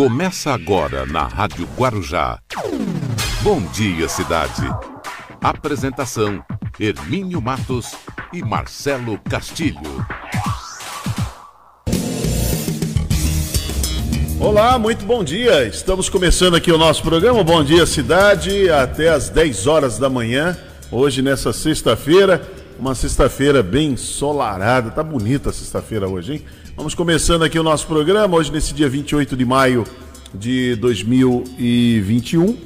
[0.00, 2.38] Começa agora na Rádio Guarujá.
[3.42, 4.62] Bom dia, cidade.
[5.42, 6.42] Apresentação:
[6.80, 7.94] Hermínio Matos
[8.32, 10.06] e Marcelo Castilho.
[14.40, 15.66] Olá, muito bom dia.
[15.66, 20.56] Estamos começando aqui o nosso programa Bom Dia Cidade até às 10 horas da manhã.
[20.90, 22.40] Hoje nessa sexta-feira,
[22.78, 24.90] uma sexta-feira bem ensolarada.
[24.90, 26.44] Tá bonita a sexta-feira hoje, hein?
[26.80, 29.84] Vamos começando aqui o nosso programa hoje nesse dia 28 de maio
[30.32, 32.56] de 2021.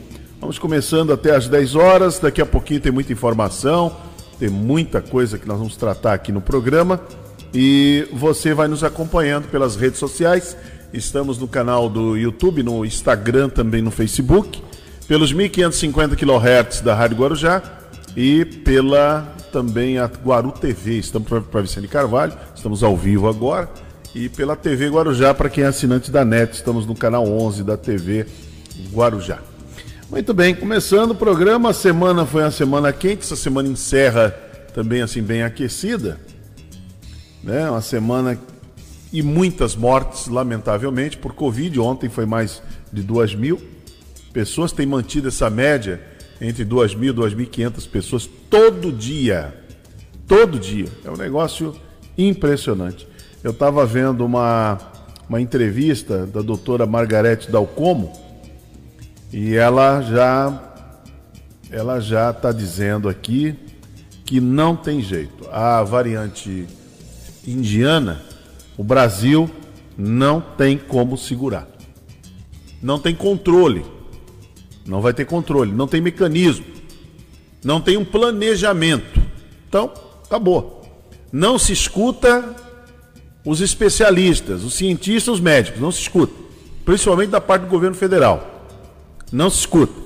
[0.41, 2.21] Vamos começando até às 10 horas.
[2.21, 3.97] Daqui a pouquinho tem muita informação,
[4.39, 7.01] tem muita coisa que nós vamos tratar aqui no programa.
[7.53, 10.57] E você vai nos acompanhando pelas redes sociais
[10.93, 14.63] Estamos no canal do YouTube, no Instagram, também no Facebook,
[15.09, 17.61] pelos 1550 kHz da Rádio Guarujá
[18.17, 20.99] e pela também a Guaru TV.
[20.99, 23.69] Estamos para Vicente Carvalho, estamos ao vivo agora.
[24.15, 27.77] E pela TV Guarujá, para quem é assinante da NET, estamos no canal 11 da
[27.77, 28.27] TV
[28.93, 29.41] Guarujá.
[30.09, 34.31] Muito bem, começando o programa, a semana foi uma semana quente, essa semana encerra
[34.73, 36.21] também assim bem aquecida,
[37.43, 37.69] né?
[37.69, 38.39] Uma semana
[39.13, 41.81] e muitas mortes, lamentavelmente, por Covid.
[41.81, 43.61] Ontem foi mais de 2 mil
[44.33, 44.71] pessoas.
[44.71, 46.01] Tem mantido essa média
[46.41, 49.55] entre 2 mil e 2.500 pessoas todo dia.
[50.27, 50.87] Todo dia.
[51.05, 51.75] É um negócio
[52.17, 53.07] impressionante.
[53.45, 54.79] Eu estava vendo uma,
[55.29, 58.11] uma entrevista da doutora Margarete Dalcomo
[59.31, 60.73] e ela já
[61.71, 63.55] ela já está dizendo aqui
[64.25, 65.47] que não tem jeito.
[65.53, 66.67] A variante
[67.47, 68.23] indiana
[68.79, 69.51] o Brasil
[69.95, 71.69] não tem como segurar.
[72.83, 73.85] Não tem controle.
[74.87, 76.65] Não vai ter controle, não tem mecanismo.
[77.63, 79.21] Não tem um planejamento.
[79.69, 79.93] Então,
[80.25, 80.81] acabou.
[81.31, 82.65] Não se escuta
[83.45, 86.33] os especialistas, os cientistas, os médicos, não se escuta.
[86.85, 88.69] Principalmente da parte do governo federal.
[89.31, 90.05] Não se escuta.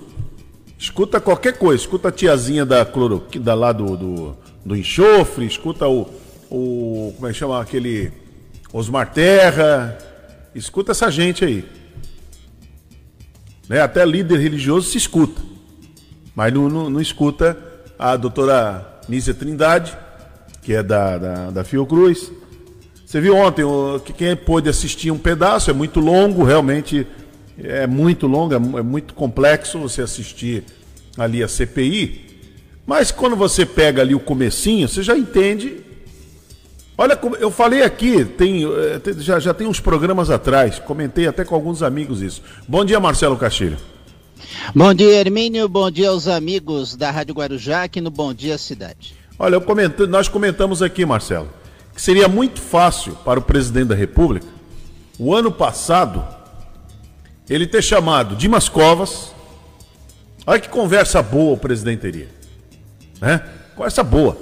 [0.78, 5.89] Escuta qualquer coisa, escuta a tiazinha da cloroquina, da lá do, do, do enxofre, escuta
[5.89, 6.08] o,
[6.48, 7.12] o.
[7.17, 8.12] Como é que chama aquele
[8.73, 9.98] Osmar Terra,
[10.55, 11.64] escuta essa gente aí.
[13.68, 13.80] Né?
[13.80, 15.41] Até líder religioso se escuta,
[16.35, 17.58] mas não, não, não escuta
[17.98, 19.96] a doutora Nícia Trindade,
[20.62, 22.30] que é da, da, da Fiocruz.
[23.08, 27.07] Você viu ontem, o, quem pôde assistir um pedaço, é muito longo, realmente
[27.58, 30.63] é muito longo, é, é muito complexo você assistir
[31.17, 32.20] ali a CPI,
[32.86, 35.85] mas quando você pega ali o comecinho, você já entende
[36.98, 41.55] Olha, eu falei aqui, tem, eh, já, já tem uns programas atrás, comentei até com
[41.55, 42.42] alguns amigos isso.
[42.67, 43.79] Bom dia, Marcelo Castilho.
[44.74, 45.68] Bom dia, Hermínio.
[45.68, 49.14] Bom dia aos amigos da Rádio Guarujá aqui no Bom Dia Cidade.
[49.39, 51.48] Olha, comento, nós comentamos aqui, Marcelo,
[51.98, 54.47] que seria muito fácil para o presidente da República,
[55.19, 56.25] o ano passado,
[57.51, 59.35] ele ter chamado Dimas Covas.
[60.47, 62.29] Olha que conversa boa o presidente teria.
[63.20, 63.42] Né?
[63.75, 64.39] Conversa boa.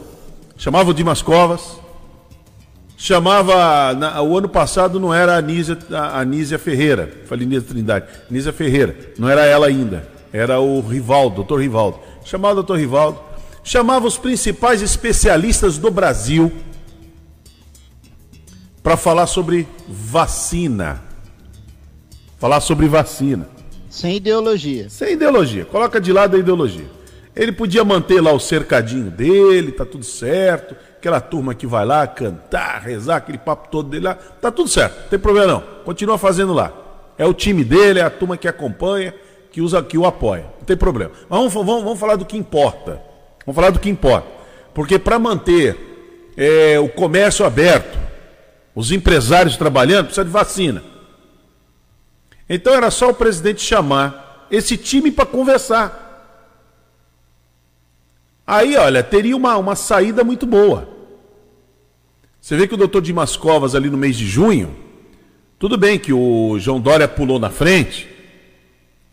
[0.59, 1.78] Chamava o Dimas Covas
[2.94, 3.94] chamava.
[3.94, 8.53] Na, o ano passado não era a Anísia, a Anísia Ferreira, falei Anísia Trindade, Anísia
[8.53, 12.00] Ferreira, não era ela ainda, era o Rivaldo, doutor Rivaldo.
[12.23, 13.19] Chamava o doutor Rivaldo,
[13.65, 16.53] chamava os principais especialistas do Brasil
[18.86, 21.02] para falar sobre vacina.
[22.38, 23.48] Falar sobre vacina.
[23.91, 24.88] Sem ideologia.
[24.88, 25.64] Sem ideologia.
[25.64, 26.86] Coloca de lado a ideologia.
[27.34, 32.06] Ele podia manter lá o cercadinho dele, tá tudo certo aquela turma que vai lá
[32.06, 35.60] cantar, rezar, aquele papo todo dele lá, tá tudo certo, não tem problema não.
[35.84, 36.72] Continua fazendo lá.
[37.19, 39.12] É o time dele, é a turma que acompanha,
[39.50, 40.46] que usa, que o apoia.
[40.58, 41.10] Não tem problema.
[41.28, 43.02] Mas vamos, vamos, vamos falar do que importa.
[43.44, 44.28] Vamos falar do que importa.
[44.72, 45.76] Porque para manter
[46.36, 48.06] é, o comércio aberto,
[48.76, 50.84] os empresários trabalhando, precisa de vacina.
[52.47, 56.04] Então era só o presidente chamar esse time para conversar.
[58.47, 60.87] Aí, olha, teria uma, uma saída muito boa.
[62.38, 64.76] Você vê que o doutor Dimas Covas ali no mês de junho,
[65.58, 68.06] tudo bem que o João Dória pulou na frente,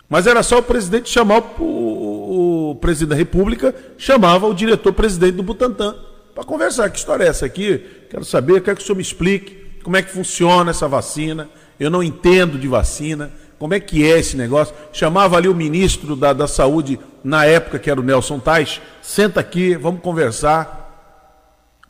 [0.09, 5.37] mas era só o presidente chamar o, o, o presidente da República, chamava o diretor-presidente
[5.37, 5.95] do Butantan
[6.33, 6.89] para conversar.
[6.89, 8.05] Que história é essa aqui?
[8.09, 11.49] Quero saber, quero que o senhor me explique como é que funciona essa vacina.
[11.79, 13.31] Eu não entendo de vacina.
[13.59, 14.75] Como é que é esse negócio?
[14.91, 19.39] Chamava ali o ministro da, da Saúde, na época que era o Nelson Tais, senta
[19.39, 20.81] aqui, vamos conversar.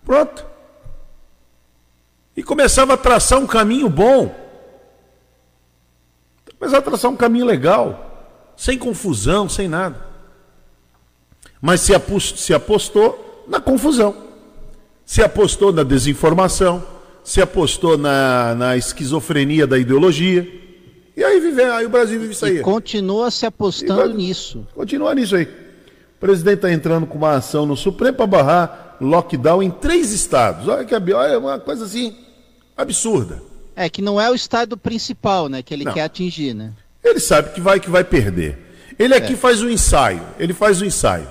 [0.05, 0.53] Pronto
[2.35, 4.33] e começava a traçar um caminho bom.
[6.57, 10.03] Começava a traçar um caminho legal, sem confusão, sem nada.
[11.61, 14.15] Mas se apostou na confusão,
[15.13, 16.83] se apostou na desinformação,
[17.23, 20.51] se apostou na, na esquizofrenia da ideologia.
[21.15, 22.57] E aí vive, aí o Brasil vive isso aí.
[22.57, 24.65] E continua se apostando nisso.
[24.73, 25.43] Continua nisso aí.
[25.43, 30.67] O presidente está entrando com uma ação no Supremo para barrar lockdown em três estados.
[30.67, 32.15] Olha que olha, uma coisa assim
[32.75, 33.39] absurda.
[33.75, 35.93] É que não é o estado principal, né, que ele não.
[35.93, 36.73] quer atingir, né?
[37.03, 38.57] Ele sabe que vai que vai perder.
[38.97, 39.35] Ele aqui é.
[39.35, 41.27] faz o um ensaio, ele faz o um ensaio.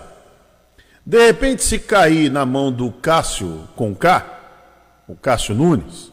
[1.04, 4.40] De repente, se cair na mão do Cássio Conká,
[5.08, 6.12] o Cássio Nunes,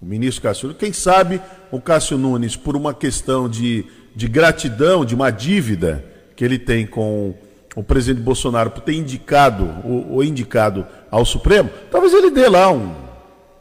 [0.00, 1.40] o ministro Cássio Nunes, quem sabe
[1.70, 3.84] o Cássio Nunes, por uma questão de,
[4.14, 6.04] de gratidão, de uma dívida
[6.36, 7.34] que ele tem com
[7.74, 12.94] o presidente Bolsonaro por ter indicado ou indicado ao Supremo, talvez ele dê lá um.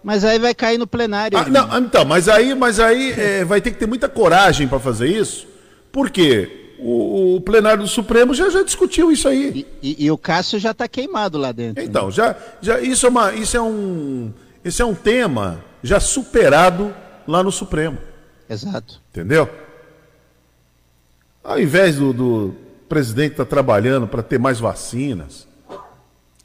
[0.03, 1.37] Mas aí vai cair no plenário.
[1.37, 4.79] Ah, não, então, mas aí, mas aí é, vai ter que ter muita coragem para
[4.79, 5.47] fazer isso,
[5.91, 9.65] porque o, o, plenário do Supremo já, já discutiu isso aí.
[9.81, 11.83] E, e, e o Cássio já está queimado lá dentro.
[11.83, 12.11] Então, né?
[12.11, 14.31] já, já isso, é uma, isso é um,
[14.63, 16.93] esse é um tema já superado
[17.27, 17.97] lá no Supremo.
[18.49, 19.01] Exato.
[19.11, 19.49] Entendeu?
[21.43, 22.55] Ao invés do, do
[22.87, 25.47] presidente estar tá trabalhando para ter mais vacinas,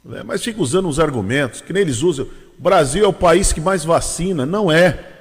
[0.03, 2.27] né, mas fica usando uns argumentos que nem eles usam.
[2.57, 4.45] O Brasil é o país que mais vacina.
[4.45, 5.14] Não é.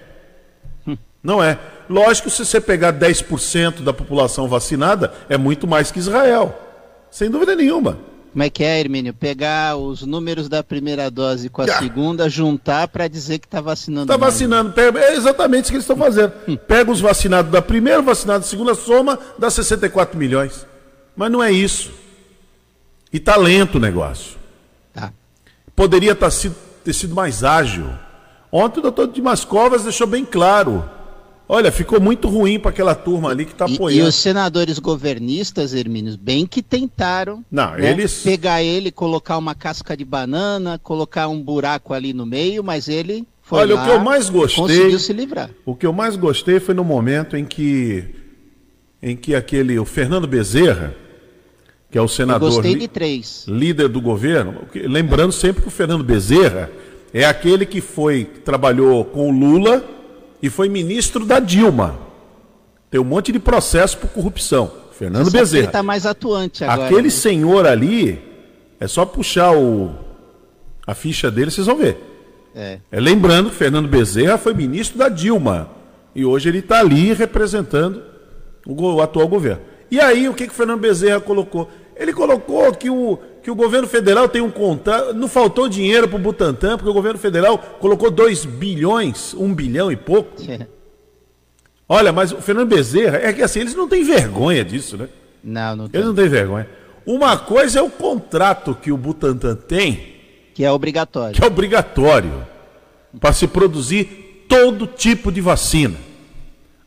[1.25, 1.59] Não é.
[1.88, 6.55] Lógico, se você pegar 10% da população vacinada, é muito mais que Israel.
[7.11, 7.99] Sem dúvida nenhuma.
[8.32, 9.15] Como é que é, Hermínio?
[9.15, 11.79] Pegar os números da primeira dose com a ah.
[11.79, 14.12] segunda, juntar para dizer que está vacinando.
[14.12, 14.73] Está vacinando.
[14.73, 16.32] Pega, é exatamente isso que eles estão fazendo.
[16.47, 16.56] Hum.
[16.56, 20.67] Pega os vacinados da primeira, vacinados da segunda, soma, dá 64 milhões.
[21.17, 21.93] Mas não é isso.
[23.12, 24.37] E está lento o negócio.
[24.93, 25.12] Tá.
[25.77, 27.88] Poderia tá sido, ter sido mais ágil.
[28.50, 30.85] Ontem o doutor Dimas Covas deixou bem claro
[31.46, 34.06] Olha, ficou muito ruim para aquela turma ali que está apoiando.
[34.06, 38.23] E, os senadores governistas, Hermínios, bem que tentaram Não, né, eles...
[38.23, 43.26] pegar ele, colocar uma casca de banana, colocar um buraco ali no meio, mas ele
[43.43, 45.50] foi Olha, lá, o que eu mais gostei, conseguiu se livrar.
[45.67, 48.05] O que eu mais gostei foi no momento em que
[49.02, 50.94] em que aquele o Fernando Bezerra,
[51.91, 53.44] que é o senador eu gostei de três.
[53.46, 56.70] líder do governo, lembrando sempre que o Fernando Bezerra
[57.12, 59.85] é aquele que foi trabalhou com o Lula
[60.44, 61.99] e foi ministro da Dilma.
[62.91, 64.70] Tem um monte de processo por corrupção.
[64.93, 65.61] Fernando só Bezerra.
[65.61, 66.85] Ele está mais atuante agora.
[66.85, 67.11] Aquele né?
[67.11, 68.23] senhor ali,
[68.79, 69.94] é só puxar o,
[70.87, 71.96] a ficha dele, vocês vão ver.
[72.55, 72.79] É.
[72.93, 75.70] é lembrando que Fernando Bezerra foi ministro da Dilma.
[76.14, 78.02] E hoje ele está ali representando
[78.67, 79.62] o, o, atual governo.
[79.91, 81.70] E aí, o que, que o Fernando Bezerra colocou?
[81.96, 85.12] Ele colocou que o, que o governo federal tem um contrato.
[85.12, 89.55] Não faltou dinheiro para o Butantan, porque o governo federal colocou 2 bilhões, 1 um
[89.55, 90.32] bilhão e pouco.
[91.87, 95.11] Olha, mas o Fernando Bezerra, é que assim, eles não têm vergonha disso, né?
[95.44, 96.00] Não, não tem.
[96.00, 96.67] Eles não têm vergonha.
[97.05, 100.14] Uma coisa é o contrato que o Butantan tem.
[100.55, 101.37] Que é obrigatório.
[101.37, 102.46] Que é obrigatório.
[103.20, 105.99] Para se produzir todo tipo de vacina.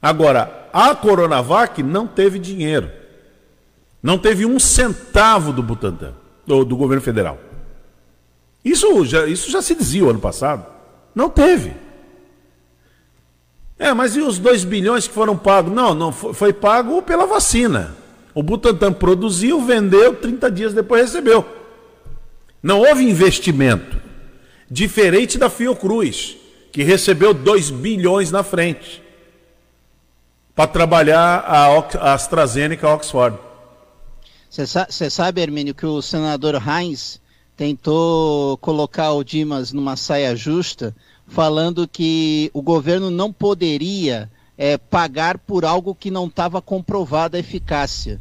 [0.02, 2.90] Agora, a Coronavac não teve dinheiro.
[4.02, 6.14] Não teve um centavo do Butantan
[6.48, 7.38] do, do governo federal.
[8.64, 10.66] Isso já, isso já se dizia o ano passado.
[11.14, 11.74] Não teve.
[13.78, 15.72] É, mas e os 2 bilhões que foram pagos?
[15.72, 17.96] Não, não foi, foi pago pela vacina.
[18.34, 21.46] O Butantan produziu, vendeu, 30 dias depois recebeu.
[22.62, 23.98] Não houve investimento.
[24.70, 26.38] Diferente da Fiocruz,
[26.72, 29.02] que recebeu 2 bilhões na frente
[30.56, 33.38] para trabalhar a, AstraZeneca Oxford.
[34.50, 37.22] Você sabe, Hermínio, que o senador Heinz
[37.56, 40.96] tentou colocar o Dimas numa saia justa,
[41.28, 47.40] falando que o governo não poderia é, pagar por algo que não estava comprovada a
[47.40, 48.20] eficácia.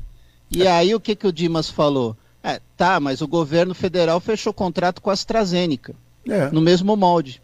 [0.50, 0.70] E é.
[0.70, 2.16] aí o que, que o Dimas falou?
[2.42, 5.94] É, tá, mas o governo federal fechou contrato com a AstraZeneca,
[6.28, 6.50] é.
[6.50, 7.42] no mesmo molde.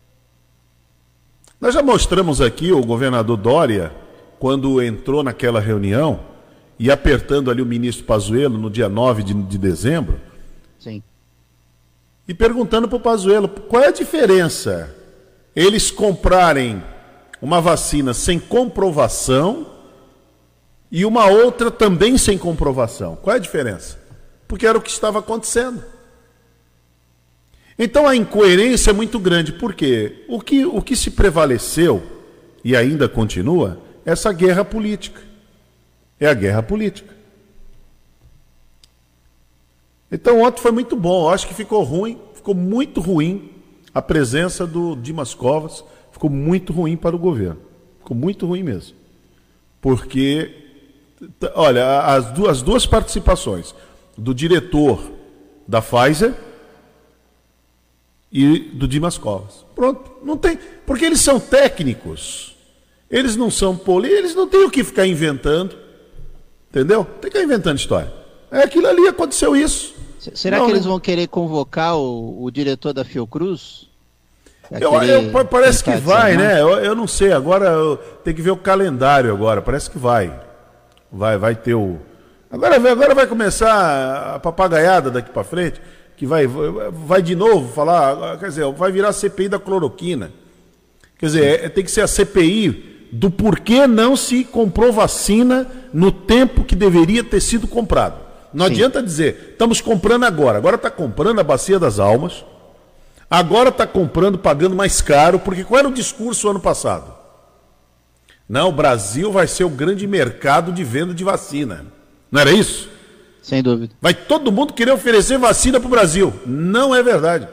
[1.61, 3.93] Nós já mostramos aqui o governador Dória,
[4.39, 6.21] quando entrou naquela reunião,
[6.83, 10.19] e apertando ali o ministro Pazuello no dia 9 de, de dezembro.
[10.81, 11.01] Sim.
[12.27, 14.93] E perguntando para o Pazuello qual é a diferença
[15.55, 16.83] eles comprarem
[17.41, 19.65] uma vacina sem comprovação
[20.91, 23.15] e uma outra também sem comprovação.
[23.15, 23.97] Qual é a diferença?
[24.49, 25.85] Porque era o que estava acontecendo.
[27.79, 32.03] Então a incoerência é muito grande, porque o que, o que se prevaleceu
[32.65, 35.31] e ainda continua é essa guerra política
[36.25, 37.13] é a guerra política.
[40.11, 43.51] Então ontem foi muito bom, eu acho que ficou ruim, ficou muito ruim
[43.95, 47.61] a presença do Dimas Covas, ficou muito ruim para o governo.
[47.99, 48.97] Ficou muito ruim mesmo.
[49.81, 50.51] Porque,
[51.55, 53.75] olha, as duas, as duas participações
[54.17, 55.11] do diretor
[55.67, 56.35] da Pfizer
[58.31, 59.65] e do Dimas Covas.
[59.75, 60.59] Pronto, não tem.
[60.87, 62.57] Porque eles são técnicos.
[63.11, 65.82] Eles não são políticos, eles não têm o que ficar inventando.
[66.73, 67.05] Entendeu?
[67.05, 68.11] Tem que ficar inventando história.
[68.51, 69.95] É aquilo ali, aconteceu isso.
[70.35, 73.91] Será não, que eles vão querer convocar o, o diretor da Fiocruz?
[74.71, 76.63] Eu, eu, parece que vai, né?
[76.63, 80.33] Eu, eu, não sei, agora tem que ver o calendário agora, parece que vai.
[81.11, 81.99] Vai, vai ter o.
[82.51, 85.79] Agora, agora vai começar a papagaiada daqui para frente,
[86.17, 90.31] que vai, vai de novo falar, quer dizer, vai virar a CPI da cloroquina.
[91.19, 96.11] Quer dizer, é, tem que ser a CPI do porquê não se comprou vacina no
[96.11, 98.19] tempo que deveria ter sido comprado.
[98.55, 98.73] Não Sim.
[98.73, 100.57] adianta dizer, estamos comprando agora.
[100.57, 102.43] Agora está comprando a Bacia das Almas,
[103.31, 107.13] agora está comprando, pagando mais caro, porque qual era o discurso ano passado?
[108.49, 111.85] Não, o Brasil vai ser o grande mercado de venda de vacina.
[112.31, 112.89] Não era isso?
[113.43, 113.95] Sem dúvida.
[114.01, 116.33] Vai todo mundo querer oferecer vacina para o Brasil.
[116.47, 117.47] Não é verdade.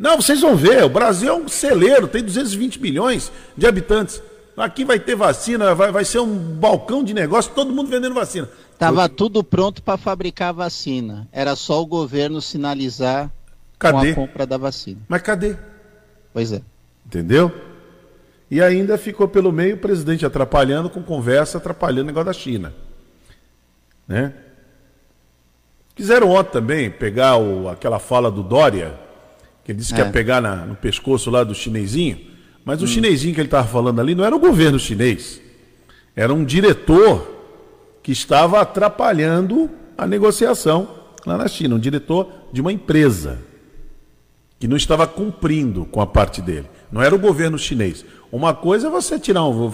[0.00, 4.22] Não, vocês vão ver, o Brasil é um celeiro, tem 220 milhões de habitantes.
[4.56, 8.48] Aqui vai ter vacina, vai, vai ser um balcão de negócio, todo mundo vendendo vacina.
[8.72, 11.28] Estava tudo pronto para fabricar vacina.
[11.30, 13.30] Era só o governo sinalizar
[13.78, 14.14] cadê?
[14.14, 15.02] com a compra da vacina.
[15.06, 15.54] Mas cadê?
[16.32, 16.62] Pois é.
[17.04, 17.52] Entendeu?
[18.50, 22.72] E ainda ficou pelo meio o presidente atrapalhando com conversa, atrapalhando o negócio da China.
[24.08, 24.32] Né?
[25.94, 29.09] Quiseram ontem também pegar o, aquela fala do Dória
[29.72, 30.10] ele disse que ia é.
[30.10, 32.18] pegar na, no pescoço lá do chinesinho,
[32.64, 32.84] mas hum.
[32.84, 35.40] o chinesinho que ele estava falando ali não era o governo chinês,
[36.14, 37.38] era um diretor
[38.02, 40.88] que estava atrapalhando a negociação
[41.26, 43.38] lá na China, um diretor de uma empresa
[44.58, 46.68] que não estava cumprindo com a parte dele.
[46.92, 48.04] Não era o governo chinês.
[48.30, 49.72] Uma coisa é você tirar um,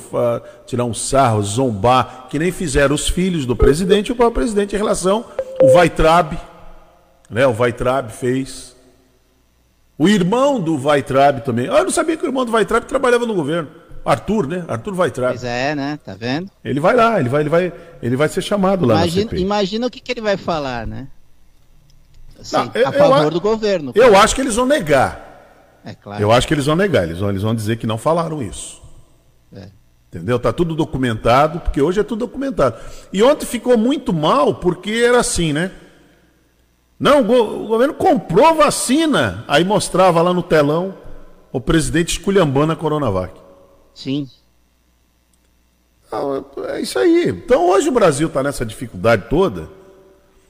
[0.65, 4.75] tirar um sarro, zombar, que nem fizeram os filhos do presidente e o próprio presidente
[4.75, 5.25] em relação.
[5.61, 6.39] O Weitraub,
[7.29, 7.47] né?
[7.47, 8.76] O Weitraub fez
[9.99, 11.69] o irmão do Weitraub também.
[11.69, 13.69] Ah, eu não sabia que o irmão do Weitraub trabalhava no governo.
[14.05, 14.65] Arthur, né?
[14.69, 15.33] Arthur Weitraub.
[15.33, 15.99] Pois é, né?
[16.05, 16.51] Tá vendo?
[16.65, 19.31] Ele vai lá, ele vai, ele vai, ele vai ser chamado lá imagina.
[19.37, 21.09] Imagina o que, que ele vai falar, né?
[22.41, 23.93] Assim, não, eu, a favor eu, do governo.
[23.95, 25.81] Eu acho que eles vão negar.
[25.85, 26.23] É claro.
[26.23, 28.83] Eu acho que eles vão negar, eles vão, eles vão dizer que não falaram isso.
[29.55, 29.69] É.
[30.09, 30.39] Entendeu?
[30.39, 32.77] Tá tudo documentado, porque hoje é tudo documentado.
[33.13, 35.73] E ontem ficou muito mal porque era assim, né?
[36.99, 39.45] Não, o governo comprou vacina.
[39.47, 40.95] Aí mostrava lá no telão
[41.53, 43.35] o presidente esculhambando a Coronavac.
[43.95, 44.29] Sim.
[46.11, 47.29] Ah, é isso aí.
[47.29, 49.69] Então hoje o Brasil está nessa dificuldade toda.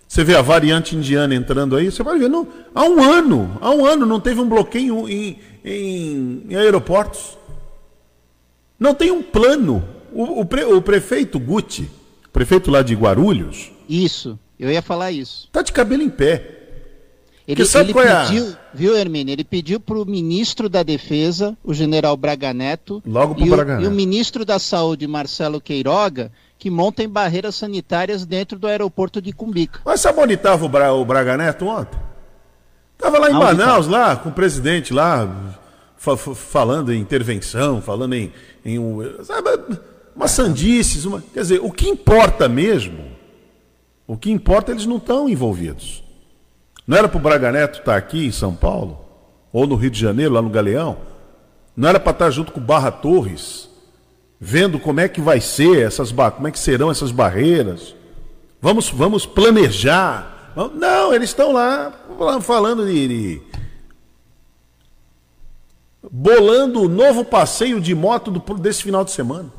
[0.06, 3.70] Você vê a variante indiana entrando aí, você vai ver, não, há um ano, há
[3.70, 7.36] um ano não teve um bloqueio em, em, em aeroportos.
[8.78, 9.82] Não tem um plano.
[10.12, 11.90] O, o, pre, o prefeito Guti,
[12.32, 13.72] prefeito lá de Guarulhos.
[13.88, 15.48] Isso eu ia falar isso.
[15.52, 16.56] Tá de cabelo em pé.
[17.46, 19.32] Ele, ele pediu, é viu, Hermínio?
[19.32, 23.82] Ele pediu para o ministro da Defesa, o general Braga Neto, Logo e, Braga o,
[23.82, 29.32] e o ministro da Saúde, Marcelo Queiroga, que montem barreiras sanitárias dentro do aeroporto de
[29.32, 29.78] Cumbica.
[29.84, 32.00] Mas você bonitava o, Bra, o Braga Neto ontem?
[32.94, 33.92] Estava lá em Aonde Manaus, tá?
[33.92, 35.54] lá, com o presidente lá,
[35.96, 38.32] fa falando em intervenção, falando em,
[38.64, 39.50] em um, sabe,
[40.16, 41.04] umas sandices.
[41.04, 43.15] Uma, quer dizer, o que importa mesmo
[44.06, 46.02] o que importa, eles não estão envolvidos.
[46.86, 49.04] Não era para o Braga Neto estar tá aqui em São Paulo?
[49.52, 50.98] Ou no Rio de Janeiro, lá no Galeão?
[51.76, 53.68] Não era para estar tá junto com Barra Torres,
[54.40, 57.94] vendo como é que vai ser essas como é que serão essas barreiras?
[58.60, 60.52] Vamos, vamos planejar.
[60.74, 61.92] Não, eles estão lá
[62.40, 63.42] falando de, de
[66.10, 69.52] bolando o novo passeio de moto do, desse final de semana.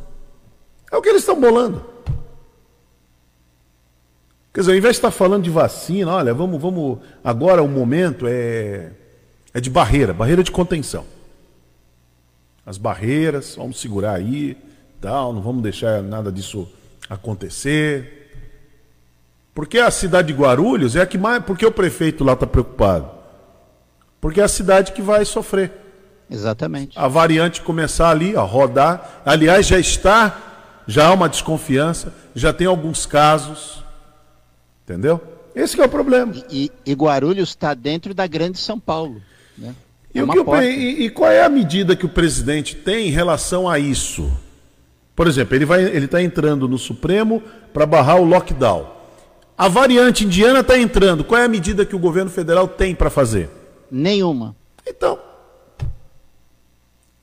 [0.91, 1.96] É o que eles estão bolando.
[4.57, 6.97] Quer dizer, ao invés de estar falando de vacina, olha, vamos, vamos.
[7.23, 8.89] Agora o momento é,
[9.53, 11.05] é de barreira, barreira de contenção.
[12.65, 14.57] As barreiras, vamos segurar aí,
[14.99, 16.67] tal, não vamos deixar nada disso
[17.07, 18.31] acontecer.
[19.53, 21.43] Porque a cidade de Guarulhos é a que mais.
[21.43, 23.11] Porque o prefeito lá está preocupado?
[24.19, 25.71] Porque é a cidade que vai sofrer.
[26.31, 26.97] Exatamente.
[26.97, 29.21] A variante começar ali a rodar.
[29.23, 33.85] Aliás, já está, já há uma desconfiança, já tem alguns casos.
[34.87, 35.21] Entendeu?
[35.53, 36.33] Esse é o problema.
[36.49, 39.21] E, e Guarulhos está dentro da grande São Paulo.
[39.57, 39.75] Né?
[40.15, 43.67] É e, o e, e, qual é a medida que o presidente tem em relação
[43.67, 44.31] a isso?
[45.13, 48.87] Por exemplo, ele vai, ele está entrando no Supremo para barrar o lockdown.
[49.57, 51.25] A variante indiana está entrando.
[51.25, 53.49] Qual é a medida que o governo federal tem para fazer?
[53.91, 54.55] Nenhuma.
[54.87, 55.19] Então,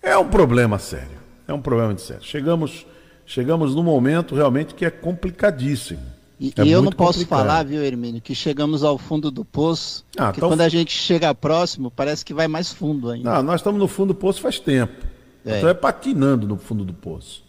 [0.03, 1.17] é um problema sério.
[1.49, 2.23] É um problema de sério.
[2.23, 2.85] Chegamos,
[3.25, 6.14] chegamos num momento realmente que é complicadíssimo.
[6.39, 7.39] E, é e eu não posso complicado.
[7.39, 10.49] falar, viu, Hermínio, que chegamos ao fundo do poço, ah, que então...
[10.49, 13.35] quando a gente chega próximo, parece que vai mais fundo ainda.
[13.35, 15.07] Não, nós estamos no fundo do poço faz tempo.
[15.45, 15.59] É.
[15.59, 17.45] Então é patinando no fundo do poço.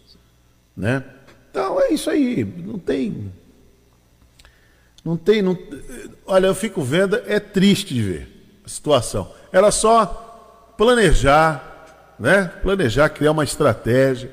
[0.76, 1.02] Né?
[1.50, 2.44] Então é isso aí.
[2.44, 3.32] Não tem.
[5.04, 5.42] Não tem.
[5.42, 5.58] Não...
[6.26, 9.32] Olha, eu fico vendo, é triste de ver a situação.
[9.50, 12.44] Era só planejar, né?
[12.62, 14.30] Planejar, criar uma estratégia,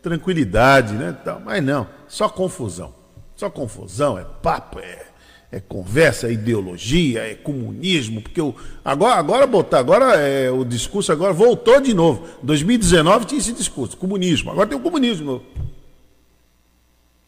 [0.00, 1.16] tranquilidade, né?
[1.44, 2.99] Mas não, só confusão.
[3.40, 5.06] Só confusão, é papo, é
[5.52, 8.54] é conversa, é ideologia, é comunismo, porque o,
[8.84, 12.24] agora, agora botar, agora é, o discurso agora voltou de novo.
[12.42, 14.52] 2019 tinha esse discurso, comunismo.
[14.52, 15.42] Agora tem o comunismo.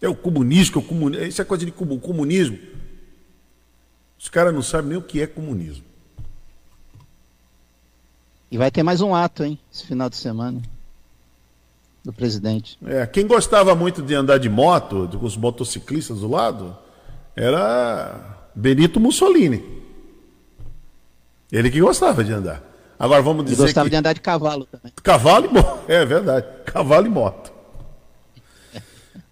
[0.01, 2.59] É o comunismo, o comunismo isso é coisa de comunismo.
[4.17, 5.85] Os caras não sabem nem o que é comunismo.
[8.53, 10.63] E vai ter mais um ato, hein, esse final de semana.
[12.05, 12.77] Do presidente.
[12.85, 16.77] É, quem gostava muito de andar de moto, com os motociclistas do lado,
[17.37, 19.65] era Benito Mussolini.
[21.51, 22.63] Ele que gostava de andar.
[22.99, 23.57] Agora vamos dizer.
[23.57, 23.91] Ele gostava que...
[23.91, 24.93] de andar de cavalo também.
[25.03, 25.83] Cavalo e moto.
[25.89, 26.47] É verdade.
[26.65, 27.53] Cavalo e moto.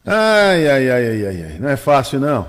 [0.05, 1.59] Ai, ai, ai, ai, ai, ai.
[1.59, 2.47] Não é fácil, não.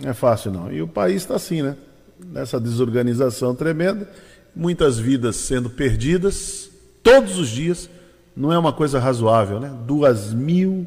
[0.00, 0.72] Não é fácil, não.
[0.72, 1.76] E o país está assim, né?
[2.18, 4.08] Nessa desorganização tremenda.
[4.54, 6.70] Muitas vidas sendo perdidas
[7.02, 7.88] todos os dias.
[8.34, 9.72] Não é uma coisa razoável, né?
[9.86, 10.86] Duas mil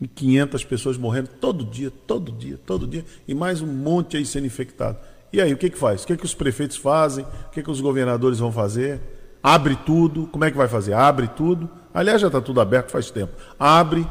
[0.00, 4.24] e 500 pessoas morrendo todo dia, todo dia, todo dia, e mais um monte aí
[4.24, 4.98] sendo infectado.
[5.32, 6.04] E aí, o que que faz?
[6.04, 7.24] O que que os prefeitos fazem?
[7.24, 9.00] O que que os governadores vão fazer?
[9.42, 10.94] Abre tudo, como é que vai fazer?
[10.94, 11.68] Abre tudo.
[11.92, 13.32] Aliás, já está tudo aberto faz tempo.
[13.58, 14.06] Abre,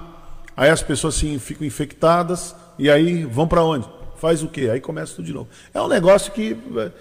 [0.56, 3.88] aí as pessoas sim, ficam infectadas, e aí vão para onde?
[4.18, 4.70] Faz o quê?
[4.72, 5.48] Aí começa tudo de novo.
[5.74, 6.92] É um negócio que, é,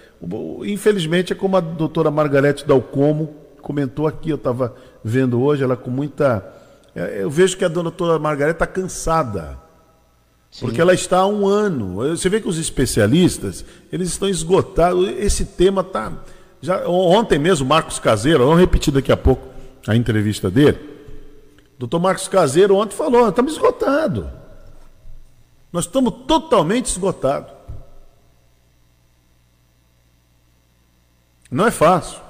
[0.65, 5.89] infelizmente, é como a doutora Margarete Dalcomo comentou aqui, eu estava vendo hoje, ela com
[5.89, 6.57] muita
[6.97, 9.59] é, eu vejo que a doutora Margareta está cansada.
[10.49, 10.65] Sim.
[10.65, 11.97] Porque ela está há um ano.
[11.97, 15.07] Você vê que os especialistas, eles estão esgotados.
[15.09, 16.11] Esse tema está.
[16.59, 19.47] Já, ontem mesmo, Marcos Caseiro, vamos repetir daqui a pouco
[19.85, 20.79] a entrevista dele.
[21.77, 24.25] Doutor Marcos Caseiro ontem falou: estamos esgotados.
[25.71, 27.51] Nós estamos totalmente esgotados.
[31.51, 32.26] Não é fácil.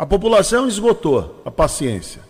[0.00, 2.22] A população esgotou a paciência.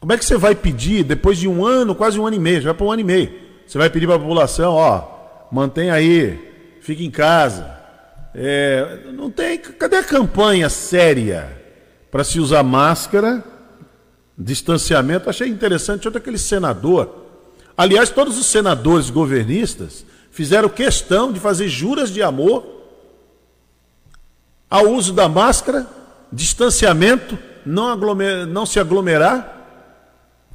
[0.00, 2.60] Como é que você vai pedir, depois de um ano, quase um ano e meio,
[2.60, 3.32] já vai para um ano e meio,
[3.64, 5.04] você vai pedir para a população, ó,
[5.52, 7.70] mantém aí, fique em casa.
[8.34, 9.56] É, não tem.
[9.56, 11.62] Cadê a campanha séria
[12.10, 13.44] para se usar máscara,
[14.36, 15.30] distanciamento?
[15.30, 17.24] Achei interessante ontem aquele senador.
[17.76, 22.66] Aliás, todos os senadores governistas fizeram questão de fazer juras de amor
[24.68, 25.86] ao uso da máscara,
[26.32, 29.56] distanciamento, não, aglomer, não se aglomerar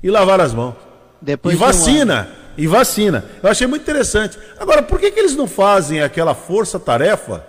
[0.01, 0.75] e lavar as mãos.
[1.21, 2.29] Depois e vacina.
[2.41, 3.25] Um e vacina.
[3.41, 4.37] Eu achei muito interessante.
[4.59, 7.45] Agora, por que, que eles não fazem aquela força-tarefa,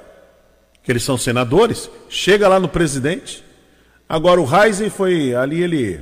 [0.86, 3.44] que eles são senadores, chega lá no presidente.
[4.08, 6.00] Agora, o Heisen foi ali, ele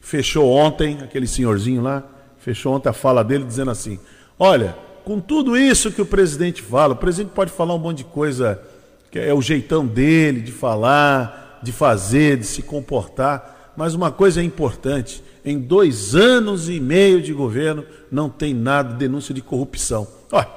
[0.00, 2.04] fechou ontem, aquele senhorzinho lá,
[2.38, 3.98] fechou ontem a fala dele dizendo assim:
[4.38, 8.04] Olha, com tudo isso que o presidente fala, o presidente pode falar um monte de
[8.04, 8.62] coisa,
[9.10, 14.40] que é o jeitão dele de falar, de fazer, de se comportar, mas uma coisa
[14.40, 19.42] é importante: em dois anos e meio de governo, não tem nada de denúncia de
[19.42, 20.06] corrupção.
[20.32, 20.48] Olha,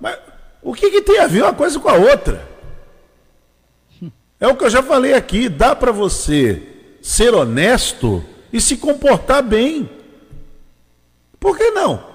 [0.00, 0.18] mas
[0.62, 2.48] o que, que tem a ver uma coisa com a outra?
[4.40, 6.62] É o que eu já falei aqui: dá para você
[7.02, 9.90] ser honesto e se comportar bem.
[11.40, 12.07] Por que não?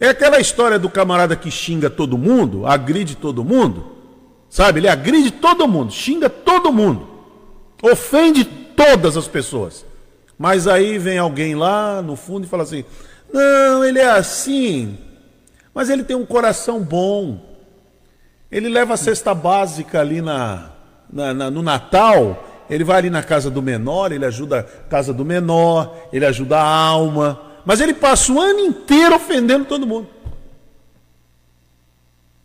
[0.00, 3.92] É aquela história do camarada que xinga todo mundo, agride todo mundo,
[4.48, 4.80] sabe?
[4.80, 7.06] Ele agride todo mundo, xinga todo mundo,
[7.82, 9.84] ofende todas as pessoas.
[10.38, 12.82] Mas aí vem alguém lá no fundo e fala assim:
[13.30, 14.96] não, ele é assim,
[15.74, 17.38] mas ele tem um coração bom.
[18.50, 20.70] Ele leva a cesta básica ali na,
[21.12, 25.12] na, na, no Natal, ele vai ali na casa do menor, ele ajuda a casa
[25.12, 30.08] do menor, ele ajuda a alma, mas ele passa o ano inteiro ofendendo todo mundo.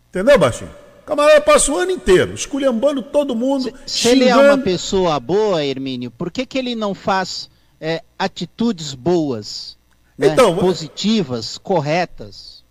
[0.09, 0.71] Entendeu, Baixinho?
[1.01, 3.63] O camarada passa o ano inteiro esculhambando todo mundo.
[3.85, 7.49] Se, se ele é uma pessoa boa, Hermínio, por que, que ele não faz
[7.79, 9.77] é, atitudes boas,
[10.17, 12.63] né, então, positivas, corretas?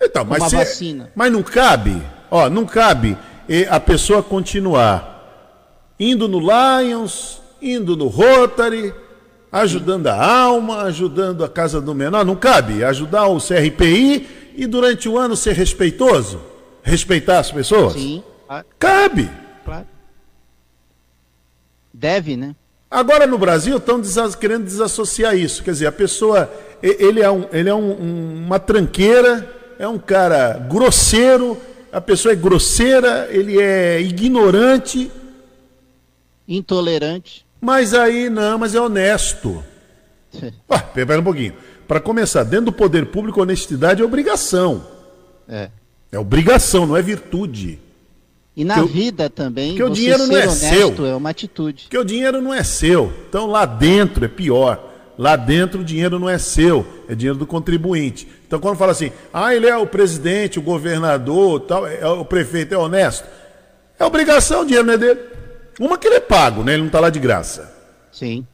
[0.00, 1.12] Então, mas, se, vacina.
[1.14, 3.16] mas não cabe, ó, não cabe
[3.70, 5.12] a pessoa continuar
[5.98, 8.92] indo no Lions, indo no Rotary,
[9.52, 15.08] ajudando a alma, ajudando a casa do menor, não cabe ajudar o CRPI e durante
[15.08, 16.40] o ano ser respeitoso
[16.82, 17.92] respeitar as pessoas?
[17.92, 18.22] Sim.
[18.78, 19.30] Cabe.
[19.64, 19.86] Claro.
[21.92, 22.56] Deve, né?
[22.90, 24.02] Agora no Brasil estão
[24.38, 25.62] querendo desassociar isso.
[25.62, 29.98] Quer dizer, a pessoa, ele é, um, ele é um, um, uma tranqueira, é um
[29.98, 31.56] cara grosseiro,
[31.90, 35.10] a pessoa é grosseira, ele é ignorante.
[36.46, 37.46] intolerante.
[37.62, 39.62] Mas aí não, mas é honesto.
[40.68, 41.52] Ah, pera um pouquinho.
[41.86, 44.82] Para começar, dentro do poder público, honestidade é obrigação.
[45.48, 45.68] É.
[46.10, 47.78] É obrigação, não é virtude.
[48.56, 51.06] E na Que vida também, que o dinheiro não é honesto seu.
[51.06, 51.82] é uma atitude.
[51.84, 53.12] Porque o dinheiro não é seu.
[53.28, 54.90] Então lá dentro é pior.
[55.18, 58.26] Lá dentro o dinheiro não é seu, é dinheiro do contribuinte.
[58.46, 62.74] Então quando fala assim, ah, ele é o presidente, o governador, tal, é, o prefeito
[62.74, 63.26] é honesto,
[63.98, 65.20] é obrigação, o dinheiro não é dele.
[65.78, 66.72] Uma que ele é pago, né?
[66.72, 67.72] Ele não está lá de graça.
[68.10, 68.46] Sim.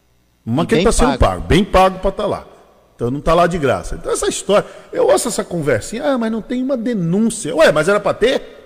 [0.44, 1.42] Uma E que ele está sendo pago.
[1.42, 2.46] bem pago para estar lá.
[2.94, 3.94] Então não está lá de graça.
[3.94, 7.54] Então essa história, eu ouço essa conversinha, ah, mas não tem uma denúncia.
[7.54, 8.58] Ué, mas era para ter?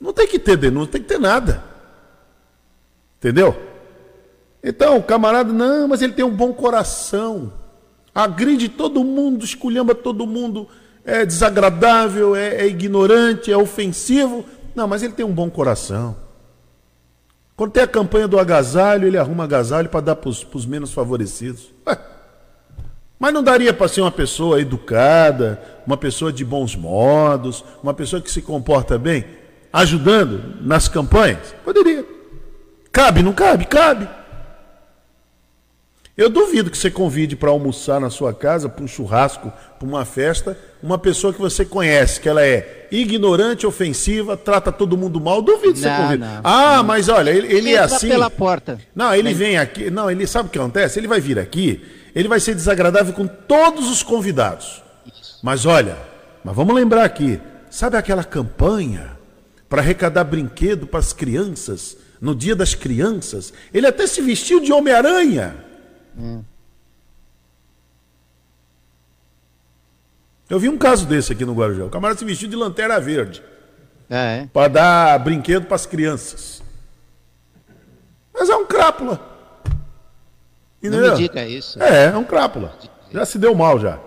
[0.00, 1.62] Não tem que ter denúncia, não tem que ter nada.
[3.18, 3.56] Entendeu?
[4.62, 7.52] Então, o camarada, não, mas ele tem um bom coração.
[8.14, 10.68] Agride todo mundo, esculhamba todo mundo,
[11.04, 14.44] é desagradável, é, é ignorante, é ofensivo.
[14.74, 16.16] Não, mas ele tem um bom coração.
[17.56, 21.72] Quando tem a campanha do agasalho, ele arruma agasalho para dar para os menos favorecidos.
[21.86, 21.98] Ué,
[23.22, 28.20] mas não daria para ser uma pessoa educada, uma pessoa de bons modos, uma pessoa
[28.20, 29.24] que se comporta bem,
[29.72, 31.54] ajudando nas campanhas?
[31.64, 32.04] Poderia.
[32.90, 33.64] Cabe, não cabe?
[33.66, 34.08] Cabe.
[36.16, 40.04] Eu duvido que você convide para almoçar na sua casa, para um churrasco, para uma
[40.04, 45.40] festa, uma pessoa que você conhece, que ela é ignorante, ofensiva, trata todo mundo mal.
[45.40, 46.20] Duvido que você Não, convide.
[46.22, 46.40] não.
[46.44, 48.08] ah, mas olha, ele, ele é assim.
[48.08, 48.78] pela porta.
[48.94, 49.90] Não, ele vem aqui.
[49.90, 51.00] Não, ele sabe o que acontece?
[51.00, 51.82] Ele vai vir aqui,
[52.14, 54.82] ele vai ser desagradável com todos os convidados.
[55.42, 55.96] Mas olha,
[56.44, 59.16] mas vamos lembrar aqui, sabe aquela campanha
[59.66, 63.50] para arrecadar brinquedo para as crianças, no dia das crianças?
[63.72, 65.71] Ele até se vestiu de Homem-Aranha.
[70.50, 71.84] Eu vi um caso desse aqui no Guarujá.
[71.84, 73.42] O camarada se vestiu de lanterna verde
[74.10, 76.62] É, para dar brinquedo para as crianças.
[78.34, 79.20] Mas é um crápula.
[80.82, 81.12] não Entendeu?
[81.12, 81.82] me diga isso.
[81.82, 82.74] É, é um crápula.
[83.10, 83.98] Já se deu mal já.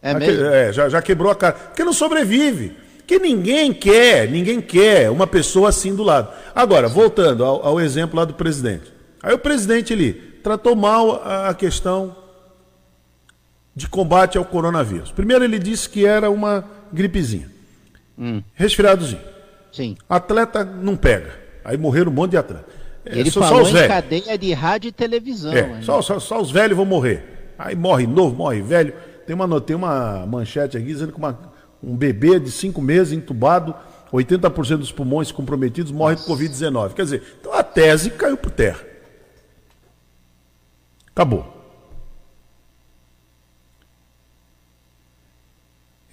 [0.00, 0.36] É Já, mesmo?
[0.36, 1.52] que- é, já, já quebrou a cara.
[1.54, 2.76] Porque não sobrevive.
[2.98, 6.30] Porque ninguém quer, ninguém quer uma pessoa assim do lado.
[6.54, 8.92] Agora, voltando ao, ao exemplo lá do presidente.
[9.22, 12.16] Aí o presidente ele tratou mal a, questão
[13.76, 15.12] de combate ao coronavírus.
[15.12, 17.50] Primeiro ele disse que era uma gripezinha.
[18.54, 19.20] Resfriadozinho.
[19.70, 19.94] Sim.
[20.08, 21.30] Atleta não pega.
[21.62, 22.64] Aí morreram um monte de atleta.
[23.04, 23.88] É, Ele só, só falou os velhos.
[23.88, 25.52] cadeia de rádio e televisão.
[25.52, 27.52] É, só, só, só os velhos vão morrer.
[27.58, 28.94] Aí morre novo, morre velho.
[29.26, 31.38] Tem uma, tem uma manchete aqui dizendo que uma-
[31.82, 33.74] um bebê de cinco meses entubado,
[34.10, 36.94] 80% dos pulmões comprometidos, morre por Covid-19.
[36.94, 38.87] Quer dizer, então a tese caiu por terra.
[41.18, 41.44] Acabou.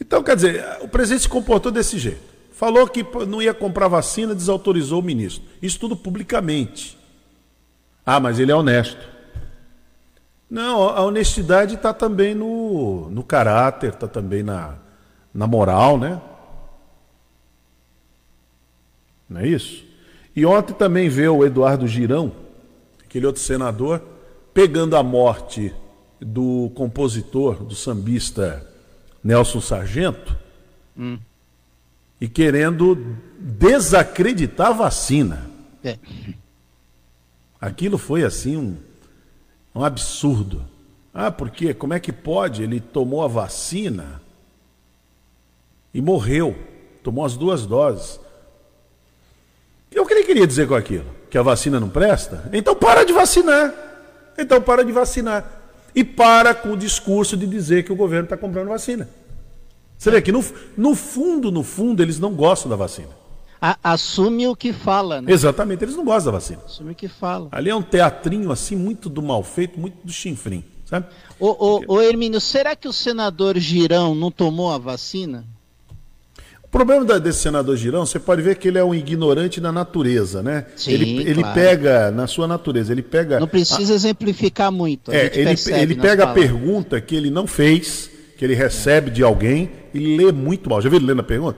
[0.02, 2.24] Então, quer dizer, o presidente se comportou desse jeito.
[2.52, 5.44] Falou que não ia comprar vacina, desautorizou o ministro.
[5.62, 6.98] Isso tudo publicamente.
[8.04, 8.98] Ah, mas ele é honesto.
[10.50, 14.74] Não, a honestidade está também no, no caráter, está também na,
[15.32, 16.20] na moral, né?
[19.30, 19.86] Não é isso?
[20.36, 22.32] E ontem também veio o Eduardo Girão,
[23.04, 24.15] aquele outro senador,
[24.56, 25.76] pegando a morte
[26.18, 28.66] do compositor, do sambista
[29.22, 30.34] Nelson Sargento,
[32.22, 35.52] e querendo desacreditar a vacina.
[35.84, 36.00] É.
[37.60, 38.78] Aquilo foi assim um,
[39.76, 40.64] um absurdo.
[41.14, 42.64] Ah, porque como é que pode?
[42.64, 44.22] Ele tomou a vacina
[45.94, 46.56] e morreu.
[47.04, 48.22] Tomou as duas doses.
[49.92, 51.06] E o que ele queria dizer com aquilo?
[51.30, 52.50] Que a vacina não presta?
[52.54, 53.85] Então para de vacinar.
[54.38, 55.62] Então para de vacinar.
[55.94, 59.08] E para com o discurso de dizer que o governo está comprando vacina.
[59.98, 60.44] Você vê que no,
[60.78, 63.08] no fundo, no fundo, eles não gostam da vacina.
[63.62, 65.32] A- assume o que fala, né?
[65.32, 66.60] Exatamente, eles não gostam da vacina.
[66.66, 67.48] Assume o que fala.
[67.52, 71.08] Ali é um teatrinho assim, muito do mal feito, muito do chinfrim, sabe?
[71.40, 71.48] Ô,
[71.88, 75.46] ô, ô Hermínio, será que o senador Girão não tomou a vacina?
[76.66, 79.72] O problema da- desse senador Girão, você pode ver que ele é um ignorante na
[79.72, 80.66] natureza, né?
[80.76, 81.54] Sim, ele ele claro.
[81.56, 83.40] pega, na sua natureza, ele pega.
[83.40, 85.10] Não precisa exemplificar muito.
[85.12, 86.44] A É, ele, ele pega a palavras.
[86.52, 90.82] pergunta que ele não fez, que ele recebe de alguém, e lê muito mal.
[90.82, 91.58] Já viu ele lendo a pergunta?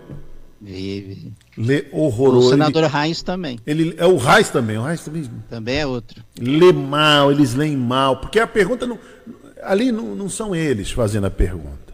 [0.61, 1.33] Vive.
[1.57, 2.49] Lê O horroroso.
[2.49, 3.59] senador Heinz também.
[3.65, 6.23] Ele, ele- é o Reis também, o Reis também Também é outro.
[6.39, 8.99] lê mal, eles leem mal, porque a pergunta não,
[9.63, 11.93] ali não, não são eles fazendo a pergunta.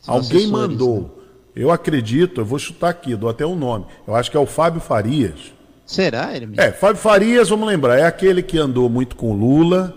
[0.00, 0.52] São Alguém assessores, né?
[0.52, 1.17] mandou.
[1.58, 3.84] Eu acredito, eu vou chutar aqui, dou até um nome.
[4.06, 5.52] Eu acho que é o Fábio Farias.
[5.84, 6.60] Será, Hermínio?
[6.60, 9.92] É, Fábio Farias, vamos lembrar, é aquele que andou muito com Lula,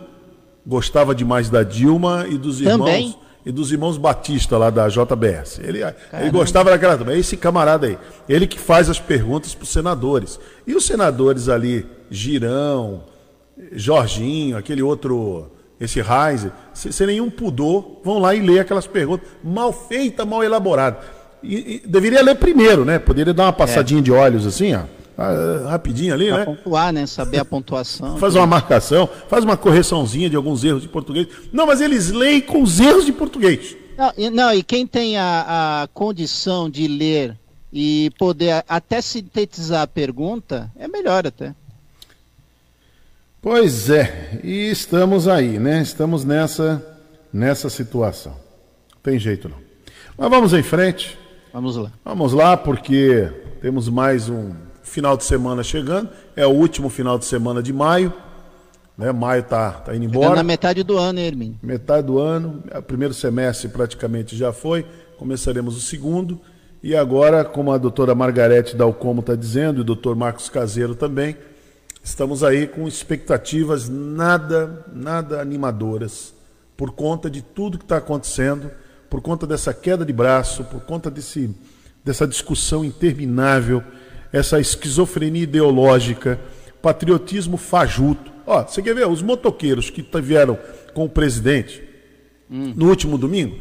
[0.66, 3.16] gostava demais da Dilma e dos irmãos Também.
[3.46, 5.60] e dos irmãos Batista lá da JBS.
[5.60, 5.82] Ele,
[6.14, 7.14] ele gostava daquela turma.
[7.14, 7.98] É esse camarada aí.
[8.28, 10.40] Ele que faz as perguntas para os senadores.
[10.66, 13.04] E os senadores ali, Girão,
[13.74, 19.72] Jorginho, aquele outro, esse Reis, sem nenhum pudor, vão lá e ler aquelas perguntas mal
[19.72, 21.21] feitas, mal elaboradas.
[21.44, 23.00] E, e, deveria ler primeiro, né?
[23.00, 24.04] Poderia dar uma passadinha é.
[24.04, 24.84] de olhos assim, ó.
[25.18, 26.46] Ah, rapidinho ali, pra né?
[26.46, 27.06] pontuar, né?
[27.06, 28.18] Saber a pontuação.
[28.18, 31.28] faz uma marcação, faz uma correçãozinha de alguns erros de português.
[31.52, 33.76] Não, mas eles leem com os erros de português.
[33.98, 37.38] Não, e, não, e quem tem a, a condição de ler
[37.72, 41.54] e poder até sintetizar a pergunta, é melhor até.
[43.42, 45.82] Pois é, e estamos aí, né?
[45.82, 46.84] Estamos nessa,
[47.32, 48.34] nessa situação.
[48.94, 49.58] Não tem jeito não.
[50.18, 51.18] Mas vamos em frente.
[51.54, 51.92] Vamos lá.
[52.06, 53.30] Vamos lá, porque
[53.62, 54.52] temos mais um
[54.84, 56.10] final de semana chegando.
[56.36, 58.14] É o último final de semana de maio.
[58.98, 59.12] Né?
[59.12, 60.36] Maio tá, tá indo embora.
[60.36, 61.60] na metade do ano, Hermínio.
[61.62, 62.64] Metade do ano.
[62.74, 64.86] O primeiro semestre praticamente já foi.
[65.18, 66.40] Começaremos o segundo.
[66.82, 71.36] E agora, como a doutora Margarete Dalcomo está dizendo, e o doutor Marcos Caseiro também,
[72.02, 76.34] estamos aí com expectativas nada, nada animadoras
[76.76, 78.72] por conta de tudo que está acontecendo,
[79.12, 81.54] por conta dessa queda de braço, por conta desse,
[82.04, 83.84] dessa discussão interminável
[84.32, 86.40] essa esquizofrenia ideológica,
[86.82, 88.32] patriotismo fajuto.
[88.48, 89.06] Ó, você quer ver?
[89.06, 90.58] Os motoqueiros que vieram
[90.94, 91.84] com o presidente
[92.50, 92.74] hum.
[92.74, 93.60] no último domingo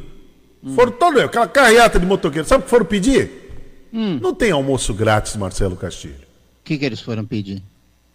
[0.63, 0.73] hum.
[0.77, 2.49] foram todos, aquela carreata de motoqueiros.
[2.49, 3.89] Sabe o que foram pedir?
[3.93, 4.21] Hum.
[4.23, 6.15] Não tem almoço grátis, Marcelo Castilho.
[6.61, 7.61] O que, que eles foram pedir?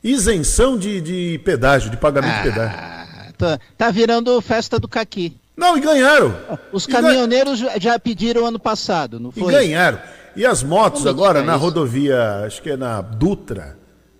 [0.02, 3.34] Isenção de, de pedágio, de pagamento ah, de pedágio.
[3.38, 5.36] Tá, tá virando festa do caqui.
[5.56, 6.36] Não, e ganharam.
[6.72, 9.54] Os caminhoneiros já pediram ano passado, não foi?
[9.54, 10.00] E ganharam.
[10.36, 11.64] E as motos Como agora na isso?
[11.64, 13.78] rodovia, acho que é na Dutra,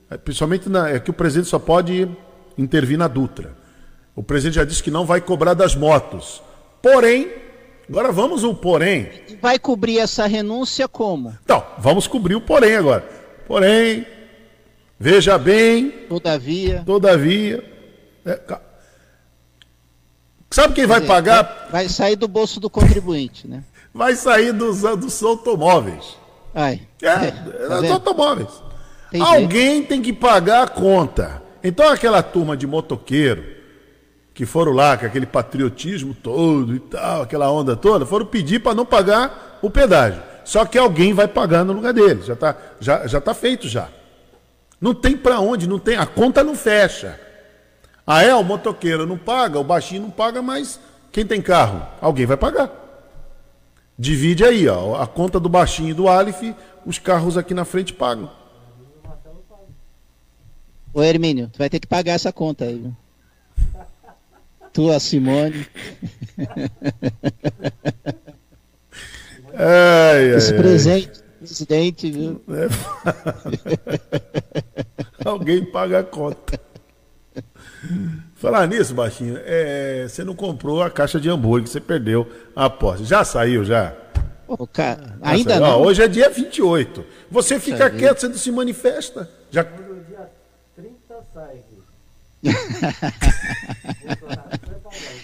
[0.10, 2.08] é, principalmente na, é que o presidente só pode
[2.58, 3.54] intervir na Dutra.
[4.16, 6.42] O presidente já disse que não vai cobrar das motos.
[6.82, 7.30] Porém,
[7.90, 9.10] agora vamos o porém.
[9.42, 11.38] Vai cobrir essa renúncia como?
[11.44, 13.04] Então, vamos cobrir o porém agora.
[13.46, 14.06] Porém,
[14.98, 15.90] veja bem.
[16.08, 16.82] Todavia.
[16.86, 17.62] Todavia.
[18.26, 18.40] É,
[20.56, 21.68] sabe quem vai pagar?
[21.72, 23.64] Vai sair do bolso do contribuinte, né?
[23.96, 26.18] vai sair dos, dos automóveis.
[26.54, 26.82] Ai.
[27.02, 27.32] É, é
[27.70, 28.50] tá dos automóveis.
[29.10, 29.88] Tem Alguém jeito.
[29.88, 31.42] tem que pagar a conta.
[31.64, 33.56] Então aquela turma de motoqueiro
[34.34, 38.76] que foram lá com aquele patriotismo todo e tal, aquela onda toda, foram pedir para
[38.76, 40.22] não pagar o pedágio.
[40.44, 42.26] Só que alguém vai pagar no lugar deles.
[42.26, 43.88] Já está já, já tá feito já.
[44.80, 47.18] Não tem para onde, não tem, a conta não fecha.
[48.06, 50.80] Ah, é, o motoqueiro não paga, o baixinho não paga, mas
[51.12, 51.82] quem tem carro?
[52.00, 52.70] Alguém vai pagar.
[53.98, 56.42] Divide aí, ó, a conta do baixinho e do Aleph,
[56.86, 58.30] os carros aqui na frente pagam.
[60.94, 62.78] Ô Hermínio, tu vai ter que pagar essa conta aí.
[62.80, 62.96] Viu?
[64.72, 65.66] Tu, a Simone.
[69.54, 71.24] Ai, Esse ai, presente, ai.
[71.40, 72.42] presidente, viu?
[72.50, 72.68] É.
[75.24, 76.60] Alguém paga a conta.
[78.36, 83.06] Falar nisso, baixinho, é, você não comprou a caixa de hambúrguer, você perdeu a aposta.
[83.06, 83.94] Já saiu, já?
[84.46, 85.62] Pô, cara, ainda saiu.
[85.62, 85.82] não.
[85.82, 87.06] Ó, hoje é dia 28.
[87.32, 89.30] Você fica quieto, você não se manifesta.
[89.50, 89.64] Já...
[89.64, 90.30] No dia
[90.76, 90.94] 30
[91.34, 91.60] sai.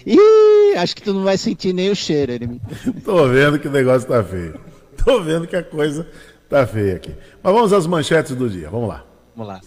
[0.06, 2.62] Ih, acho que tu não vai sentir nem o cheiro, ele.
[3.06, 4.60] Tô vendo que o negócio tá feio.
[5.04, 6.08] Tô vendo que a coisa
[6.50, 7.13] tá feia aqui.
[7.41, 8.69] Mas vamos às manchetes do dia.
[8.69, 9.06] Vamos lá.
[9.36, 9.62] Vamos lá.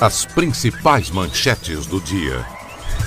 [0.00, 2.42] As principais manchetes do dia.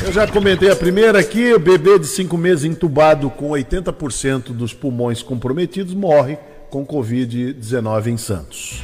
[0.03, 4.75] Eu já comentei a primeira aqui: o bebê de cinco meses entubado com 80% dos
[4.75, 6.37] pulmões comprometidos morre
[6.69, 8.83] com Covid-19 em Santos.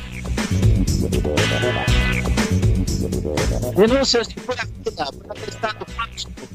[3.76, 4.36] Denúncias de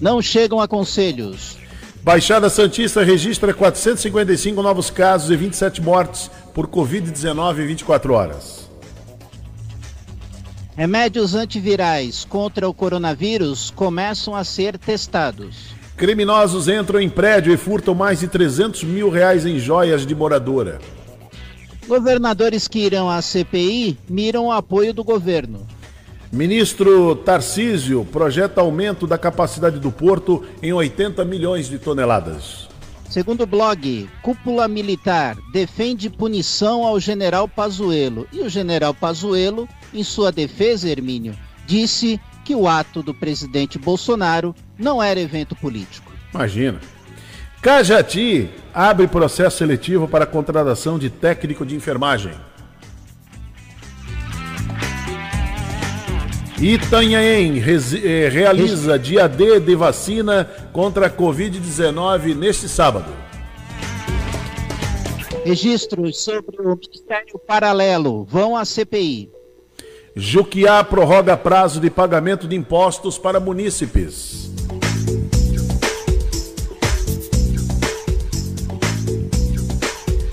[0.00, 1.56] não chegam a conselhos.
[2.02, 8.63] Baixada Santista registra 455 novos casos e 27 mortes por Covid-19 em 24 horas.
[10.76, 15.72] Remédios antivirais contra o coronavírus começam a ser testados.
[15.96, 20.80] Criminosos entram em prédio e furtam mais de 300 mil reais em joias de moradora.
[21.86, 25.64] Governadores que irão à CPI miram o apoio do governo.
[26.32, 32.68] Ministro Tarcísio projeta aumento da capacidade do porto em 80 milhões de toneladas.
[33.08, 38.26] Segundo o blog, Cúpula Militar defende punição ao general Pazuello.
[38.32, 41.34] E o general Pazuello em sua defesa, Hermínio,
[41.66, 46.12] disse que o ato do presidente Bolsonaro não era evento político.
[46.34, 46.80] Imagina.
[47.62, 52.32] Cajati abre processo seletivo para contratação de técnico de enfermagem.
[56.60, 63.12] Itanhaém eh, realiza dia D de vacina contra a Covid-19 neste sábado.
[65.44, 69.33] Registros sobre o Ministério Paralelo vão à CPI.
[70.16, 74.48] Juquiá prorroga prazo de pagamento de impostos para munícipes.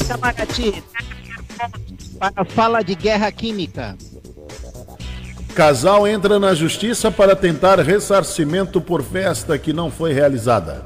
[0.01, 0.83] Itamaraty
[2.19, 3.97] para fala de guerra química.
[5.55, 10.85] Casal entra na justiça para tentar ressarcimento por festa que não foi realizada.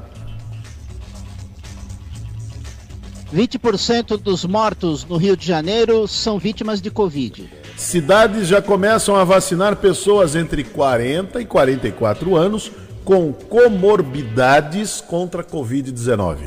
[3.30, 7.65] 20% dos mortos no Rio de Janeiro são vítimas de Covid.
[7.76, 12.72] Cidades já começam a vacinar pessoas entre 40 e 44 anos
[13.04, 16.38] com comorbidades contra a Covid-19.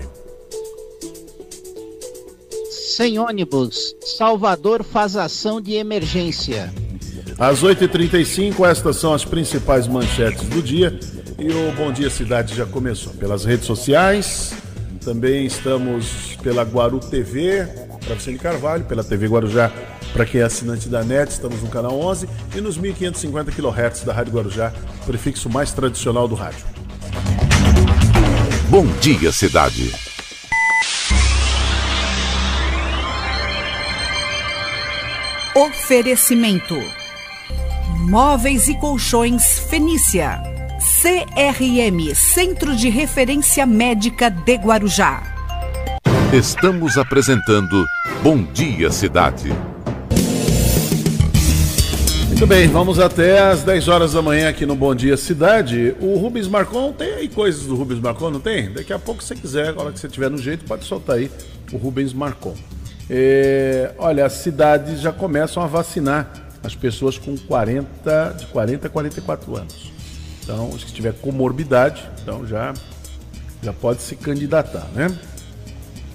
[2.71, 6.73] Sem ônibus, Salvador faz ação de emergência.
[7.37, 10.99] Às 8h35, estas são as principais manchetes do dia.
[11.37, 14.53] E o Bom Dia Cidade já começou pelas redes sociais.
[15.05, 17.65] Também estamos pela Guaru TV,
[18.05, 19.71] para Vicente Carvalho, pela TV Guarujá,
[20.13, 24.13] para quem é assinante da NET, estamos no canal 11 e nos 1550 kHz da
[24.13, 24.73] Rádio Guarujá,
[25.05, 26.65] prefixo mais tradicional do rádio.
[28.69, 29.91] Bom dia, cidade.
[35.55, 36.75] Oferecimento:
[38.07, 40.41] Móveis e Colchões Fenícia.
[41.01, 45.21] CRM Centro de Referência Médica de Guarujá.
[46.31, 47.85] Estamos apresentando
[48.21, 49.51] Bom Dia, cidade.
[52.39, 55.93] Muito bem, vamos até às 10 horas da manhã aqui no Bom Dia Cidade.
[55.99, 58.71] O Rubens Marcon tem aí coisas do Rubens Marcon, não tem?
[58.71, 61.29] Daqui a pouco, se quiser, agora que você tiver no jeito, pode soltar aí
[61.73, 62.55] o Rubens Marcon.
[63.09, 66.31] É, olha, as cidades já começam a vacinar
[66.63, 69.91] as pessoas com 40, de 40 a 44 anos.
[70.41, 72.73] Então, se tiver comorbidade, então já,
[73.61, 75.13] já pode se candidatar, né?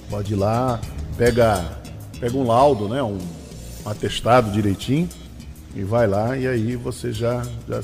[0.08, 0.80] Pode ir lá,
[1.18, 1.62] pega,
[2.18, 3.02] pega um laudo, né?
[3.02, 3.18] Um,
[3.84, 5.06] um atestado direitinho
[5.74, 7.82] e vai lá e aí você já, já,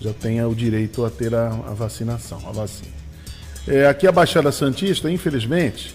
[0.00, 2.92] já tenha o direito a ter a, a vacinação, a vacina.
[3.68, 5.94] É, aqui a Baixada Santista, infelizmente,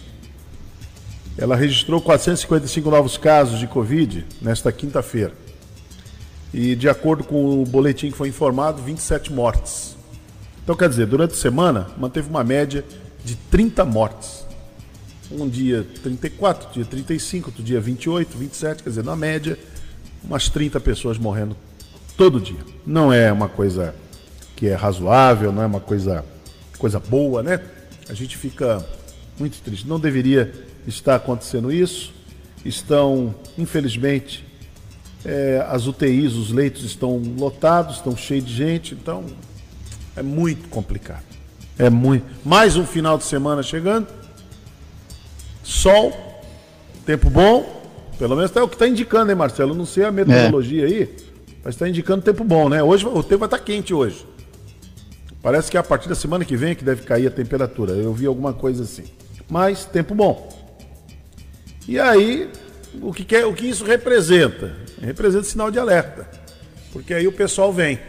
[1.38, 5.34] ela registrou 455 novos casos de Covid nesta quinta-feira.
[6.54, 9.98] E de acordo com o boletim que foi informado, 27 mortes.
[10.64, 12.86] Então, quer dizer, durante a semana manteve uma média
[13.24, 14.46] de 30 mortes.
[15.30, 19.60] Um dia 34, dia 35, outro dia 28, 27, quer dizer, na média,
[20.28, 21.56] umas 30 pessoas morrendo
[22.18, 22.60] todo dia.
[22.86, 23.96] Não é uma coisa
[24.56, 26.26] que é razoável, não é uma coisa,
[26.78, 27.60] coisa boa, né?
[28.10, 28.86] A gente fica
[29.38, 29.88] muito triste.
[29.88, 30.54] Não deveria
[30.88, 32.14] estar acontecendo isso.
[32.64, 34.46] Estão, infelizmente,
[35.24, 39.26] é, as UTIs, os leitos estão lotados, estão cheios de gente, então
[40.16, 41.24] é muito complicado.
[41.78, 42.26] É muito.
[42.46, 44.08] Mais um final de semana chegando.
[45.64, 46.14] Sol,
[47.06, 47.85] tempo bom.
[48.18, 49.72] Pelo menos é o que está indicando, hein, Marcelo?
[49.72, 51.14] Eu não sei a metodologia aí,
[51.64, 52.82] mas está indicando tempo bom, né?
[52.82, 54.26] Hoje o tempo vai estar quente hoje.
[55.42, 57.92] Parece que é a partir da semana que vem que deve cair a temperatura.
[57.94, 59.04] Eu vi alguma coisa assim.
[59.50, 60.50] Mas tempo bom.
[61.88, 62.50] E aí,
[63.02, 64.74] o que, que é- o que isso representa?
[65.00, 66.28] Representa sinal de alerta.
[66.92, 68.00] Porque aí o pessoal vem.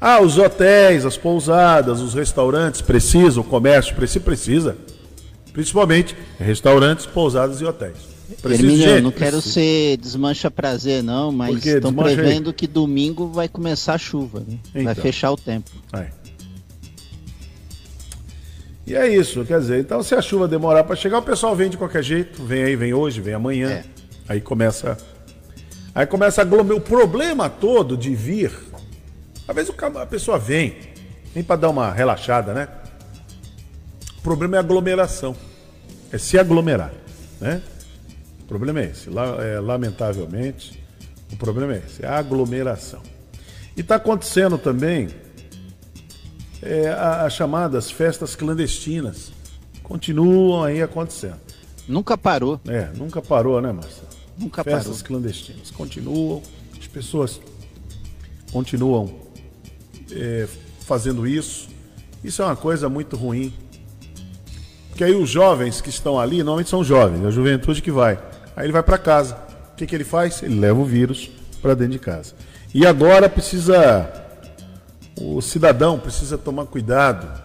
[0.00, 4.76] Ah, os hotéis, as pousadas, os restaurantes precisam, o comércio precisa, precisa.
[5.52, 8.13] Principalmente restaurantes, pousadas e hotéis.
[8.44, 12.16] Hermínio, eu não quero ser desmancha prazer, não, mas estão Desmancha aí.
[12.16, 14.58] prevendo que domingo vai começar a chuva, né?
[14.72, 14.94] Vai Então.
[14.96, 15.70] fechar o tempo.
[15.92, 16.06] É.
[18.86, 21.70] E é isso, quer dizer, então se a chuva demorar para chegar, o pessoal vem
[21.70, 23.70] de qualquer jeito, vem aí, vem hoje, vem amanhã.
[23.70, 23.84] É.
[24.28, 24.96] Aí começa
[25.94, 26.76] aí começa a aglomerar.
[26.76, 28.52] O problema todo de vir,
[29.48, 30.76] às vezes a pessoa vem,
[31.34, 32.68] vem para dar uma relaxada, né?
[34.18, 35.34] O problema é aglomeração.
[36.12, 36.92] É se aglomerar,
[37.40, 37.62] né?
[38.44, 40.78] O problema é esse, é, lamentavelmente,
[41.32, 43.00] o problema é esse, é a aglomeração.
[43.74, 45.08] E está acontecendo também
[46.62, 49.32] é, as chamadas festas clandestinas.
[49.82, 51.40] Continuam aí acontecendo.
[51.88, 54.08] Nunca parou, É, nunca parou, né, Marcelo?
[54.38, 55.04] nunca Festas parou.
[55.20, 56.42] clandestinas continuam,
[56.78, 57.40] as pessoas
[58.52, 59.14] continuam
[60.12, 60.46] é,
[60.80, 61.68] fazendo isso.
[62.22, 63.52] Isso é uma coisa muito ruim.
[64.90, 68.18] Porque aí os jovens que estão ali, normalmente são jovens, é a juventude que vai.
[68.56, 69.36] Aí ele vai para casa.
[69.72, 70.42] O que, que ele faz?
[70.42, 71.30] Ele leva o vírus
[71.60, 72.34] para dentro de casa.
[72.72, 74.10] E agora precisa.
[75.20, 77.42] O cidadão precisa tomar cuidado.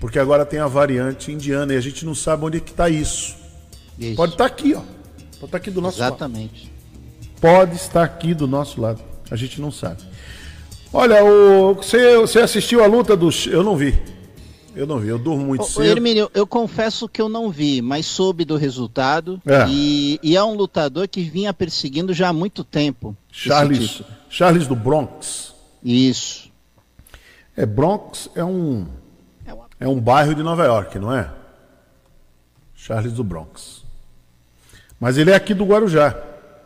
[0.00, 3.36] Porque agora tem a variante indiana e a gente não sabe onde que está isso.
[3.98, 4.14] Isso.
[4.14, 4.80] Pode estar aqui, ó.
[4.80, 6.10] Pode estar aqui do nosso lado.
[6.10, 6.72] Exatamente.
[7.40, 9.00] Pode estar aqui do nosso lado.
[9.30, 10.02] A gente não sabe.
[10.92, 13.46] Olha, o, você, você assistiu a luta dos.
[13.46, 13.98] Eu não vi.
[14.74, 15.84] Eu não vi, eu durmo muito Ô, cedo.
[15.84, 19.40] Hermínio, eu confesso que eu não vi, mas soube do resultado.
[19.46, 19.66] É.
[19.68, 23.16] E, e é um lutador que vinha perseguindo já há muito tempo.
[23.30, 24.02] Charles.
[24.28, 25.54] Charles do Bronx.
[25.82, 26.50] Isso.
[27.56, 28.86] É Bronx é um
[29.46, 31.30] É é um bairro de Nova York, não é?
[32.74, 33.84] Charles do Bronx.
[35.00, 36.16] Mas ele é aqui do Guarujá,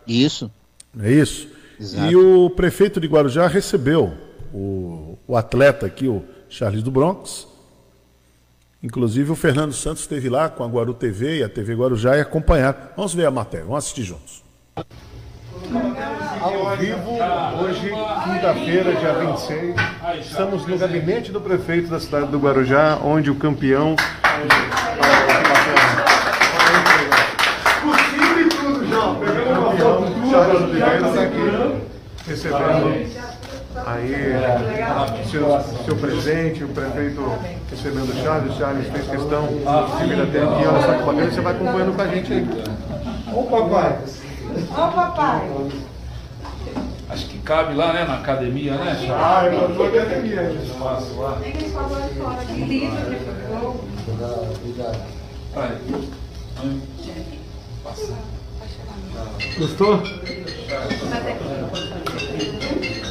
[0.07, 0.51] Isso.
[0.99, 1.49] é isso?
[1.79, 2.11] Exato.
[2.11, 4.15] E o prefeito de Guarujá recebeu
[4.53, 7.47] o, o atleta aqui, o Charles do Bronx.
[8.83, 12.21] Inclusive o Fernando Santos esteve lá com a Guaru TV e a TV Guarujá e
[12.21, 12.79] acompanharam.
[12.97, 14.43] Vamos ver a matéria, vamos assistir juntos.
[16.41, 17.13] Ao vivo,
[17.63, 17.93] hoje,
[18.25, 19.77] quinta-feira, dia 26,
[20.27, 23.95] estamos no gabinete do prefeito da cidade do Guarujá, onde o campeão.
[30.29, 31.93] Charles Oliveira está aqui
[32.27, 33.22] recebendo
[33.87, 34.15] aí
[35.31, 37.21] seu, seu presente, o prefeito
[37.71, 41.31] recebendo o Charles, o Charles fez questão de vir até aqui, olha só que bacana,
[41.31, 42.47] você vai acompanhando com a gente aí.
[43.33, 43.99] Ô papai!
[47.09, 49.11] Acho que cabe lá, né, na academia, né, Charles?
[49.11, 50.43] Ah, eu estou aqui academia.
[50.63, 51.39] Espaço lá.
[55.55, 55.79] Vai.
[57.85, 58.15] Passa.
[59.59, 60.03] Gostou?
[60.03, 61.13] Isso
[62.81, 63.02] aí.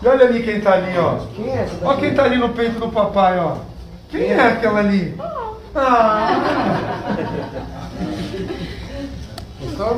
[0.00, 1.18] E olha ali quem tá ali, ó.
[1.36, 1.68] Quem é?
[1.82, 3.58] Olha quem tá ali no peito do papai, ó.
[4.08, 5.16] Quem é aquela ali?
[5.74, 7.14] Ah!
[9.60, 9.96] Gostou?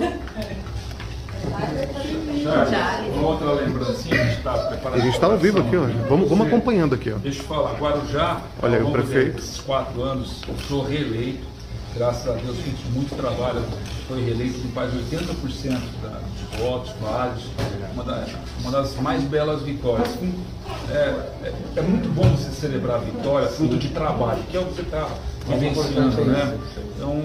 [2.43, 4.99] Charles, uma outra lembrancinha, a gente está preparando.
[5.01, 5.87] A gente está ao vivo aqui, ó.
[6.09, 7.19] Vamos, vamos acompanhando aqui, ó.
[7.19, 9.37] Deixa eu falar, Guarujá, Olha aí ao o longo prefeito.
[9.37, 11.47] desses quatro anos, sou reeleito,
[11.97, 13.63] graças a Deus fiz muito trabalho,
[14.09, 17.45] foi reeleito com quase 80% da, dos votos válidos,
[17.95, 18.27] uma, da-
[18.63, 20.09] uma das mais belas vitórias.
[20.91, 20.95] É,
[21.45, 24.75] é- é muito bom você celebrar a vitória, fruto de trabalho, que é o que
[24.75, 25.09] você está
[25.47, 26.59] vivenciando, né?
[26.97, 27.23] Então,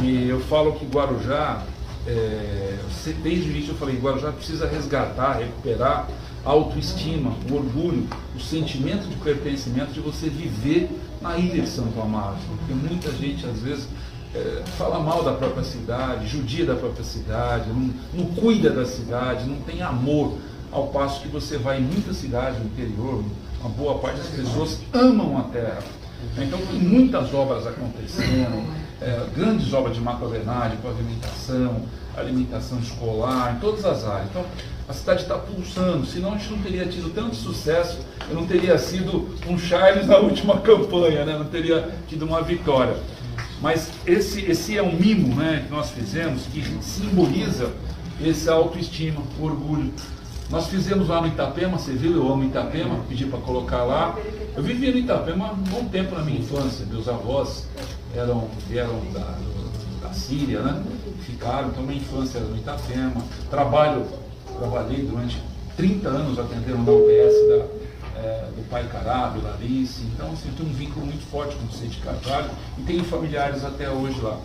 [0.00, 1.62] e eu falo que Guarujá,
[2.06, 2.78] é,
[3.22, 6.08] desde o início eu falei, Guarujá precisa resgatar, recuperar
[6.44, 10.90] a autoestima, o orgulho, o sentimento de pertencimento de você viver
[11.20, 12.36] na ilha de Santo Amaro.
[12.58, 13.86] Porque muita gente, às vezes,
[14.34, 19.44] é, fala mal da própria cidade, judia da própria cidade, não, não cuida da cidade,
[19.44, 20.36] não tem amor.
[20.72, 23.22] Ao passo que você vai em muitas cidades do interior,
[23.60, 25.82] uma boa parte das pessoas amam a terra.
[26.38, 28.64] Então tem muitas obras acontecendo,
[29.02, 31.82] é, grandes obras de macrovenagem, pavimentação,
[32.16, 34.28] alimentação escolar, em todas as áreas.
[34.30, 34.44] Então
[34.88, 37.98] a cidade está pulsando, senão a gente não teria tido tanto sucesso,
[38.28, 41.36] eu não teria sido um Charles na última campanha, né?
[41.38, 42.96] não teria tido uma vitória.
[43.60, 47.70] Mas esse, esse é um mimo né, que nós fizemos que simboliza
[48.20, 49.92] esse autoestima, orgulho.
[50.50, 54.18] Nós fizemos lá no Itapema, você viu, eu amo Itapema, pedi para colocar lá.
[54.54, 56.84] Eu vivi no Itapema há um bom tempo na minha infância.
[56.84, 57.66] Meus avós
[58.14, 59.38] eram, vieram da,
[60.02, 60.82] da Síria, né?
[61.20, 63.22] Ficaram, então minha infância era no Itapema.
[63.50, 64.06] Trabalho,
[64.58, 65.42] trabalhei durante
[65.76, 70.02] 30 anos atendendo na UBS da, eh, do pai Cará, do Larice.
[70.14, 73.88] Então, assim, tenho um vínculo muito forte com o Vicente Carvalho e tenho familiares até
[73.88, 74.38] hoje lá.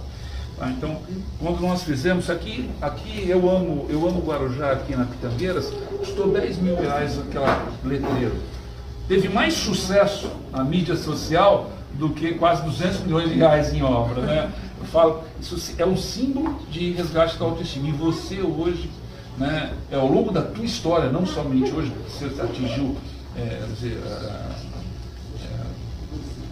[0.58, 0.70] Tá?
[0.70, 0.98] Então,
[1.40, 6.58] quando nós fizemos aqui, aqui eu amo, eu amo Guarujá aqui na Pitangueiras, custou 10
[6.58, 8.36] mil reais aquela letreiro.
[9.08, 14.22] Teve mais sucesso na mídia social do que quase 200 milhões de reais em obra,
[14.22, 14.52] né?
[14.80, 17.90] Eu falo, isso é um símbolo de resgate da autoestima.
[17.90, 18.90] E você hoje,
[19.38, 22.96] né, é ao longo da tua história, não somente hoje, você atingiu
[23.36, 24.48] é, dizer, a-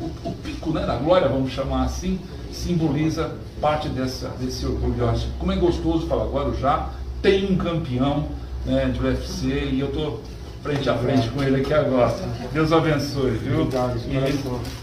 [0.01, 2.19] o, o pico né, da glória, vamos chamar assim,
[2.51, 4.95] simboliza parte dessa, desse orgulho.
[5.39, 6.89] Como é gostoso falar, Guarujá
[7.21, 8.27] tem um campeão
[8.65, 10.21] né, de UFC e eu estou
[10.65, 12.15] frente a frente com ele aqui agora.
[12.51, 13.69] Deus abençoe, viu?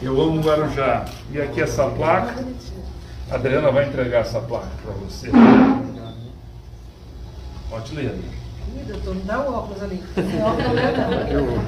[0.00, 1.04] E eu amo Guarujá.
[1.32, 2.44] E aqui essa placa,
[3.28, 5.28] a Adriana vai entregar essa placa para você.
[7.68, 8.14] Pode ler.
[8.76, 10.00] Ih, doutor, não dá o óculos ali.
[10.14, 11.64] Sem óculos eu leio não.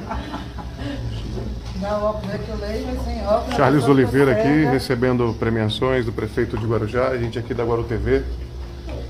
[1.81, 3.55] Dá o óculos é que eu leio, mas sem óculos...
[3.55, 8.23] Charles Oliveira aqui recebendo premiações do prefeito de Guarujá, a gente aqui da Guaru TV,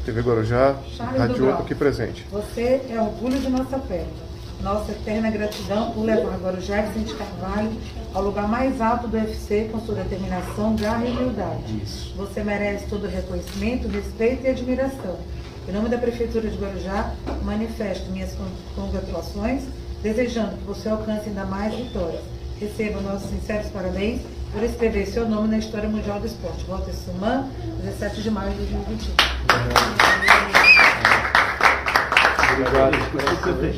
[0.04, 2.26] TV Guarujá, Charles Rádio aqui presente.
[2.32, 4.25] Você é orgulho de nossa pele.
[4.62, 7.72] Nossa eterna gratidão por levar Guarujá e Vicente Carvalho
[8.14, 11.82] ao lugar mais alto do UFC com sua determinação, garra e humildade.
[12.16, 15.18] Você merece todo o reconhecimento, respeito e admiração.
[15.68, 18.46] Em nome da Prefeitura de Guarujá, manifesto minhas con-
[18.76, 19.64] congratulações
[20.02, 22.22] desejando que você alcance ainda mais vitórias.
[22.60, 24.22] Receba nossos sinceros parabéns
[24.54, 26.64] por escrever seu nome na história mundial do esporte.
[26.66, 27.50] Walter Suman,
[27.84, 30.75] 17 de maio de 2021.
[32.56, 32.96] Obrigado.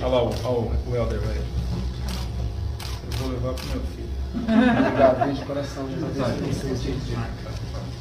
[0.03, 1.41] Olha lá o, o, o Helder, velho.
[3.11, 4.07] Eu vou levar pro meu filho.
[4.88, 5.88] Obrigado, beijo de coração.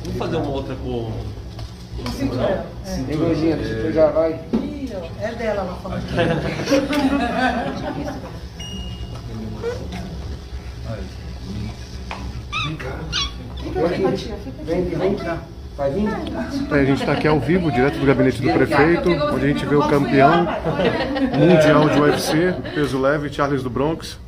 [0.05, 1.13] Vamos fazer uma outra com.
[1.97, 2.67] Com cinturão.
[3.09, 4.39] Ei, Gordinha, deixa eu pegar, vai.
[4.53, 6.03] Ih, É dela lá falando.
[14.65, 14.97] Vem, vem.
[14.97, 15.56] Vai vir?
[15.79, 19.67] É, a gente está aqui ao vivo, direto do gabinete do prefeito, onde a gente
[19.67, 20.47] vê o campeão
[21.39, 24.19] mundial de UFC, peso leve, Charles do Bronx,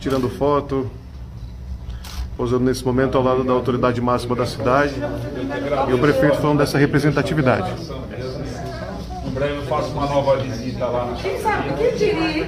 [0.00, 0.90] tirando foto,
[2.38, 4.94] posando nesse momento ao lado da autoridade máxima da cidade,
[5.88, 7.70] e o prefeito falando dessa representatividade.
[9.34, 12.46] Breve eu faço uma nova visita lá na Quem sabe, quem diria,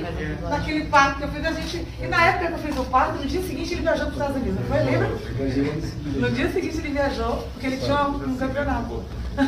[0.49, 1.87] naquele parque que eu fiz, a gente.
[2.01, 4.17] E na época que eu fiz o parque, no dia seguinte ele viajou para os
[4.17, 4.85] Estados Unidos, não foi?
[4.85, 5.11] Lembra?
[6.21, 9.03] No dia seguinte ele viajou, porque ele tinha um, um campeonato.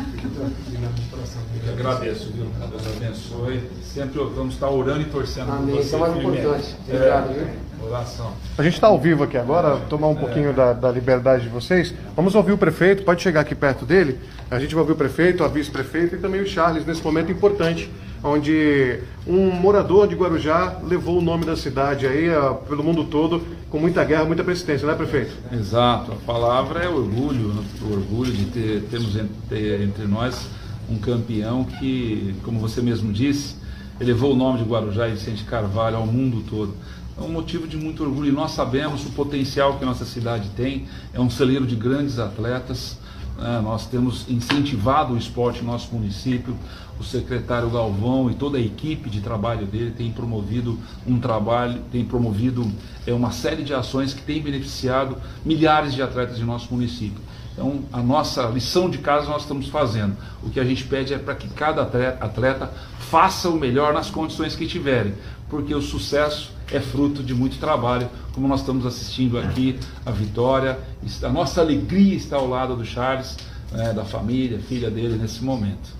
[1.67, 2.47] Eu agradeço, viu?
[2.71, 3.71] Deus abençoe.
[3.83, 5.75] Sempre vamos estar orando e torcendo por Amém.
[5.77, 5.83] você.
[5.83, 6.77] Isso é mais importante.
[6.87, 7.43] Obrigado, viu?
[7.43, 8.33] É, oração.
[8.57, 11.95] A gente está ao vivo aqui agora, tomar um pouquinho da, da liberdade de vocês.
[12.15, 14.19] Vamos ouvir o prefeito, pode chegar aqui perto dele.
[14.51, 17.91] A gente vai ouvir o prefeito, a vice-prefeita e também o Charles nesse momento importante,
[18.25, 23.43] onde um morador de Guarujá levou o nome da cidade aí ah, pelo mundo todo
[23.69, 25.33] com muita guerra, muita persistência, né, prefeito?
[25.53, 27.63] Exato, a palavra é orgulho, né?
[27.83, 30.47] o orgulho de ter, termos en- ter entre nós
[30.91, 33.57] um campeão que, como você mesmo disse,
[34.01, 36.75] elevou o nome de Guarujá e Vicente Carvalho ao mundo todo.
[37.19, 40.87] É um motivo de muito orgulho e nós sabemos o potencial que nossa cidade tem,
[41.13, 42.97] é um celeiro de grandes atletas,
[43.39, 43.61] né?
[43.63, 46.57] nós temos incentivado o esporte no nosso município,
[46.99, 52.05] o secretário Galvão e toda a equipe de trabalho dele tem promovido um trabalho, tem
[52.05, 52.71] promovido
[53.07, 57.21] é, uma série de ações que tem beneficiado milhares de atletas de nosso município.
[57.53, 60.17] Então, a nossa lição de casa nós estamos fazendo.
[60.43, 64.11] O que a gente pede é para que cada atleta, atleta faça o melhor nas
[64.11, 65.15] condições que tiverem,
[65.49, 70.79] porque o sucesso é fruto de muito trabalho, como nós estamos assistindo aqui, a vitória,
[71.23, 73.37] a nossa alegria está ao lado do Charles,
[73.73, 75.97] né, da família, filha dele nesse momento.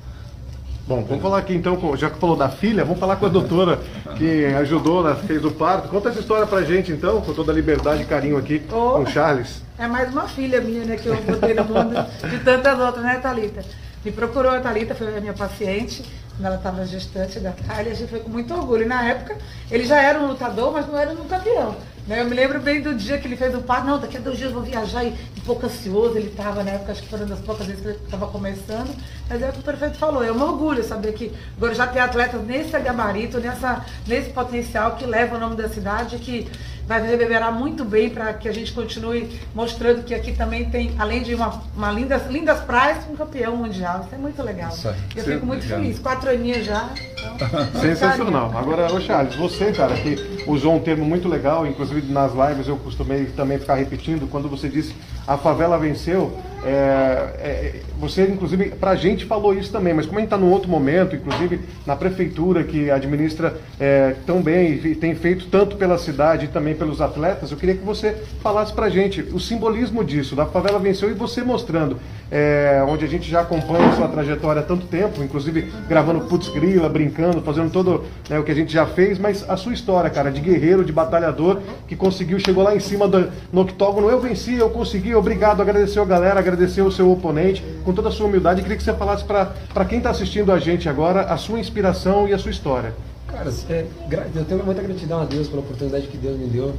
[0.87, 3.29] Bom, vamos falar aqui então, com- já que falou da filha, vamos falar com a
[3.29, 3.79] doutora
[4.17, 5.89] que ajudou, né, fez o parto.
[5.89, 8.93] Conta essa história pra gente então, com toda a liberdade e carinho aqui Oh.
[8.93, 9.63] com o Charles.
[9.79, 11.95] É mais uma filha minha, né, que eu botei no mundo
[12.31, 13.63] de tantas outras, né, Thalita?
[14.05, 16.03] Me procurou a Thalita, foi a minha paciente,
[16.39, 18.85] quando ela estava gestante da Thalia, a gente foi com muito orgulho.
[18.85, 19.37] E na época,
[19.71, 21.75] ele já era um lutador, mas não era um campeão.
[22.07, 22.21] né?
[22.21, 24.39] Eu me lembro bem do dia que ele fez o parto, não, daqui a dois
[24.39, 25.11] dias eu vou viajar e
[25.49, 27.99] pouco ansioso ele estava, na época, acho que foi uma das poucas vezes que ele
[28.05, 28.95] estava começando.
[29.29, 32.03] Mas é o que o prefeito falou, é um orgulho saber que agora já tem
[32.03, 36.47] atletas nesse gabarito, nessa, nesse potencial que leva o nome da cidade, que
[36.87, 41.23] vai reverberar muito bem para que a gente continue mostrando que aqui também tem, além
[41.23, 44.03] de uma, uma lindas, lindas praias, um campeão mundial.
[44.05, 44.73] Isso é muito legal.
[45.15, 45.81] Eu Sim, fico muito obrigado.
[45.83, 45.99] feliz.
[45.99, 46.89] Quatro aninhas já.
[47.35, 48.57] Então, Sensacional.
[48.57, 52.77] Agora, ô Charles, você, cara, que usou um termo muito legal, inclusive nas lives eu
[52.79, 54.95] costumei também ficar repetindo, quando você disse
[55.29, 56.33] a favela venceu,
[56.69, 60.53] é, é, você, inclusive, pra gente falou isso também, mas como a gente está num
[60.53, 65.97] outro momento, inclusive na prefeitura que administra é, tão bem e tem feito tanto pela
[65.99, 70.37] cidade e também pelos atletas, eu queria que você falasse pra gente o simbolismo disso,
[70.37, 71.97] da favela venceu e você mostrando,
[72.31, 76.49] é, onde a gente já acompanha a sua trajetória há tanto tempo, inclusive gravando Putz
[76.49, 80.11] Grila, brincando, fazendo todo né, o que a gente já fez, mas a sua história,
[80.11, 84.21] cara, de guerreiro, de batalhador, que conseguiu, chegou lá em cima do, no octógono, eu
[84.21, 88.27] venci, eu consegui, obrigado, agradeceu a galera, agradeceu o seu oponente, com toda a sua
[88.27, 92.29] humildade, queria que você falasse para quem está assistindo a gente agora, a sua inspiração
[92.29, 92.95] e a sua história.
[93.27, 93.87] Cara, é,
[94.35, 96.75] eu tenho muita gratidão a Deus pela oportunidade que Deus me deu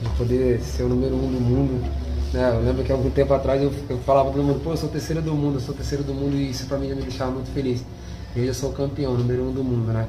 [0.00, 1.86] de poder ser o número um do mundo.
[2.32, 2.50] né?
[2.54, 4.88] Eu lembro que algum tempo atrás eu, eu falava para todo mundo, pô, eu sou
[4.88, 7.30] terceiro do mundo, eu sou terceiro do mundo e isso para mim já me deixava
[7.30, 7.84] muito feliz.
[8.34, 10.08] E hoje eu sou o campeão, número um do mundo, né?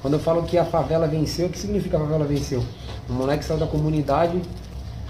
[0.00, 2.62] Quando eu falo que a favela venceu, o que significa a favela venceu?
[3.10, 4.40] Um moleque saiu da comunidade,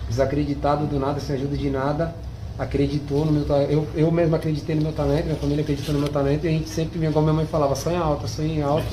[0.08, 2.14] desacreditado do nada, sem ajuda de nada,
[2.58, 3.70] acreditou no meu talento.
[3.70, 6.50] Eu, eu mesmo acreditei no meu talento, minha família acreditou no meu talento e a
[6.50, 8.86] gente sempre, igual minha mãe falava, sonha alto, sonha alto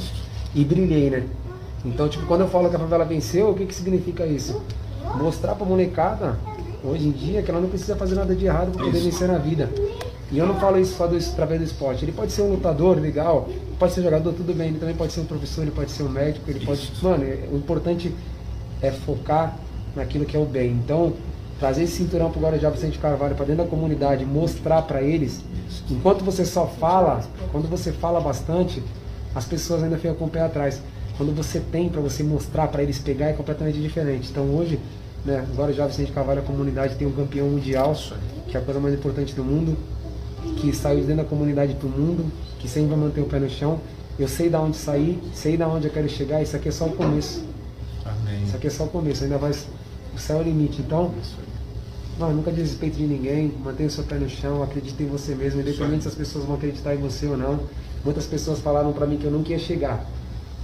[0.56, 1.24] e brilhei, né?
[1.86, 4.62] Então, tipo, quando eu falo que a favela venceu, o que, que significa isso?
[5.16, 6.38] Mostrar pra molecada,
[6.84, 9.38] hoje em dia, que ela não precisa fazer nada de errado para poder vencer na
[9.38, 9.70] vida.
[10.32, 12.06] E eu não falo isso só do, através do esporte.
[12.06, 14.70] Ele pode ser um lutador legal, pode ser jogador, tudo bem.
[14.70, 16.90] Ele também pode ser um professor, ele pode ser um médico, ele pode.
[17.02, 18.14] Mano, é- o importante
[18.82, 19.58] é focar
[19.96, 20.72] naquilo que é o bem.
[20.72, 21.14] Então,
[21.62, 25.44] trazer esse cinturão pro Guarujá Vicente Carvalho para dentro da comunidade, mostrar para eles,
[25.92, 28.84] enquanto você só fala, quando você fala bastante,
[29.36, 30.82] as pessoas ainda ficam com o pé atrás.
[31.18, 34.30] quando você tem para você mostrar para eles pegar é completamente diferente.
[34.32, 34.80] Então hoje,
[35.24, 37.96] né, agora já Vicente Carvalho, a comunidade tem um campeão mundial,
[38.48, 39.78] que é a coisa mais importante do mundo,
[40.58, 42.26] que saiu de dentro da comunidade para o mundo,
[42.58, 43.80] que sempre vai manter o pé no chão.
[44.18, 46.86] Eu sei da onde sair, sei da onde eu quero chegar, isso aqui é só
[46.86, 47.46] o começo.
[48.04, 48.42] Amém.
[48.44, 49.52] Isso aqui é só o começo, ainda vai.
[50.16, 50.82] O céu é o limite.
[50.82, 51.12] Então,
[52.22, 55.62] não, nunca desrespeite de ninguém, mantenha o seu pé no chão, acredite em você mesmo,
[55.62, 57.60] independente se as pessoas vão acreditar em você ou não.
[58.06, 60.06] Muitas pessoas falaram para mim que eu nunca ia chegar.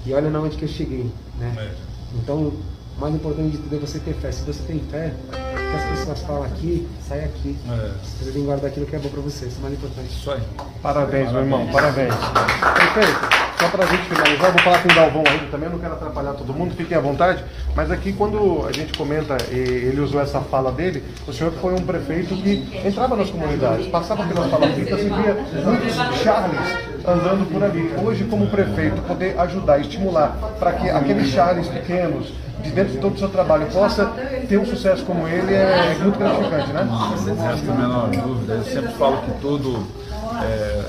[0.05, 1.53] E olha na onde que eu cheguei, né?
[1.57, 1.71] É.
[2.15, 4.31] Então, o mais importante de tudo é você ter fé.
[4.31, 7.57] Se você tem fé, o que as pessoas falam aqui, sai aqui.
[7.67, 7.91] É.
[8.03, 10.09] Você tem que guardar aquilo que é bom para você, isso é o mais importante.
[10.09, 10.41] Isso aí.
[10.81, 12.13] Parabéns, meu irmão, parabéns.
[12.93, 13.46] Perfeito.
[13.59, 16.33] Só para a gente finalizar, vou falar com o Galvão ainda também, não quero atrapalhar
[16.33, 17.43] todo mundo, fiquem à vontade.
[17.75, 21.81] Mas aqui, quando a gente comenta, ele usou essa fala dele, o senhor foi um
[21.81, 27.93] prefeito que entrava nas comunidades, passava pelas palafitas e via muitos Charles andando por ali.
[28.05, 32.27] Hoje, como prefeito, poder ajudar, estimular para que aqueles Charles pequenos,
[32.61, 34.05] de dentro de todo o seu trabalho, possa
[34.47, 36.81] ter um sucesso como ele, é muito gratificante, né?
[36.81, 38.53] A menor dúvida.
[38.53, 39.87] Eu sempre falo que todo,
[40.43, 40.83] é,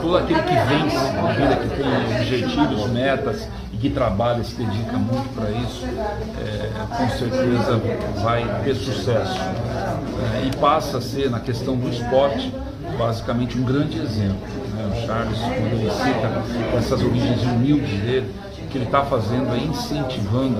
[0.00, 4.96] todo, aquele que vence na vida, que tem objetivos, metas e que trabalha, se dedica
[4.96, 5.84] muito para isso,
[6.38, 7.80] é, com certeza
[8.22, 9.38] vai ter sucesso.
[9.38, 12.52] É, e passa a ser, na questão do esporte,
[12.98, 14.38] basicamente um grande exemplo.
[14.74, 14.90] né?
[14.92, 18.30] O Charles, quando ele cita essas origens humildes dele,
[18.76, 20.58] que ele está fazendo é incentivando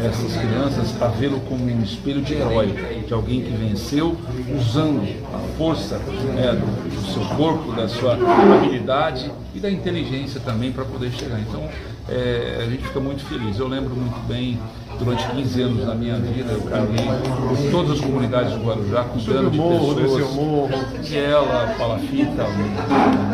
[0.00, 2.74] essas crianças a vê-lo como um espelho de herói,
[3.06, 4.16] de alguém que venceu
[4.54, 5.02] usando
[5.32, 10.84] a força né, do, do seu corpo, da sua habilidade e da inteligência também para
[10.84, 11.40] poder chegar.
[11.40, 11.66] Então
[12.08, 13.58] é, a gente fica muito feliz.
[13.58, 14.58] Eu lembro muito bem,
[14.98, 17.08] durante 15 anos da minha vida, eu caminhei
[17.48, 20.34] por todas as comunidades do Guarujá, cuidando de morro, pessoas.
[20.34, 20.70] morro.
[21.12, 22.44] Ela, Palafita,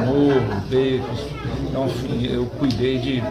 [0.07, 1.40] Morro, Becos.
[1.71, 3.23] Então, enfim, eu cuidei de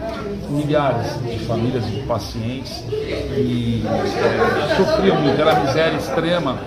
[0.48, 6.58] milhares de famílias e de pacientes que eh, sofriam muito, era miséria extrema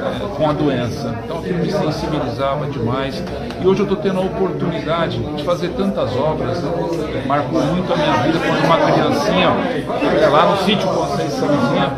[0.00, 1.14] eh, com a doença.
[1.24, 3.22] Então aquilo me sensibilizava demais.
[3.62, 6.58] E hoje eu estou tendo a oportunidade de fazer tantas obras.
[6.58, 9.48] Eh, Marcou muito a minha vida quando uma criancinha,
[10.20, 11.92] eh, lá no sítio Conceiçãozinha,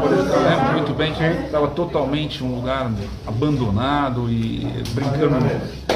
[0.49, 1.13] lembro muito bem,
[1.45, 2.91] estava totalmente um lugar
[3.27, 5.37] abandonado e brincando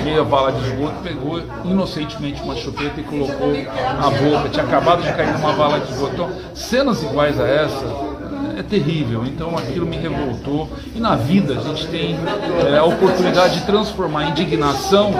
[0.02, 4.48] meia vala de esgoto, pegou inocentemente uma chupeta e colocou na boca.
[4.48, 6.12] Tinha acabado de cair numa vala de esgoto.
[6.14, 8.15] Então, cenas iguais a essa
[8.56, 9.24] é terrível.
[9.24, 10.68] Então aquilo me revoltou.
[10.94, 12.16] E na vida a gente tem
[12.66, 15.12] é, a oportunidade de transformar a indignação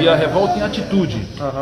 [0.00, 1.16] e a revolta em atitude.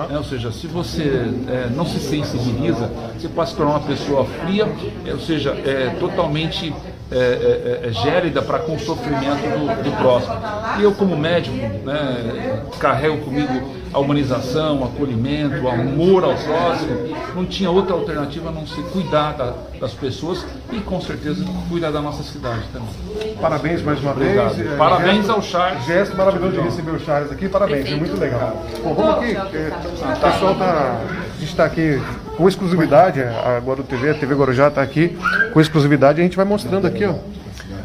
[0.08, 0.16] né?
[0.16, 4.66] Ou seja, se você é, não se sensibiliza, você pode se tornar uma pessoa fria,
[5.06, 6.74] é, ou seja, é, totalmente
[7.10, 10.34] é, é, é, gélida para com o sofrimento do, do próximo.
[10.78, 17.16] E eu, como médico, né, carrego comigo a humanização, o acolhimento, o amor ao próximo.
[17.34, 21.90] Não tinha outra alternativa a não ser cuidar da- das pessoas e, com certeza, cuidar
[21.90, 23.34] da nossa cidade também.
[23.40, 24.54] Parabéns mais uma Obrigado.
[24.54, 24.72] vez.
[24.72, 25.84] É, Parabéns gesto- ao Charles.
[25.86, 27.48] Gesto maravilhoso de receber o Charles aqui.
[27.48, 28.64] Parabéns, é muito legal.
[28.82, 29.36] Bom, vamos aqui.
[29.36, 29.72] é,
[30.16, 31.00] O pessoal tá.
[31.00, 32.02] A gente está aqui
[32.36, 33.22] com exclusividade.
[33.22, 35.16] A Guaru TV, a TV Guarujá está aqui
[35.52, 36.20] com exclusividade.
[36.20, 37.14] A gente vai mostrando aqui, ó,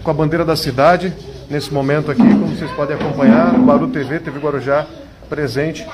[0.04, 1.14] com a bandeira da cidade.
[1.50, 4.88] Nesse momento aqui, como vocês podem acompanhar, Guaru TV, TV Guarujá
[5.34, 5.86] presente.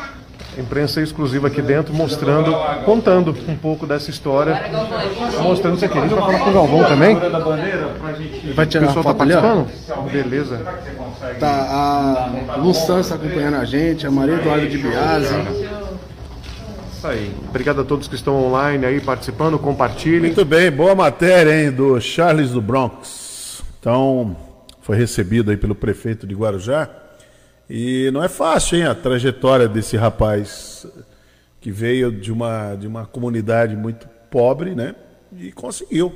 [0.58, 4.60] Imprensa exclusiva aqui dentro, mostrando, contando um pouco dessa história,
[5.42, 5.98] mostrando isso aqui.
[5.98, 7.16] A gente vai falar com o Galvão também.
[8.54, 10.12] Vai O tirar uma pessoal tá participando?
[10.12, 10.60] Beleza.
[11.40, 15.36] Tá, a Lu Santos acompanhando a gente, a Maria Eduarda de Biase.
[16.92, 17.34] Isso aí.
[17.48, 20.20] Obrigado a todos que estão online aí participando, compartilhem.
[20.20, 23.64] Muito bem, boa matéria, hein, do Charles do Bronx.
[23.80, 24.36] Então,
[24.82, 26.90] foi recebido aí pelo prefeito de Guarujá.
[27.70, 30.88] E não é fácil, hein, a trajetória desse rapaz
[31.62, 34.96] que veio de uma, de uma comunidade muito pobre, né?
[35.38, 36.14] E conseguiu.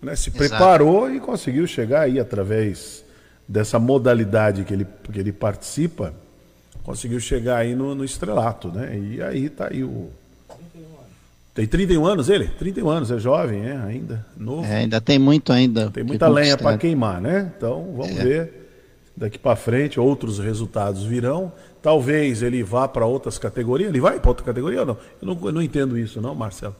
[0.00, 0.38] Né, se Exato.
[0.38, 3.04] preparou e conseguiu chegar aí através
[3.46, 6.14] dessa modalidade que ele, que ele participa,
[6.84, 8.96] conseguiu chegar aí no, no estrelato, né?
[8.96, 10.08] E aí tá aí o.
[11.52, 12.46] Tem 31 anos ele?
[12.46, 14.64] 31 anos, é jovem, é, ainda, novo.
[14.64, 15.90] É, ainda tem muito ainda.
[15.90, 17.52] Tem muita lenha para queimar, né?
[17.56, 18.22] Então vamos É.
[18.24, 18.57] ver
[19.18, 21.52] daqui para frente outros resultados virão.
[21.82, 23.90] Talvez ele vá para outras categorias.
[23.90, 24.96] Ele vai para outra categoria ou não?
[25.20, 26.74] Eu não, eu não entendo isso, não, Marcelo.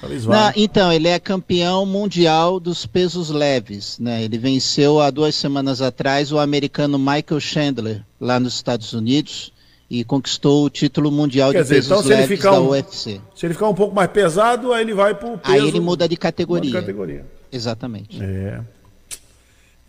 [0.00, 0.34] Talvez vá.
[0.46, 3.98] Não, então, ele é campeão mundial dos pesos leves.
[3.98, 4.24] Né?
[4.24, 9.52] Ele venceu há duas semanas atrás o americano Michael Chandler, lá nos Estados Unidos,
[9.88, 12.60] e conquistou o título mundial Quer de dizer, pesos então se ele leves ficar da
[12.60, 13.20] um- UFC.
[13.34, 15.54] Se ele ficar um pouco mais pesado, aí ele vai para o peso.
[15.54, 16.64] Aí ele muda de categoria.
[16.70, 17.26] muda de categoria.
[17.50, 18.22] Exatamente.
[18.22, 18.60] É.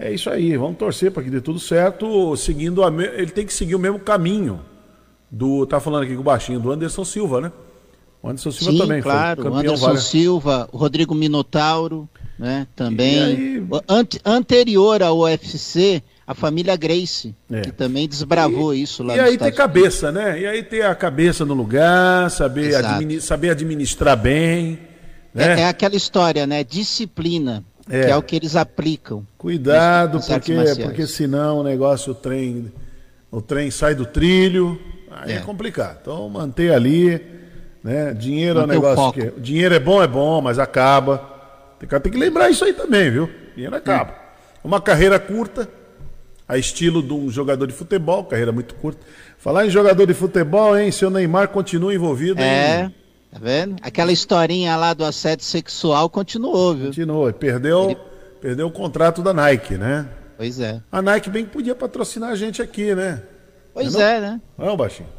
[0.06, 3.46] É isso aí, vamos torcer para que dê tudo certo, seguindo a me- ele tem
[3.46, 4.60] que seguir o mesmo caminho
[5.32, 7.52] do tá falando aqui com o baixinho do Anderson Silva, né?
[8.22, 9.42] O Anderson Silva Sim, também claro.
[9.42, 10.04] foi O campeão Anderson várias...
[10.04, 12.68] Silva, o Rodrigo Minotauro, né?
[12.76, 13.16] Também.
[13.16, 17.62] E aí- ante- anterior ao UFC, a família Grace, É.
[17.62, 20.38] que também desbravou isso lá E aí ter Estados cabeça, né?
[20.42, 22.88] E aí ter a cabeça no lugar, saber, Exato.
[22.96, 24.80] admini- saber administrar bem,
[25.34, 25.60] né?
[25.60, 26.62] É, é aquela história, né?
[26.64, 28.06] Disciplina, É.
[28.06, 29.26] que é o que eles aplicam.
[29.38, 32.72] Cuidado, nas artes porque, porque senão o negócio, o trem,
[33.30, 34.80] o trem sai do trilho,
[35.12, 35.40] aí é, É.
[35.40, 35.98] complicado.
[36.02, 37.22] Então manter ali,
[37.84, 38.14] né?
[38.14, 39.42] Dinheiro Manter é um negócio que.
[39.42, 41.30] Dinheiro é bom, é bom, mas acaba.
[41.80, 43.30] Tem que, tem que lembrar isso aí também, viu?
[43.54, 44.16] Dinheiro acaba.
[44.64, 45.68] Uma carreira curta,
[46.48, 49.02] a estilo de um jogador de futebol, carreira muito curta.
[49.38, 50.90] Falar em jogador de futebol, hein?
[50.90, 52.96] Seu Neymar continua envolvido É, em.
[53.34, 53.76] Tá vendo?
[53.82, 56.86] Aquela historinha lá do assédio sexual continuou, viu?
[56.88, 57.34] Continuou.
[57.34, 57.98] Perdeu,
[58.40, 60.08] perdeu o contrato da Nike, né?
[60.38, 60.82] Pois é.
[60.92, 63.22] A Nike bem que podia patrocinar a gente aqui, né?
[63.74, 64.02] Pois Não?
[64.02, 64.42] é, né?
[64.58, 65.10] Não, baixinho.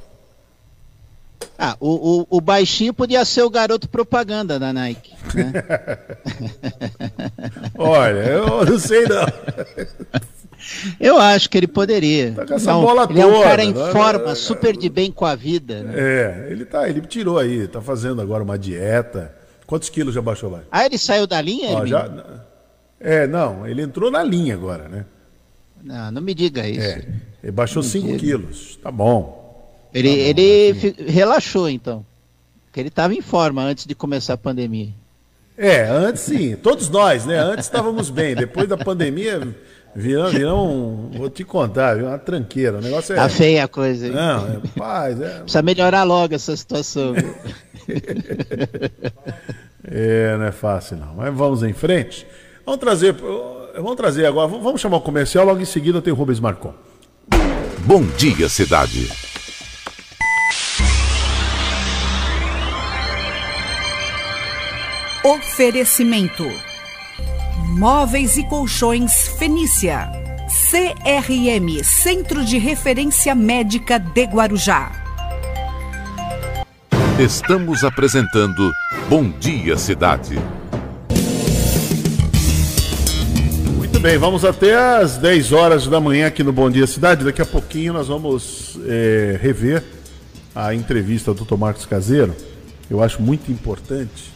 [1.59, 5.15] Ah, o, o, o baixinho podia ser o garoto propaganda da Nike.
[5.35, 5.53] Né?
[7.77, 9.25] Olha, eu não sei não.
[11.01, 12.33] Eu acho que ele poderia.
[12.33, 13.93] Tá com essa Não, bola ele é um toda, cara em né?
[13.93, 15.83] forma, super de bem com a vida.
[15.83, 15.93] Né?
[15.97, 19.35] É, ele tá, ele tirou aí, tá fazendo agora uma dieta.
[19.67, 20.61] Quantos quilos já baixou lá?
[20.71, 22.11] Ah, ele saiu da linha, Ó, já,
[23.01, 25.05] é, não, ele entrou na linha agora, né?
[25.83, 26.87] Não, não me diga isso.
[26.87, 27.05] É,
[27.43, 28.19] ele baixou Não 5 diga.
[28.19, 29.43] quilos, tá bom.
[29.93, 32.05] Ele, ele fi- relaxou, então.
[32.67, 34.89] Porque ele estava em forma antes de começar a pandemia.
[35.57, 37.39] É, antes sim, todos nós, né?
[37.39, 39.55] Antes estávamos bem, depois da pandemia
[39.95, 42.07] virou, virou um, vou te contar, viu?
[42.07, 43.17] uma tranqueira, o negócio é...
[43.17, 44.07] Tá feia a coisa.
[44.07, 44.13] hein?
[44.13, 45.41] Não, é paz, é...
[45.41, 47.15] Precisa melhorar logo essa situação.
[49.87, 51.15] É, não é fácil não.
[51.15, 52.27] Mas vamos em frente.
[52.65, 53.15] Vamos trazer,
[53.75, 56.73] vamos trazer agora, vamos chamar o comercial, logo em seguida tem o Rubens Marcon.
[57.81, 59.11] Bom dia, cidade.
[65.23, 66.45] Oferecimento:
[67.77, 70.09] Móveis e Colchões Fenícia.
[70.71, 74.93] CRM Centro de Referência Médica de Guarujá.
[77.19, 78.71] Estamos apresentando
[79.09, 80.39] Bom Dia, Cidade.
[83.77, 87.25] Muito bem, vamos até às 10 horas da manhã aqui no Bom Dia Cidade.
[87.25, 89.83] Daqui a pouquinho nós vamos é, rever
[90.55, 91.57] a entrevista do Dr.
[91.57, 92.37] Marcos Caseiro.
[92.89, 94.34] Eu acho muito importante.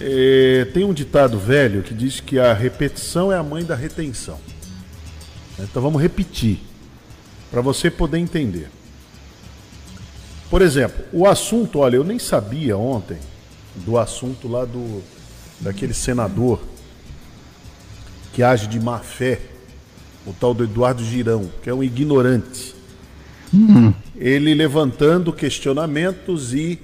[0.00, 4.38] É, tem um ditado velho que diz que a repetição é a mãe da retenção.
[5.58, 6.58] Então vamos repetir,
[7.50, 8.68] para você poder entender.
[10.50, 13.18] Por exemplo, o assunto, olha, eu nem sabia ontem
[13.74, 15.02] do assunto lá do
[15.60, 16.60] daquele senador
[18.32, 19.40] que age de má fé,
[20.26, 22.74] o tal do Eduardo Girão, que é um ignorante.
[24.14, 26.78] Ele levantando questionamentos e,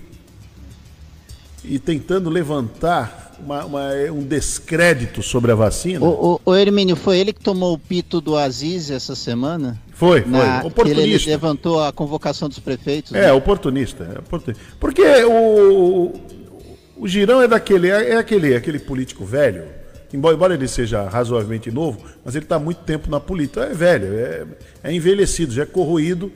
[1.65, 6.05] e tentando levantar uma- uma- um descrédito sobre a vacina.
[6.05, 9.81] o, o, o Hermínio, foi ele que tomou o pito do Aziz essa semana?
[9.93, 10.31] Foi, foi.
[10.31, 11.31] Na, que ele, ele Oportunista.
[11.31, 13.13] levantou a convocação dos prefeitos.
[13.13, 13.33] É, né?
[13.33, 14.63] oportunista, é oportunista.
[14.79, 16.13] Porque o,
[16.97, 19.65] o Girão é daquele, é, é aquele, aquele político velho,
[20.13, 23.63] embora, ele seja razoavelmente novo, mas ele está muito tempo na política.
[23.65, 24.45] É velho, é,
[24.85, 26.31] é envelhecido, já é corroído.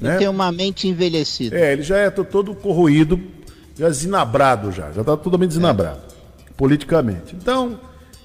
[0.00, 0.18] Ele Né?
[0.18, 1.56] tem uma mente envelhecida.
[1.58, 3.18] É, ele já é to- todo corroído,
[3.76, 6.00] já zinabrado já, já está totalmente zinabrado,
[6.56, 7.36] politicamente.
[7.36, 7.78] Então,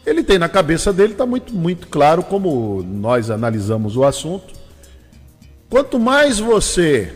[0.06, 4.54] ele tem na cabeça dele, está muito, muito claro como nós analisamos o assunto.
[5.70, 7.14] Quanto mais você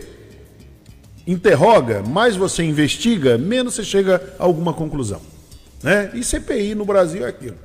[1.26, 5.20] interroga, mais você investiga, menos você chega a alguma conclusão.
[5.82, 6.10] Né?
[6.14, 7.56] E CPI no Brasil é aquilo.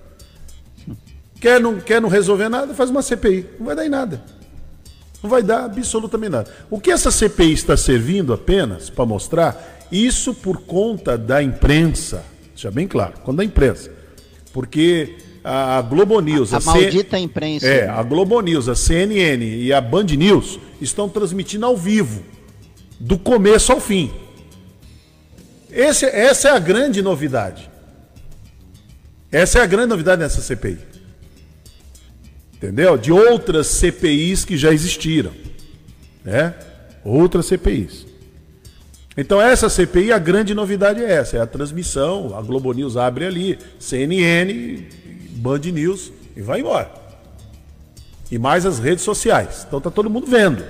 [1.39, 3.49] Quer não, quer não resolver nada, faz uma CPI.
[3.59, 4.21] Não vai dar em nada.
[5.21, 6.51] Não vai dar absolutamente nada.
[6.69, 12.23] O que essa CPI está servindo apenas para mostrar, isso por conta da imprensa,
[12.53, 13.91] deixa bem claro, conta da imprensa.
[14.53, 17.65] Porque a a Globo News, A C- maldita imprensa.
[17.65, 22.23] é, a Globo News, a CNN e a Band News estão transmitindo ao vivo,
[22.99, 24.11] do começo ao fim.
[25.71, 27.69] Esse- essa é a grande novidade.
[29.31, 30.77] Essa é a grande novidade nessa CPI.
[32.53, 32.97] Entendeu?
[32.97, 35.31] De outras CPIs que já existiram.
[36.23, 36.53] Né?
[37.03, 38.05] Outras CPIs.
[39.17, 43.25] Então essa CPI, a grande novidade é essa, é a transmissão, a Globo News abre
[43.25, 44.87] ali, CNN,
[45.31, 46.91] Band News e vai embora.
[48.31, 49.65] E mais as redes sociais.
[49.67, 50.63] Então tá todo mundo vendo.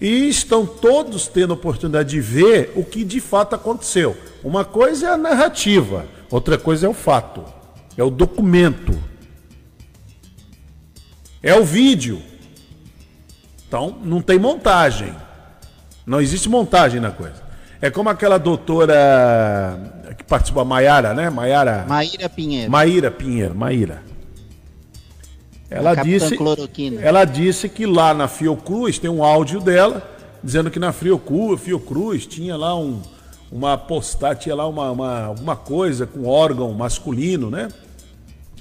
[0.00, 4.16] E estão todos tendo a oportunidade de ver o que de fato aconteceu.
[4.42, 7.44] Uma coisa é a narrativa, outra coisa é o fato,
[7.96, 8.98] é o documento,
[11.42, 12.22] é o vídeo.
[13.68, 15.14] Então não tem montagem.
[16.06, 17.44] Não existe montagem na coisa.
[17.80, 21.28] É como aquela doutora que participou, a Maiara, né?
[21.28, 21.84] Maiara.
[21.86, 22.70] Maíra Pinheiro.
[22.70, 24.02] Maíra Pinheiro, Maíra.
[25.68, 27.00] Ela A disse, Cloroquina.
[27.02, 32.24] ela disse que lá na Fiocruz tem um áudio dela dizendo que na Fiocruz, Fiocruz
[32.24, 33.02] tinha lá um,
[33.50, 37.68] uma postagem, tinha lá uma, uma, alguma coisa com órgão masculino, né?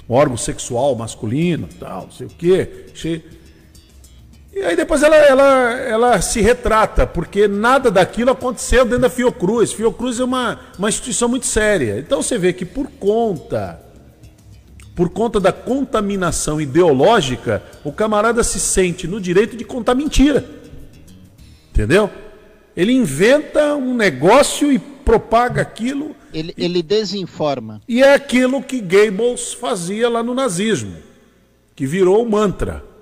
[0.09, 2.87] Um órgão sexual masculino, tal, não sei o quê.
[2.95, 3.23] Cheio...
[4.55, 9.73] E aí depois ela, ela, ela se retrata, porque nada daquilo aconteceu dentro da Fiocruz.
[9.73, 11.99] Fiocruz é uma, uma instituição muito séria.
[11.99, 13.81] Então você vê que por conta
[14.95, 20.45] por conta da contaminação ideológica, o camarada se sente no direito de contar mentira.
[21.69, 22.09] Entendeu?
[22.77, 26.15] Ele inventa um negócio e propaga aquilo.
[26.33, 27.81] Ele, ele desinforma.
[27.89, 30.95] E é aquilo que Goebbels fazia lá no nazismo,
[31.75, 32.94] que virou o mantra.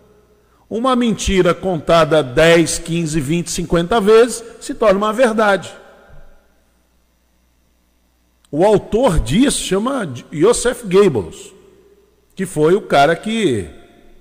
[0.70, 5.74] Uma mentira contada 10, 15, 20, 50 vezes se torna uma verdade.
[8.52, 11.54] O autor disso chama Joseph Goebbels,
[12.36, 13.68] que foi o cara que,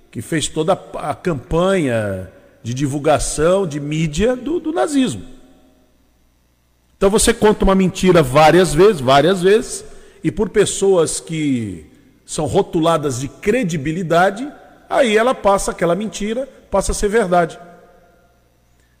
[0.09, 2.31] que fez toda a, campanha
[2.63, 5.23] de divulgação, de mídia do, do nazismo.
[6.97, 9.85] Então você conta uma mentira várias vezes, várias vezes,
[10.23, 11.85] e por pessoas que
[12.25, 14.51] são rotuladas de credibilidade,
[14.97, 17.59] aí ela passa aquela mentira, passa a ser verdade.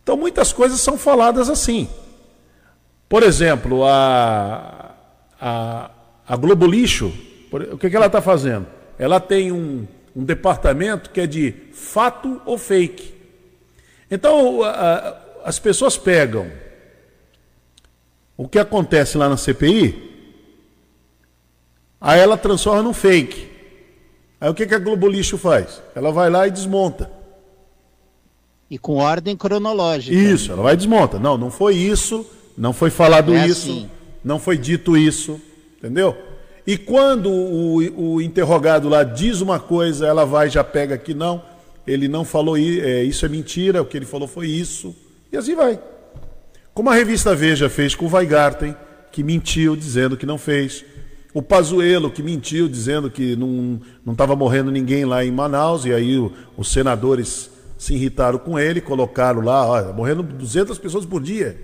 [0.01, 1.87] Então muitas coisas são faladas assim.
[3.07, 4.95] Por exemplo, a,
[5.39, 5.91] a,
[6.27, 7.13] a Globo Lixo,
[7.71, 8.65] o que, que ela está fazendo?
[8.97, 13.13] Ela tem um, um departamento que é de fato ou fake.
[14.09, 16.51] Então a- as pessoas pegam
[18.35, 20.11] o que acontece lá na CPI,
[22.01, 23.52] aí ela transforma num fake.
[24.43, 25.81] Aí o que, que a Globo Lixo faz?
[25.95, 27.09] Ela vai lá e desmonta.
[28.69, 30.13] E com ordem cronológica.
[30.13, 31.17] Isso, ela vai e desmonta.
[31.17, 33.89] Não, não foi isso, não foi falado É isso, assim.
[34.21, 35.39] não foi dito isso,
[35.77, 36.17] entendeu?
[36.67, 41.13] E quando o, o interrogado lá diz uma coisa, ela vai e já pega que
[41.13, 41.41] não,
[41.87, 44.93] ele não falou é, isso, é mentira, o que ele falou foi isso,
[45.31, 45.79] e assim vai.
[46.73, 48.75] Como a revista Veja fez com o Weigarten,
[49.09, 50.83] que mentiu dizendo que não fez.
[51.33, 53.79] O Pazuello, que mentiu dizendo que não
[54.11, 58.79] estava morrendo ninguém lá em Manaus, e aí o- os senadores se irritaram com ele,
[58.79, 61.57] colocaram lá, olha, morrendo 200 pessoas por dia.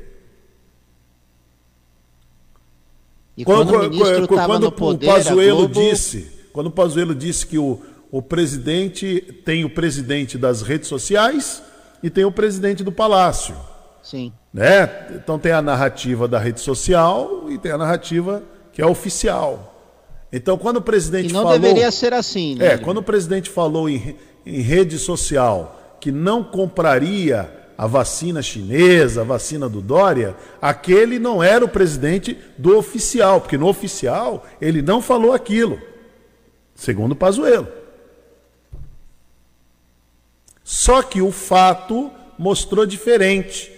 [3.37, 5.73] E quando, o ministro quando no poder, o Pazuello Globo...
[5.73, 7.79] disse, quando o Pazuello disse que o,
[8.11, 11.63] o presidente tem o presidente das redes sociais
[12.03, 13.55] e tem o presidente do palácio.
[14.03, 14.33] Sim.
[14.53, 14.89] Né?
[15.15, 18.43] Então tem a narrativa da rede social e tem a narrativa
[18.79, 19.75] que é oficial.
[20.31, 22.73] Então quando o presidente E não falou, deveria ser assim, né?
[22.73, 24.15] é, quando o presidente falou em,
[24.45, 31.43] em rede social que não compraria a vacina chinesa, a vacina do Dória, aquele não
[31.43, 35.77] era o presidente do oficial, porque no oficial ele não falou aquilo,
[36.73, 37.67] segundo o Pazuello.
[40.63, 43.73] Só que o fato mostrou diferente.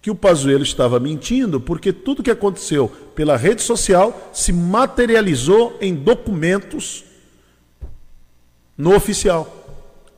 [0.00, 5.94] Que o Pazuello estava mentindo, porque tudo que aconteceu pela rede social se materializou em
[5.94, 7.04] documentos
[8.76, 9.54] no oficial.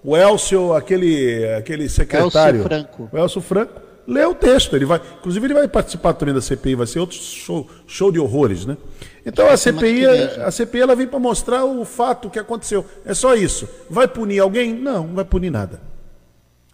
[0.05, 2.61] O Elcio, aquele, aquele secretário.
[2.61, 3.09] Elcio Franco.
[3.13, 4.75] O Elcio Franco lê o texto.
[4.77, 8.19] Ele vai, inclusive, ele vai participar também da CPI, vai ser outro show, show de
[8.19, 8.77] horrores, né?
[9.25, 12.85] Então a CPI, a CPI ela vem para mostrar o fato que aconteceu.
[13.05, 13.69] É só isso.
[13.89, 14.75] Vai punir alguém?
[14.75, 15.81] Não, não vai punir nada.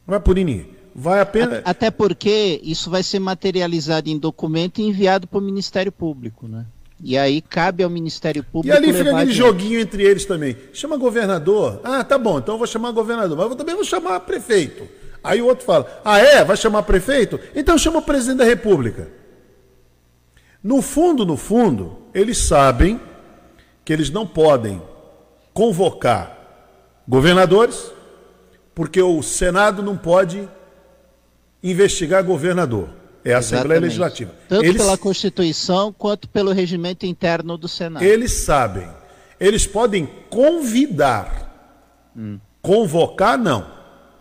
[0.07, 0.76] Não vai punir ninguém.
[0.99, 1.61] Vai apenas.
[1.63, 6.65] Até porque isso vai ser materializado em documento e enviado para o Ministério Público, né?
[7.05, 10.57] E aí cabe ao Ministério E Público ali fica aquele joguinho entre eles também.
[10.73, 11.83] Chama governador.
[11.85, 13.37] Ah, tá bom, então eu vou chamar governador.
[13.37, 14.89] Mas eu também vou chamar prefeito.
[15.23, 16.43] Aí o outro fala: Ah, é?
[16.43, 17.39] Vai chamar prefeito?
[17.55, 19.09] Então chama o presidente da República.
[20.63, 22.99] No fundo, no fundo, eles sabem
[23.85, 24.81] que eles não podem
[25.53, 26.35] convocar
[27.07, 27.93] governadores,
[28.75, 30.49] porque o Senado não pode
[31.71, 32.89] investigar governador.
[33.25, 33.83] É a Assembleia Exatamente.
[33.83, 34.33] Legislativa.
[34.49, 38.05] Tanto Eles- pela Constituição quanto pelo regimento interno do Senado.
[38.05, 38.89] Eles sabem.
[39.41, 41.45] Eles podem convidar.
[42.63, 43.67] Convocar, não.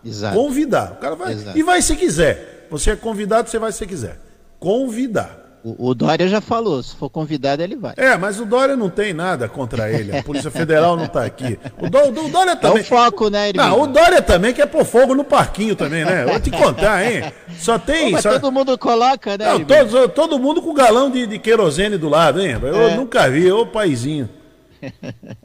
[0.04, 0.36] Exato.
[0.36, 0.92] Convidar.
[0.92, 1.32] O cara vai.
[1.32, 1.58] Exato.
[1.58, 2.66] E vai se quiser.
[2.70, 4.18] Você é convidado, você vai se quiser.
[4.58, 5.45] Convidar.
[5.68, 7.94] O, o Dória já falou, se for convidado ele vai.
[7.96, 10.16] É, mas o Dória não tem nada contra ele.
[10.16, 11.58] A Polícia Federal não está aqui.
[11.80, 12.78] O, Dó- o Dória também.
[12.78, 13.52] É o foco, né?
[13.52, 16.24] Não, o Dória também quer pôr fogo no parquinho também, né?
[16.24, 17.32] Vou te contar, hein?
[17.58, 18.12] Só tem.
[18.12, 18.38] Mas só...
[18.38, 19.44] todo mundo coloca, né?
[19.44, 22.56] Não, todos, todo mundo com galão de, de querosene do lado, hein?
[22.62, 22.94] Eu É.
[22.94, 24.28] nunca vi, ô paizinho.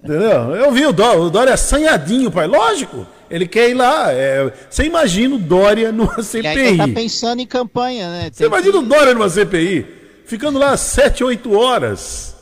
[0.04, 0.56] Entendeu?
[0.56, 2.46] Eu vi o Dória, o Dória assanhadinho, pai.
[2.48, 4.12] Lógico, ele quer ir lá.
[4.14, 6.48] é, você imagina o Dória numa CPI.
[6.48, 8.30] ainda tá pensando em campanha, né?
[8.32, 10.01] Você imagina o Dória numa CPI?
[10.32, 12.34] Ficando lá 7, 8 horas.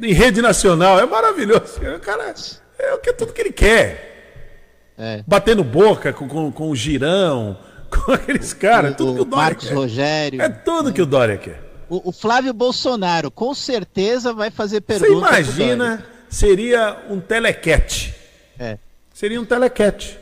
[0.00, 1.80] Em rede nacional, é maravilhoso.
[1.96, 2.34] O cara
[2.78, 4.92] é o que tudo que ele quer.
[4.98, 5.24] É.
[5.26, 9.68] Batendo boca com, com, com o girão, com aqueles caras, tudo que o Dória Marcos
[9.68, 9.74] quer.
[9.74, 10.42] Rogério.
[10.42, 11.62] É tudo que o Dória quer.
[11.88, 15.20] O, o Flávio Bolsonaro, com certeza, vai fazer Você pergunta.
[15.20, 15.40] Dória.
[15.40, 18.14] imagina, seria um telequete.
[18.58, 18.78] É.
[19.14, 20.18] Seria um telequete.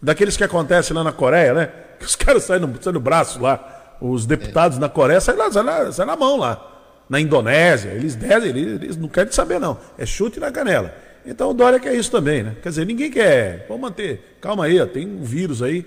[0.00, 1.70] Daqueles que acontecem lá na Coreia, né?
[1.98, 3.77] Que os caras saem no, saem no braço lá.
[4.00, 6.64] Os deputados na Coreia saem, lá, saem, na, saem na mão lá.
[7.08, 9.78] Na Indonésia, eles descem, eles, eles não querem saber, não.
[9.96, 10.94] É chute na canela.
[11.26, 12.56] Então o Dória quer isso também, né?
[12.62, 13.66] Quer dizer, ninguém quer.
[13.68, 14.38] Vamos manter.
[14.40, 15.84] Calma aí, ó, tem um vírus aí.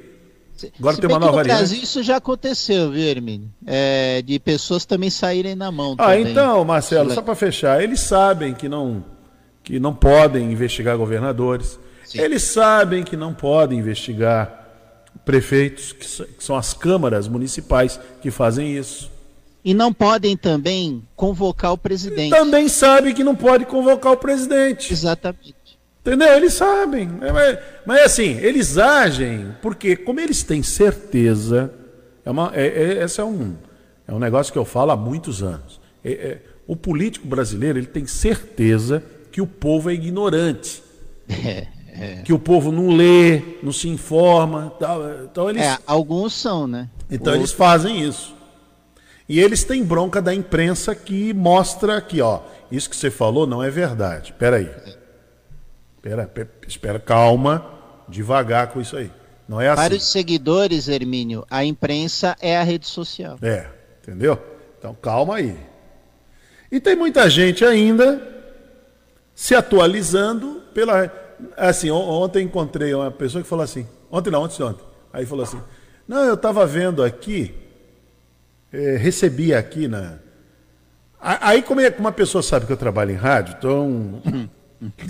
[0.78, 1.58] Agora Se tem uma nova no variante.
[1.58, 3.50] Brasil isso já aconteceu, viu, Hermínio?
[3.66, 5.96] É, de pessoas também saírem na mão.
[5.98, 6.32] Ah, também.
[6.32, 9.04] então, Marcelo, só para fechar, eles sabem que não,
[9.64, 11.80] que não podem investigar governadores,
[12.14, 14.61] eles sabem que não podem investigar
[15.26, 16.06] prefeitos, que,
[16.44, 19.12] são as câmaras municipais que fazem isso.
[19.64, 22.32] E não podem também convocar o presidente.
[22.32, 24.92] Também sabem que não pode convocar o presidente.
[24.92, 25.56] Exatamente.
[26.02, 26.36] Entendeu?
[26.36, 27.10] Eles sabem.
[27.22, 31.72] É, Mas, mas, assim, eles agem porque, como eles têm certeza,
[32.26, 33.54] é uma, é, é- esse é um,
[34.08, 35.80] é um negócio que eu falo há muitos anos.
[36.04, 40.82] É- é, o político brasileiro ele tem certeza que o povo é ignorante,
[41.30, 41.68] É,
[42.24, 44.74] que o povo não lê, não se informa.
[44.80, 45.02] Tal.
[45.24, 46.90] Então eles, É, alguns são, né?
[47.10, 48.36] então eles fazem isso.
[49.28, 52.42] E eles têm bronca da imprensa que mostra que, ó,
[52.72, 54.32] isso que você falou não é verdade.
[54.32, 54.70] Espera aí.
[55.98, 57.66] Espera, pe- espera, calma,
[58.10, 59.10] devagar com isso aí.
[59.48, 59.82] Não é assim.
[59.82, 63.38] Para os seguidores, Hermínio, a imprensa é a rede social.
[63.42, 63.68] É,
[64.02, 64.38] entendeu?
[64.80, 65.56] Então calma aí.
[66.72, 68.22] E tem muita gente ainda
[69.36, 71.08] se atualizando pela.
[71.58, 73.86] Assim, on- ontem encontrei uma pessoa que falou assim.
[74.12, 74.84] Ontem não, ontem, ontem.
[75.14, 75.60] Aí falou assim:
[76.08, 77.54] Não, eu estava vendo aqui,
[78.72, 80.16] eh, recebi aqui na.
[81.20, 84.22] Aí, como, é, uma pessoa sabe que eu trabalho em rádio, então.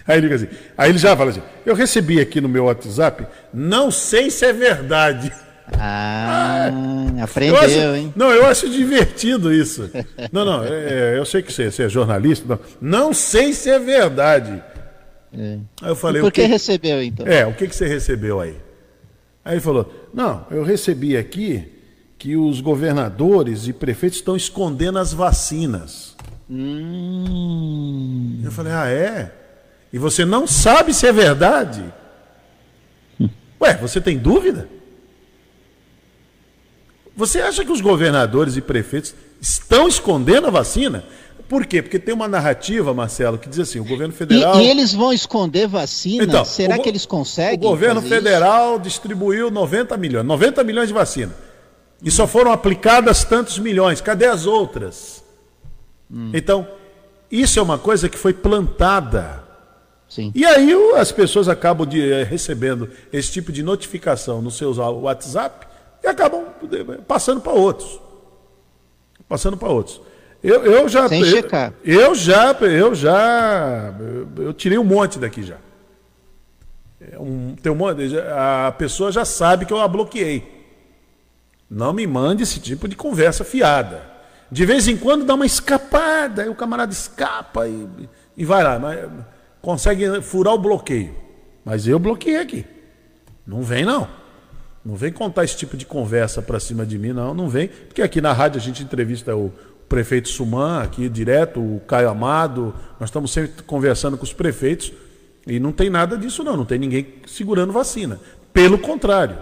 [0.05, 3.89] Aí ele, assim, aí ele já fala assim: Eu recebi aqui no meu WhatsApp, não
[3.89, 5.32] sei se é verdade.
[5.79, 6.69] Ah,
[7.17, 8.13] Eu aprendeu, acho- hein?
[8.13, 9.89] Não, eu acho divertido isso.
[10.29, 12.45] Não, não, é- é, eu sei que você, você é jornalista.
[12.49, 12.59] Não,
[13.05, 14.61] não sei se é verdade.
[15.34, 17.25] Aí eu falei, E por o que que recebeu, então?
[17.25, 18.57] É, o que, que você recebeu aí?
[19.43, 21.65] Aí ele falou: Não, eu recebi aqui
[22.17, 26.15] que os governadores e prefeitos estão escondendo as vacinas.
[26.49, 28.41] Hum.
[28.43, 29.34] Eu falei: Ah, é?
[29.93, 31.84] E você não sabe se é verdade?
[33.61, 34.67] Ué, você tem dúvida?
[37.15, 41.03] Você acha que os governadores e prefeitos estão escondendo a vacina?
[41.52, 41.82] Por quê?
[41.82, 44.62] Porque tem uma narrativa, Marcelo, que diz assim: o governo E, federal.
[44.62, 46.24] e eles vão esconder vacina?
[46.24, 47.68] Então, Será o que eles conseguem?
[47.68, 51.36] O governo federal distribuiu 90 milhões, 90 milhões de vacina.
[52.02, 53.99] E só foram aplicadas tantos milhões.
[53.99, 55.26] Cadê as outras?
[56.10, 56.32] Hum.
[56.34, 56.66] Então,
[57.30, 59.43] isso é uma coisa que foi plantada.
[60.08, 60.32] Sim.
[60.34, 65.68] E aí as pessoas acabam de, eh, recebendo esse tipo de notificação nos seus WhatsApp
[66.02, 67.99] e acabam eh, passando para outros.
[69.28, 69.99] Passando para outros.
[70.44, 71.08] Eu, eu já.
[71.08, 71.74] Sem eu, checar.
[71.84, 73.94] Eu já, eu já.
[74.00, 75.58] Eu, eu tirei um monte daqui já.
[77.00, 78.02] É um- tem um monte,
[78.36, 80.60] a pessoa já sabe que eu a bloqueei.
[81.70, 84.04] Não me mande esse tipo de conversa fiada.
[84.52, 87.88] De vez em quando dá uma escapada, aí o camarada escapa e,
[88.36, 88.78] e vai lá.
[88.78, 89.00] Mas
[89.62, 91.16] consegue furar o bloqueio.
[91.64, 92.66] Mas eu bloqueei aqui.
[93.48, 94.08] Não vem, não.
[94.84, 97.34] Não vem contar esse tipo de conversa pra cima de mim, não.
[97.34, 97.68] Não vem.
[97.68, 99.52] Porque aqui na rádio a gente entrevista o
[99.92, 102.74] prefeito Suman, aqui direto, o Caio Amado.
[102.98, 104.94] Nós estamos sempre conversando com os prefeitos.
[105.46, 106.56] E não tem nada disso, não.
[106.56, 108.18] Não tem ninguém segurando vacina.
[108.54, 109.38] Pelo contrário.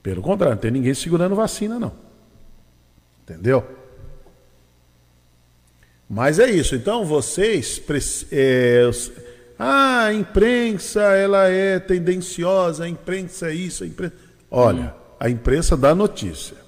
[0.00, 1.92] Pelo contrário, não tem ninguém segurando vacina, não.
[3.24, 3.66] Entendeu?
[6.08, 6.76] Mas é isso.
[6.76, 7.82] Então vocês.
[8.30, 8.88] é,
[9.58, 14.14] ah, a imprensa ela é tendenciosa, a imprensa é isso, a imprensa.
[14.48, 16.65] Olha, a imprensa dá notícia.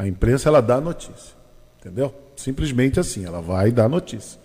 [0.00, 1.36] A imprensa ela dá notícia.
[1.78, 2.14] Entendeu?
[2.34, 4.40] Simplesmente assim, ela vai dar notícia.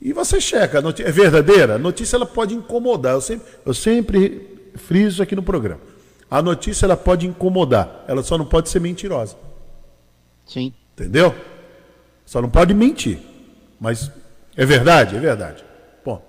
[0.00, 1.74] E você checa, a notícia é verdadeira?
[1.74, 3.14] A notícia ela pode incomodar.
[3.14, 5.80] Eu sempre, eu sempre friso aqui no programa.
[6.30, 9.34] A notícia ela pode incomodar, ela só não pode ser mentirosa.
[10.46, 10.72] Sim.
[10.94, 11.34] Entendeu?
[12.24, 13.18] Só não pode mentir.
[13.80, 14.12] Mas
[14.56, 15.64] é verdade, é verdade.
[16.04, 16.22] Bom,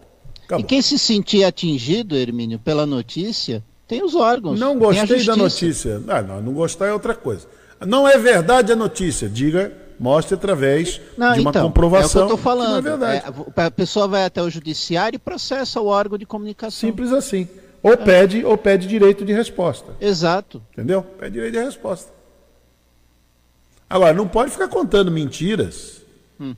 [0.57, 4.59] E quem se sentir atingido, Hermínio, pela notícia, tem os órgãos.
[4.59, 6.01] não gostei da notícia.
[6.07, 7.47] Ah, não, não gostar é outra coisa.
[7.85, 9.29] Não é verdade a notícia.
[9.29, 12.21] Diga, mostre através Não, de uma então, comprovação.
[12.21, 12.69] É o que eu tô que falando.
[12.69, 13.23] não é verdade.
[13.55, 16.89] É, a pessoa vai até o judiciário e processa o órgão de comunicação.
[16.89, 17.47] Simples assim.
[17.83, 19.91] Ou pede, ou pede direito de resposta.
[20.01, 20.61] Exato.
[20.73, 21.03] Entendeu?
[21.03, 22.11] Pede direito de resposta.
[23.89, 26.01] Agora, não pode ficar contando mentiras.
[26.39, 26.55] Hum.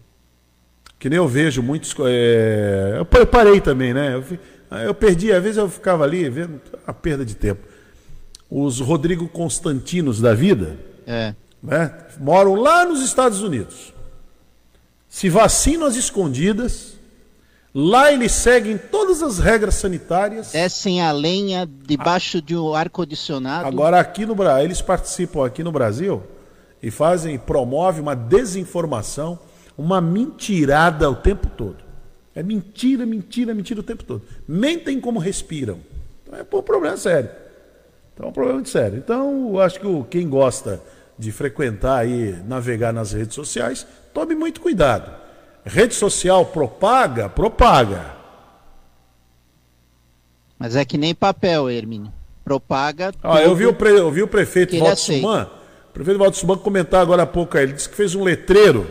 [0.97, 1.93] Que nem eu vejo muitos.
[2.05, 4.15] é, Eu pa- eu parei também, né?
[4.15, 7.61] Eu, eu perdi, às vezes eu ficava ali vendo a perda de tempo.
[8.49, 10.75] Os Rodrigo Constantinos da vida,
[11.09, 11.33] É.
[11.61, 11.91] né?
[12.19, 13.91] Moram lá nos Estados Unidos.
[15.09, 16.99] Se vacinam às escondidas.
[17.73, 20.51] Lá eles seguem todas as regras sanitárias.
[20.51, 23.67] Descem a lenha debaixo de um ar-condicionado.
[23.67, 26.23] Agora aqui no Brasil, eles participam aqui no Brasil
[26.81, 29.37] e fazem, promovem uma desinformação,
[29.77, 31.77] uma mentirada o tempo todo.
[32.33, 34.23] É mentira, mentira, mentira o tempo todo.
[34.47, 35.79] Mentem como respiram.
[36.23, 37.29] Então é um problema sério.
[38.13, 38.97] Então é um problema muito sério.
[38.97, 40.81] Então, eu acho que quem gosta
[41.19, 45.11] de frequentar e navegar nas redes sociais, tome muito cuidado.
[45.65, 48.15] Rede social propaga, propaga.
[50.57, 52.11] Mas é que nem papel, Hermínio.
[52.43, 53.11] Propaga.
[53.21, 55.21] Ah, eu vi o, pre- eu vi o prefeito aceita.
[55.21, 55.49] Suman.
[55.89, 57.63] O prefeito Walter Suman comentar agora há pouco aí.
[57.65, 58.87] Ele disse que fez um letreiro.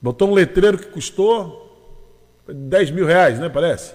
[0.00, 1.64] Botou um letreiro que custou
[2.48, 3.48] 10 mil reais, né?
[3.48, 3.92] Parece.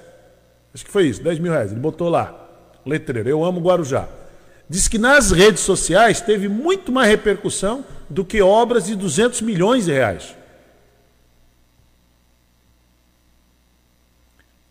[0.74, 1.72] Acho que foi isso, 10 mil reais.
[1.72, 2.50] Ele botou lá.
[2.86, 3.30] Letreiro.
[3.30, 4.08] Eu amo Guarujá.
[4.72, 9.84] Diz que nas redes sociais teve muito mais repercussão do que obras de 200 milhões
[9.84, 10.34] de reais.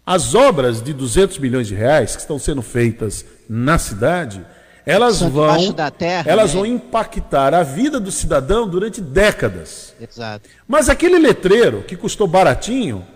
[0.06, 4.42] As obras de 200 milhões de reais que estão sendo feitas na cidade,
[4.86, 6.56] elas vão, terra, elas né?
[6.56, 9.94] vão impactar a vida do cidadão durante décadas.
[10.00, 10.48] Exato.
[10.66, 13.06] Mas aquele letreiro que custou baratinho,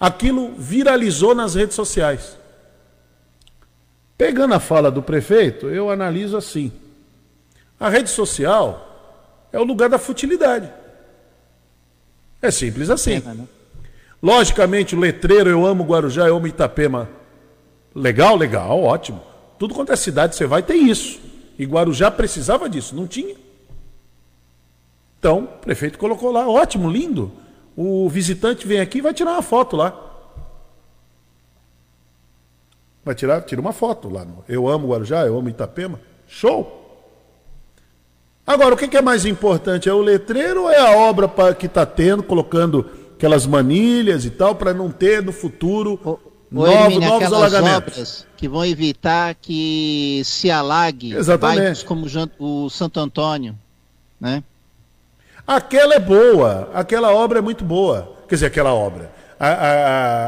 [0.00, 2.39] aquilo viralizou nas redes sociais.
[4.20, 6.70] Pegando a fala do prefeito, eu analiso assim:
[7.80, 10.70] a rede social é o lugar da futilidade.
[12.42, 13.18] É simples assim.
[13.18, 13.48] Pena, né?
[14.22, 17.08] Logicamente, o letreiro Eu Amo Guarujá, Eu Amo Itapema.
[17.94, 19.22] Legal, legal, ótimo.
[19.58, 21.18] Tudo quanto é cidade você vai tem isso.
[21.58, 23.36] E Guarujá precisava disso, não tinha.
[25.18, 27.32] Então, o prefeito colocou lá, ótimo, lindo.
[27.74, 30.09] O visitante vem aqui e vai tirar uma foto lá.
[33.04, 34.24] Vai tirar, tira uma foto lá.
[34.24, 35.98] No eu amo Guarujá, eu amo Itapema.
[36.28, 36.76] Show!
[38.46, 39.88] Agora, o que é mais importante?
[39.88, 42.84] É o letreiro ou é a obra que está tendo, colocando
[43.14, 46.18] aquelas manilhas e tal, para não ter no futuro Ô,
[46.50, 47.92] novos, Hermínio, novos alagamentos?
[47.94, 51.58] obras que vão evitar que se alague Exatamente.
[51.58, 52.06] bairros como
[52.38, 53.56] o Santo Antônio,
[54.20, 54.42] né?
[55.46, 58.16] Aquela é boa, aquela obra é muito boa.
[58.28, 59.12] Quer dizer, aquela obra.
[59.38, 59.70] A- a-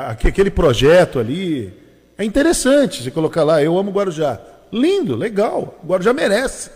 [0.06, 1.72] a- aque- aquele projeto ali
[2.16, 4.40] é interessante você colocar lá, eu amo Guarujá.
[4.72, 6.70] Lindo, legal, Guarujá merece.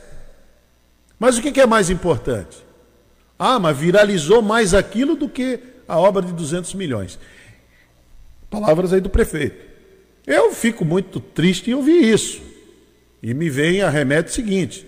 [1.18, 2.59] Mas o que é mais importante?
[3.39, 7.18] Ah, mas viralizou mais aquilo do que a obra de 200 milhões.
[8.51, 9.64] Palavras aí do prefeito.
[10.26, 12.43] Eu fico muito triste em ouvir isso.
[13.22, 14.87] E me vem a remédio seguinte: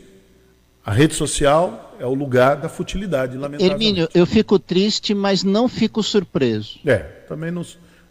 [0.84, 3.84] a rede social é o lugar da futilidade, lamentavelmente.
[3.84, 6.78] Hermínio, eu fico triste, mas não fico surpreso.
[6.84, 7.64] É, também não,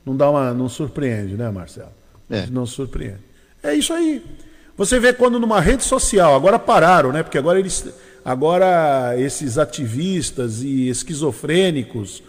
[0.05, 1.96] não dá uma, não surpreende, né, Marcelo?
[2.29, 2.45] É.
[2.47, 3.19] Não surpreende.
[3.63, 4.23] É isso aí.
[4.75, 7.23] Você vê quando numa rede social, agora pararam, né?
[7.23, 7.85] Porque agora eles,
[8.23, 12.21] agora esses ativistas e esquizofrênicos,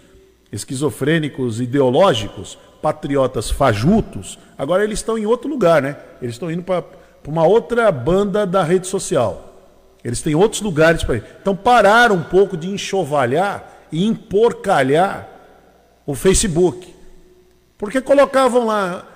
[0.51, 5.97] esquizofrênicos ideológicos, patriotas fajutos, agora eles estão em outro lugar, né?
[6.23, 6.85] Eles estão indo para
[7.27, 9.45] uma outra banda da rede social.
[10.03, 11.25] Eles têm outros lugares para ir.
[11.43, 15.29] Então pararam um pouco de enxovalhar e emporcalhar
[16.07, 16.95] o Facebook.
[17.77, 19.07] Porque colocavam lá,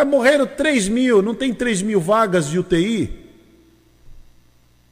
[0.00, 3.10] ah, morreram 3 mil, não tem 3 mil vagas de UTI.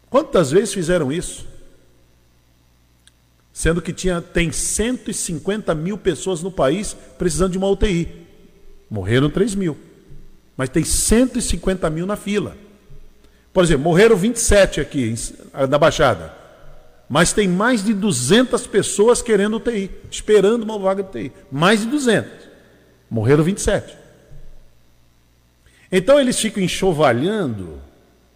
[0.09, 1.47] Quantas vezes fizeram isso?
[3.52, 8.09] Sendo que tinha, tem 150 mil pessoas no país precisando de uma UTI.
[8.90, 9.77] Morreram 3 mil.
[10.56, 12.56] Mas tem 150 mil na fila.
[13.52, 16.35] Por exemplo, morreram 27 aqui em- na Baixada.
[17.09, 21.32] Mas tem mais de 200 pessoas querendo UTI, esperando uma vaga de UTI.
[21.51, 22.31] Mais de 200.
[23.10, 23.97] Morreram 27.
[25.90, 27.78] Então eles ficam enxovalhando,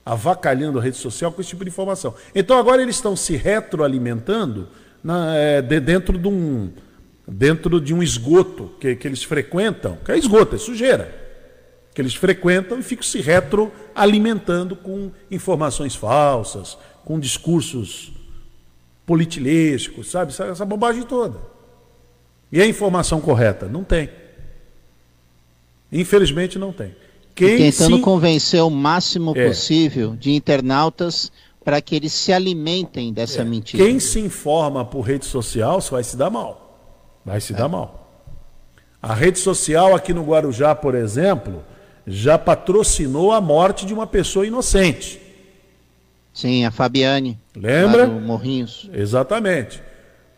[0.05, 2.14] avacalhando a rede social com esse tipo de informação.
[2.35, 4.68] Então agora eles estão se retroalimentando
[5.02, 6.70] na- é, de- dentro, de um,
[7.26, 11.22] dentro de um esgoto que, que eles frequentam, que é esgoto, é sujeira
[11.94, 18.12] que eles frequentam e ficam se retroalimentando com informações falsas, com discursos
[19.06, 20.32] politilésicos, sabe?
[20.32, 21.39] Essa, essa bobagem toda.
[22.51, 23.66] E a informação correta?
[23.68, 24.10] Não tem.
[25.93, 26.97] Infelizmente não tem.
[27.35, 29.48] Quem Tentando se- convencer o máximo É.
[29.48, 31.32] possível de internautas
[31.65, 33.82] para que eles se alimentem dessa mentira.
[33.85, 36.78] Quem se informa por rede social vai se dar mal.
[37.24, 38.02] Vai se dar mal.
[39.02, 41.65] A rede social aqui no Guarujá, por exemplo,
[42.06, 45.20] já patrocinou a morte de uma pessoa inocente.
[46.32, 47.39] Sim, a Fabiane.
[47.56, 48.06] Lembra?
[48.06, 48.89] Morrinhos.
[48.93, 49.82] Exatamente.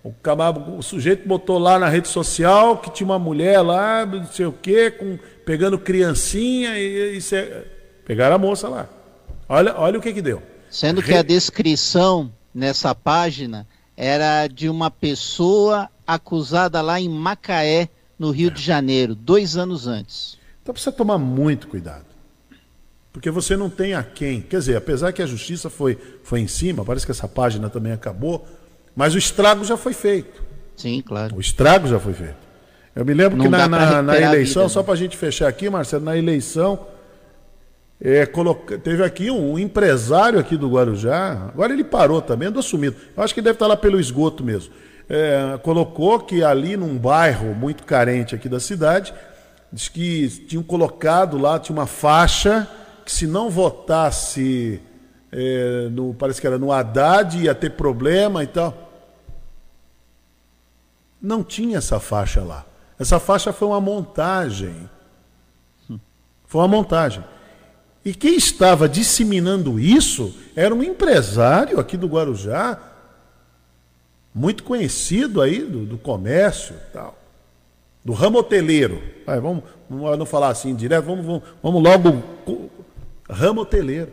[0.06, 4.46] O, o sujeito botou lá na rede social que tinha uma mulher lá, não sei
[4.46, 7.64] o quê, com, pegando criancinha e, e cê-
[8.04, 8.88] pegaram a moça lá.
[9.48, 10.42] Olha, olha o que que deu.
[10.70, 13.66] Sendo que a descrição nessa página
[13.96, 17.88] era de uma pessoa acusada lá em Macaé,
[18.18, 20.38] no Rio de Janeiro, dois anos antes.
[20.62, 22.04] Então precisa tomar muito cuidado.
[23.12, 24.42] Porque você não tem a quem.
[24.42, 27.92] Quer dizer, apesar que a justiça foi, foi em cima, parece que essa página também
[27.92, 28.46] acabou,
[28.96, 30.42] mas o estrago já foi feito.
[30.76, 31.36] Sim, claro.
[31.36, 32.46] O estrago já foi feito.
[32.94, 34.84] Eu me lembro Não que na, na- na eleição, vida, só né?
[34.86, 36.80] para a gente fechar aqui, Marcelo, na eleição,
[38.00, 42.96] é, coloca- teve aqui um empresário aqui do Guarujá, agora ele parou também, andou sumido.
[43.16, 44.72] Eu acho que deve estar lá pelo esgoto mesmo.
[45.08, 49.14] É, colocou que ali num bairro muito carente aqui da cidade,
[49.72, 52.66] diz que tinham colocado lá, tinha uma faixa
[53.04, 54.80] que se não votasse,
[55.30, 58.85] é, no, parece que era no Haddad, ia ter problema e tal.
[61.26, 62.64] Não tinha essa faixa lá.
[63.00, 64.88] Essa faixa foi uma montagem.
[66.46, 67.24] Foi uma montagem.
[68.04, 72.78] E quem estava disseminando isso era um empresário aqui do Guarujá,
[74.32, 77.18] muito conhecido aí do, do comércio tal,
[78.04, 79.02] do ramo hoteleiro.
[79.26, 82.22] Vai, vamos, vamos não falar assim direto, vamos, vamos, vamos logo.
[83.28, 84.12] Ramo hoteleiro.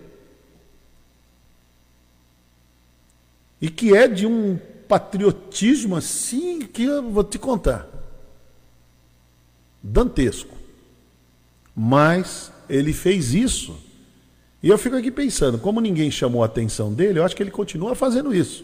[3.61, 4.57] E que é de um
[4.93, 7.87] patriotismo assim que eu vou te contar.
[9.81, 10.55] Dantesco.
[11.75, 13.75] Mas ele fez isso.
[14.61, 17.49] E eu fico aqui pensando, como ninguém chamou a atenção dele, eu acho que ele
[17.49, 18.63] continua fazendo isso.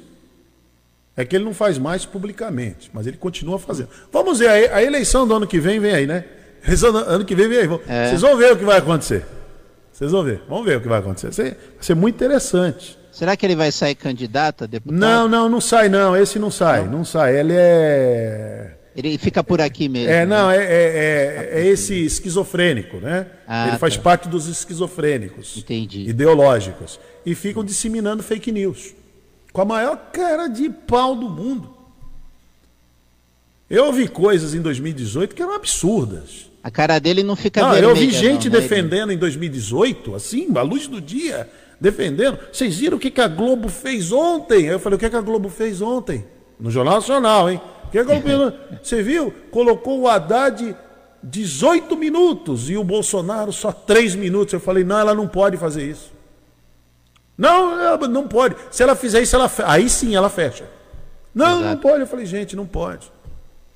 [1.18, 3.90] É que ele não faz mais publicamente, mas ele continua fazendo.
[4.12, 6.26] Vamos ver, a eleição do ano que vem vem aí, né?
[6.64, 7.70] A eleição do ano que vem vem aí.
[7.88, 8.10] É.
[8.10, 9.26] Vocês vão ver o que vai acontecer.
[9.92, 10.44] Vocês vão ver.
[10.48, 11.32] Vamos ver o que vai acontecer.
[11.34, 12.99] Vai ser muito interessante.
[13.12, 14.98] Será que ele vai sair candidato a deputado?
[15.00, 16.16] Não, não, não sai não.
[16.16, 17.40] Esse não sai, não, sai.
[17.40, 18.76] Ele é...
[18.96, 20.10] Ele fica por aqui mesmo.
[20.10, 20.26] É, né?
[20.26, 23.28] não, é, é, é- é esse esquizofrênico, né?
[23.48, 24.02] Ah, Ele faz tá.
[24.02, 25.58] parte dos esquizofrênicos.
[25.58, 26.02] Entendi.
[26.10, 27.00] Ideológicos.
[27.26, 28.94] E ficam disseminando fake news.
[29.54, 31.74] Com a maior cara de pau do mundo.
[33.70, 36.50] Eu ouvi coisas em 2018 que eram absurdas.
[36.64, 37.92] A cara dele não fica Não, vermelha.
[37.92, 38.62] eu vi gente não, né?
[38.62, 41.50] defendendo em 2018, assim, à luz do dia,
[41.80, 42.38] defendendo.
[42.52, 44.66] Vocês viram o que, que a Globo fez ontem?
[44.66, 46.26] Eu falei, o que, que a Globo fez ontem?
[46.60, 47.62] No Jornal Nacional, hein?
[47.88, 48.60] O que a Globo fez ontem?
[48.84, 49.34] Você viu?
[49.52, 50.76] Colocou o Haddad
[51.24, 54.54] 18 minutos e o Bolsonaro só 3 minutos.
[54.54, 56.12] Eu falei, não, ela não pode fazer isso.
[57.38, 58.56] Não, ela não pode.
[58.70, 60.66] Se ela fizer isso, ela fe- aí sim ela fecha.
[61.34, 62.02] Não, não pode.
[62.02, 63.10] Eu falei, gente, não pode.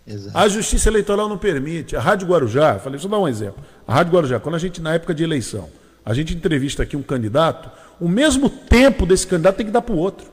[0.06, 0.38] Exato.
[0.38, 1.96] A Justiça Eleitoral não permite.
[1.96, 3.64] A Rádio Guarujá, falei, deixa eu dar um exemplo.
[3.88, 5.70] A Rádio Guarujá, quando a gente, na época de eleição,
[6.06, 9.96] a gente entrevista aqui um candidato, o mesmo tempo desse candidato tem que dar para
[9.96, 10.32] o outro.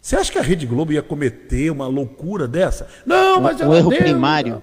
[0.00, 2.88] Você acha que a Rede Globo ia cometer uma loucura dessa?
[3.04, 4.62] Não, mas Um ela erro deu, primário.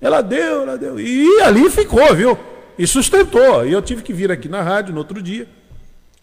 [0.00, 1.00] Ela deu, ela deu.
[1.00, 2.38] E ali ficou, viu?
[2.78, 3.66] E sustentou.
[3.66, 5.48] E eu tive que vir aqui na rádio no outro dia.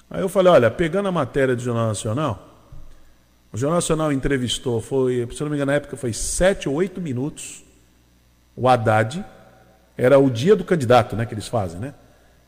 [0.10, 2.48] Aí eu falei, olha, pegando a matéria do Jornal Nacional,
[3.52, 6.76] o Jornal Nacional entrevistou, foi, se eu não me engano, na época foi sete ou
[6.76, 7.64] oito minutos.
[8.56, 9.26] O Haddad,
[9.98, 11.94] era o dia do candidato, né, que eles fazem, né?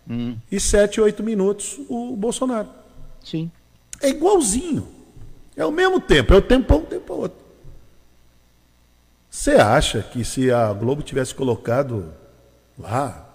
[0.09, 2.69] Hum, E sete, oito minutos o Bolsonaro.
[3.23, 3.51] sim.
[3.99, 4.87] É igualzinho.
[5.55, 7.39] É o mesmo tempo, é o tempo um, tempo outro.
[9.27, 12.13] Você acha que se a Globo tivesse colocado
[12.77, 13.27] lá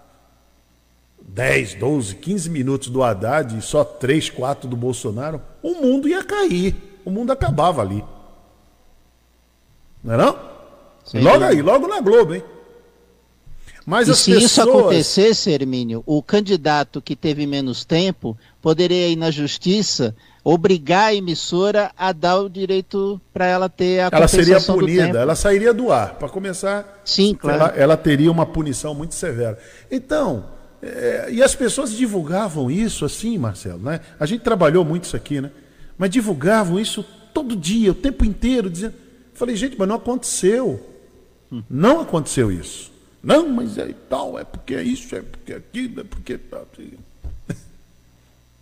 [1.21, 6.23] 10, 12, 15 minutos do Haddad e só 3, 4 do Bolsonaro, o mundo ia
[6.23, 6.77] cair.
[7.05, 8.05] O mundo acabava ali.
[10.03, 10.39] Não é não?
[11.05, 12.45] Sem logo aí, logo na Globo, hein?
[13.85, 14.51] Mas e se pessoas...
[14.51, 20.15] isso acontecesse, Hermínio, o candidato que teve menos tempo poderia ir na justiça
[20.45, 25.35] obrigar a emissora a dar o direito para ela ter a ela seria punida, ela
[25.35, 26.15] sairia do ar.
[26.15, 27.57] Para começar, Sim, claro.
[27.57, 29.59] ela, ela teria uma punição muito severa.
[29.91, 30.47] Então,
[30.83, 34.01] é, e as pessoas divulgavam isso assim, Marcelo, né?
[34.19, 35.51] A gente trabalhou muito isso aqui, né?
[35.97, 38.95] Mas divulgavam isso todo dia, o tempo inteiro, dizendo.
[39.35, 40.81] Falei, gente, mas não aconteceu.
[41.51, 41.63] Hum.
[41.71, 42.92] Não aconteceu isso.
[43.23, 46.39] Não, mas é tal, é porque é isso, é porque é aquilo, é porque.
[46.39, 46.67] tal.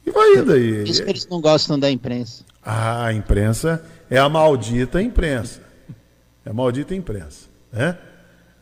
[0.07, 0.83] E vai indo aí.
[0.85, 2.43] Isso que eles não gostam da imprensa.
[2.65, 5.61] Ah, a imprensa é a maldita imprensa.
[6.45, 7.47] É a maldita imprensa.
[7.73, 7.97] Né?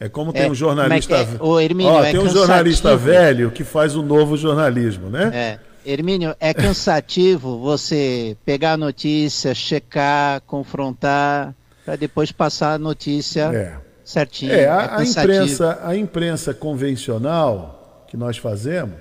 [0.00, 1.14] É como tem É, um jornalista.
[1.16, 1.46] como é que é?
[1.46, 5.30] Ô, Hermínio, Ó, é tem um jornalista velho que faz o novo jornalismo, né?
[5.32, 5.90] É.
[5.90, 11.54] Hermínio, é cansativo você pegar a notícia, checar, confrontar,
[11.84, 13.87] para depois passar a notícia É.
[14.08, 14.52] certinho.
[14.52, 15.32] É, a, a cansativo.
[15.34, 19.00] imprensa, a imprensa convencional que nós fazemos,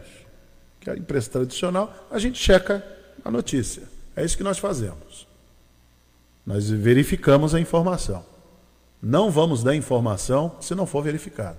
[0.81, 2.85] que é a imprensa tradicional, a gente checa
[3.23, 3.83] a notícia.
[4.15, 5.25] É isso que nós fazemos.
[6.45, 8.25] Nós verificamos a informação.
[9.01, 11.57] Não vamos dar informação se não for verificado.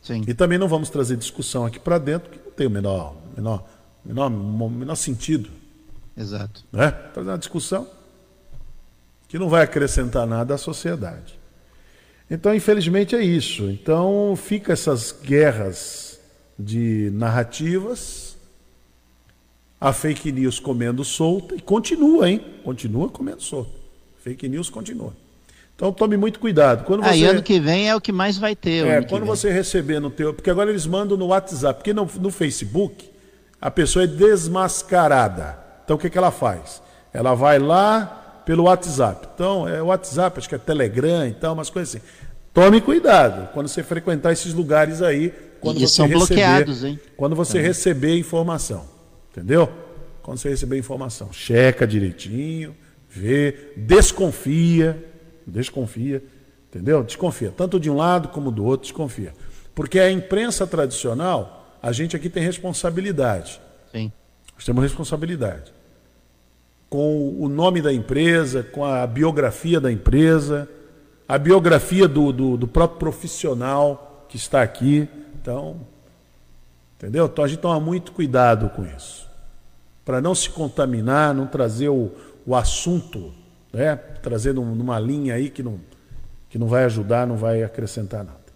[0.00, 0.22] Sim.
[0.26, 3.62] E também não vamos trazer discussão aqui para dentro que não tem o menor, menor,
[4.04, 5.50] menor, menor sentido.
[6.16, 6.64] Exato.
[6.72, 6.90] Né?
[7.12, 7.86] Trazer uma discussão
[9.28, 11.35] que não vai acrescentar nada à sociedade.
[12.30, 13.70] Então, infelizmente, é isso.
[13.70, 16.18] Então, fica essas guerras
[16.58, 18.36] de narrativas,
[19.80, 22.44] a fake news comendo solta, e continua, hein?
[22.64, 23.70] Continua comendo solta.
[24.22, 25.12] Fake news continua.
[25.76, 26.84] Então tome muito cuidado.
[26.84, 27.26] Quando Aí você...
[27.26, 28.86] ano que vem é o que mais vai ter.
[28.86, 30.32] É, quando você receber no teu.
[30.32, 31.78] Porque agora eles mandam no WhatsApp.
[31.78, 33.10] Porque no, no Facebook
[33.60, 35.58] a pessoa é desmascarada.
[35.84, 36.82] Então o que, que ela faz?
[37.12, 39.28] Ela vai lá pelo WhatsApp.
[39.34, 42.04] Então, é WhatsApp, acho que é Telegram e tal, umas coisas assim.
[42.54, 45.34] Tome cuidado quando você frequentar esses lugares aí.
[45.60, 47.00] Quando E você são receber, bloqueados, hein?
[47.16, 47.66] Quando você Também.
[47.66, 48.88] receber informação.
[49.30, 49.68] Entendeu?
[50.22, 51.30] Quando você receber informação.
[51.32, 52.74] Checa direitinho,
[53.10, 55.04] vê, desconfia.
[55.46, 56.22] Desconfia.
[56.70, 57.02] Entendeu?
[57.02, 57.52] Desconfia.
[57.54, 59.34] Tanto de um lado como do outro, desconfia.
[59.74, 63.60] Porque a imprensa tradicional, a gente aqui tem responsabilidade.
[63.92, 64.10] Sim.
[64.54, 65.72] Nós temos responsabilidade.
[66.88, 70.68] Com o nome da empresa, com a biografia da empresa,
[71.28, 75.08] a biografia do, do, do próprio profissional que está aqui.
[75.40, 75.80] Então,
[76.96, 77.26] entendeu?
[77.26, 79.28] Então a gente toma muito cuidado com isso.
[80.04, 82.12] Para não se contaminar, não trazer o,
[82.46, 83.32] o assunto,
[83.72, 83.98] né?
[84.54, 85.80] numa linha aí que não,
[86.48, 88.46] que não vai ajudar, não vai acrescentar nada.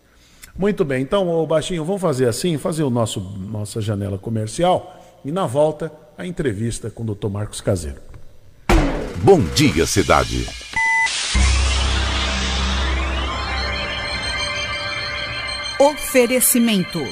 [0.57, 5.33] Muito bem, então, ô Baixinho, vamos fazer assim, fazer o nosso nossa janela comercial e
[5.33, 7.29] na volta a entrevista com o Dr.
[7.29, 8.10] Marcos Caseiro.
[9.23, 10.49] Bom dia, cidade.
[15.79, 17.07] Oferecimento: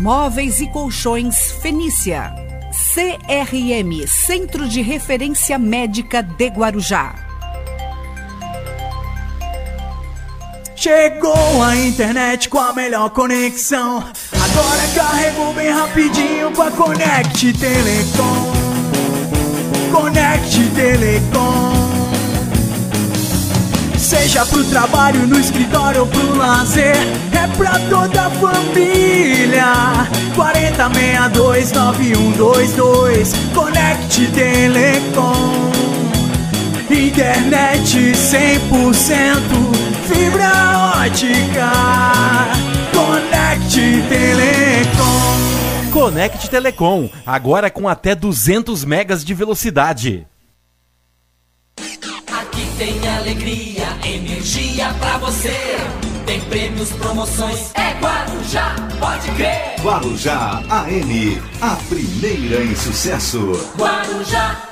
[0.00, 2.32] Móveis e Colchões Fenícia.
[2.94, 7.14] CRM Centro de Referência Médica de Guarujá.
[10.74, 13.98] Chegou a internet com a melhor conexão.
[14.32, 18.37] Agora carregou bem rapidinho com a Connect Telecom.
[19.92, 21.72] Connect Telecom.
[23.96, 26.96] Seja pro trabalho, no escritório ou pro lazer,
[27.32, 30.08] é pra toda a família.
[30.34, 35.68] 4062 9122 Connect Telecom.
[36.90, 39.40] Internet 100%,
[40.06, 41.70] fibra ótica.
[42.92, 43.74] Connect
[44.08, 45.47] Telecom.
[45.98, 50.28] Conect Telecom, agora com até 200 megas de velocidade.
[51.76, 55.56] Aqui tem alegria, energia pra você.
[56.24, 59.74] Tem prêmios, promoções, é Guarujá, pode crer.
[59.82, 63.50] Guarujá AM, a primeira em sucesso.
[63.76, 64.67] Guarujá.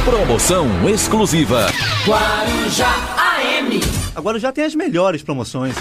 [0.09, 1.67] Promoção exclusiva.
[2.03, 3.79] Guarujá AM.
[4.15, 5.75] Agora já tem as melhores promoções.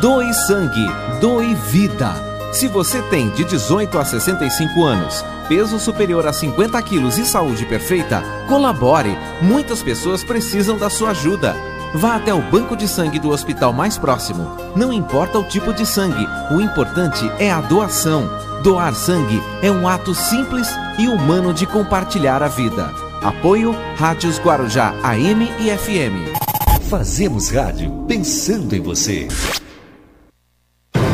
[0.00, 0.86] Doe sangue,
[1.20, 2.14] doe vida.
[2.50, 7.66] Se você tem de 18 a 65 anos, peso superior a 50 quilos e saúde
[7.66, 9.14] perfeita, colabore.
[9.42, 11.54] Muitas pessoas precisam da sua ajuda.
[11.92, 14.56] Vá até o banco de sangue do hospital mais próximo.
[14.74, 18.49] Não importa o tipo de sangue, o importante é a doação.
[18.62, 20.68] Doar sangue é um ato simples
[20.98, 22.90] e humano de compartilhar a vida.
[23.22, 26.84] Apoio Rádios Guarujá AM e FM.
[26.90, 29.28] Fazemos rádio pensando em você.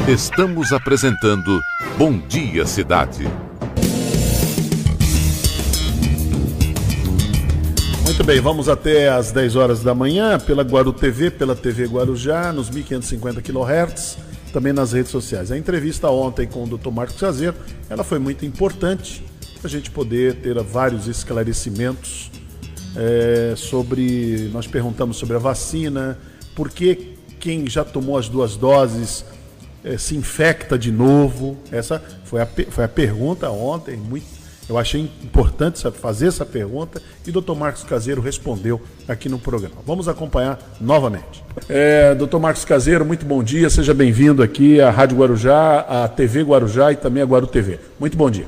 [0.09, 1.61] Estamos apresentando
[1.97, 3.29] Bom Dia Cidade.
[8.03, 12.53] Muito bem, vamos até às 10 horas da manhã pela Guaru TV, pela TV Guarujá,
[12.53, 14.19] nos 1550 kHz,
[14.53, 15.51] também nas redes sociais.
[15.51, 16.91] A entrevista ontem com o Dr.
[16.91, 17.57] Marcos Caseiro,
[17.89, 19.25] ela foi muito importante
[19.59, 22.31] para a gente poder ter vários esclarecimentos
[22.97, 24.51] é, sobre.
[24.53, 26.19] Nós perguntamos sobre a vacina,
[26.55, 29.25] por que quem já tomou as duas doses
[29.85, 31.57] é, se infecta de novo.
[31.71, 34.36] Essa foi a, foi a pergunta ontem, muito
[34.69, 37.55] eu achei importante fazer essa pergunta e o Dr.
[37.55, 39.77] Marcos Caseiro respondeu aqui no programa.
[39.87, 41.45] Vamos acompanhar novamente.
[41.69, 42.39] É, Dr.
[42.39, 46.97] Marcos Caseiro, muito bom dia, seja bem-vindo aqui à Rádio Guarujá, à TV Guarujá e
[46.97, 47.79] também à Guaru TV.
[47.99, 48.47] Muito bom dia.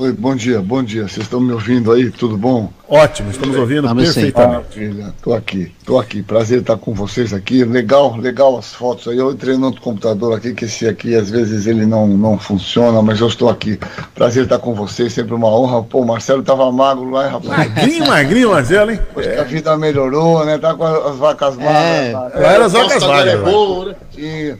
[0.00, 1.08] Oi, bom dia, bom dia.
[1.08, 2.08] Vocês estão me ouvindo aí?
[2.08, 2.72] Tudo bom?
[2.88, 5.12] Ótimo, estamos ouvindo Vamos perfeitamente.
[5.20, 6.22] Tô aqui, tô aqui.
[6.22, 7.64] Prazer estar com vocês aqui.
[7.64, 9.18] Legal, legal as fotos aí.
[9.18, 13.02] Eu entrei no outro computador aqui, que esse aqui às vezes ele não, não funciona,
[13.02, 13.76] mas eu estou aqui.
[14.14, 15.82] Prazer estar com vocês, sempre uma honra.
[15.82, 17.68] Pô, o Marcelo tava magro lá, hein, rapaz?
[17.74, 19.00] Magrinho, magrinho, Marcelo, hein?
[19.16, 19.34] Acho é.
[19.34, 20.58] que a vida melhorou, né?
[20.58, 21.74] Tá com as vacas magras.
[21.74, 22.30] É, tá.
[22.34, 23.34] é, as vacas magras.
[23.34, 23.94] É boa, né?
[24.16, 24.54] E,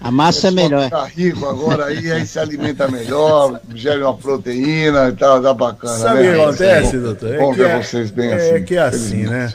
[0.00, 0.88] a massa é melhor.
[0.88, 5.98] Tá rico agora aí, aí se alimenta melhor, gera uma proteína e tal, dá bacana.
[5.98, 6.30] Sabe né?
[6.30, 7.34] o que acontece, é doutor?
[7.34, 8.54] É bom ver é, vocês bem é assim.
[8.54, 9.54] É que é assim, né?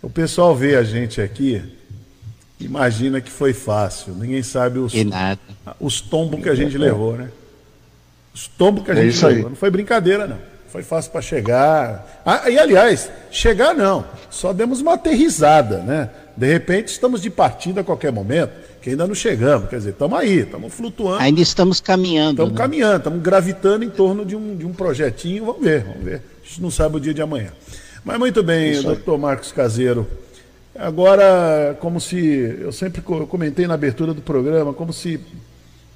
[0.00, 1.62] O pessoal vê a gente aqui,
[2.58, 4.14] imagina que foi fácil.
[4.14, 4.92] Ninguém sabe os,
[5.78, 7.28] os tombos que a gente levou, né?
[8.34, 9.44] Os tombos que a é gente levou.
[9.44, 9.50] Aí.
[9.50, 10.38] Não foi brincadeira, não.
[10.68, 12.22] Foi fácil para chegar.
[12.24, 14.06] Ah, e aliás, chegar não.
[14.30, 16.08] Só demos uma aterrizada, né?
[16.34, 18.52] De repente estamos de partida a qualquer momento
[18.82, 19.70] que ainda não chegamos.
[19.70, 21.22] Quer dizer, estamos aí, estamos flutuando.
[21.22, 22.32] Ainda estamos caminhando.
[22.32, 22.58] Estamos né?
[22.58, 25.46] caminhando, estamos gravitando em torno de um, de um projetinho.
[25.46, 26.22] Vamos ver, vamos ver.
[26.42, 27.52] A gente não sabe o dia de amanhã.
[28.04, 30.06] Mas muito bem, doutor Marcos Caseiro.
[30.76, 32.18] Agora, como se.
[32.60, 35.20] Eu sempre comentei na abertura do programa, como se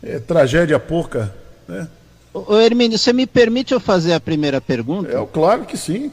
[0.02, 1.34] é, tragédia pouca,
[1.66, 1.88] né?
[2.32, 5.10] Ô Hermínio, você me permite eu fazer a primeira pergunta?
[5.10, 6.12] É, claro que sim.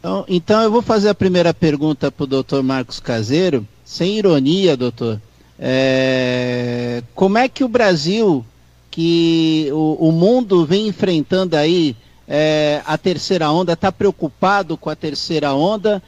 [0.00, 4.76] Então, então eu vou fazer a primeira pergunta para o doutor Marcos Caseiro, sem ironia,
[4.76, 5.20] doutor.
[5.58, 8.44] É, como é que o Brasil,
[8.90, 11.96] que o, o mundo vem enfrentando aí
[12.28, 16.00] é, a terceira onda, está preocupado com a terceira onda?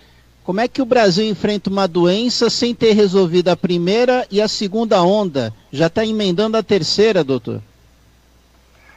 [0.44, 4.48] Como é que o Brasil enfrenta uma doença sem ter resolvido a primeira e a
[4.48, 5.52] segunda onda?
[5.72, 7.60] Já está emendando a terceira, doutor?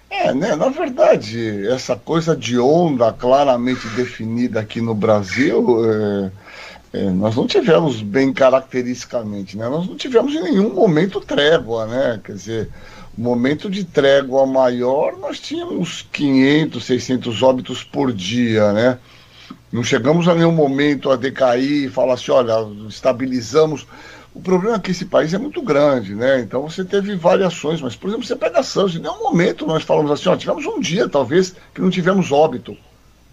[0.09, 0.55] É, né?
[0.55, 5.83] Na verdade, essa coisa de onda claramente definida aqui no Brasil.
[5.85, 6.42] É
[6.93, 9.67] é, nós não tivemos bem caracteristicamente, né?
[9.67, 12.21] Nós não tivemos em nenhum momento trégua, né?
[12.23, 12.69] Quer dizer,
[13.17, 18.99] momento de trégua maior, nós tínhamos 500, 600 óbitos por dia, né?
[19.71, 22.53] Não chegamos a nenhum momento a decair e falar assim, olha,
[22.87, 23.87] estabilizamos.
[24.31, 26.41] O problema é que esse país é muito grande, né?
[26.41, 30.11] Então você teve variações, mas, por exemplo, você pega Santos, em nenhum momento nós falamos
[30.11, 32.77] assim, ó, tivemos um dia, talvez, que não tivemos óbito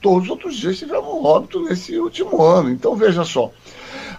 [0.00, 2.70] todos os outros dias tivemos óbito nesse último ano.
[2.70, 3.52] Então, veja só,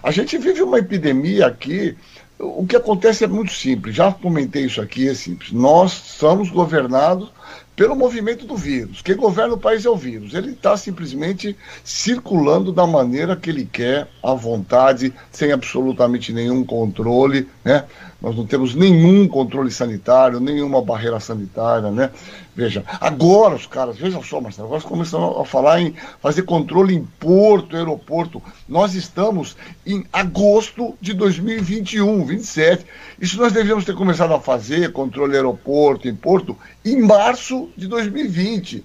[0.02, 1.96] a gente vive uma epidemia aqui.
[2.38, 5.52] O que acontece é muito simples, já comentei isso aqui, é simples.
[5.52, 7.30] Nós somos governados
[7.76, 9.00] pelo movimento do vírus.
[9.00, 10.34] Quem governa o país é o vírus.
[10.34, 17.48] Ele está simplesmente circulando da maneira que ele quer, à vontade, sem absolutamente nenhum controle,
[17.64, 17.84] né?
[18.22, 22.10] Nós não temos nenhum controle sanitário, nenhuma barreira sanitária, né?
[22.54, 27.02] Veja, agora os caras, veja só, Marcelo, agora começam a falar em fazer controle em
[27.18, 28.40] porto, aeroporto.
[28.68, 32.86] Nós estamos em agosto de 2021, 27.
[33.20, 38.84] Isso nós devíamos ter começado a fazer, controle aeroporto, em porto, em março de 2020.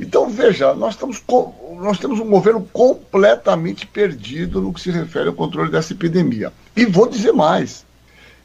[0.00, 1.22] Então, veja, nós, estamos,
[1.76, 6.52] nós temos um governo completamente perdido no que se refere ao controle dessa epidemia.
[6.74, 7.84] E vou dizer mais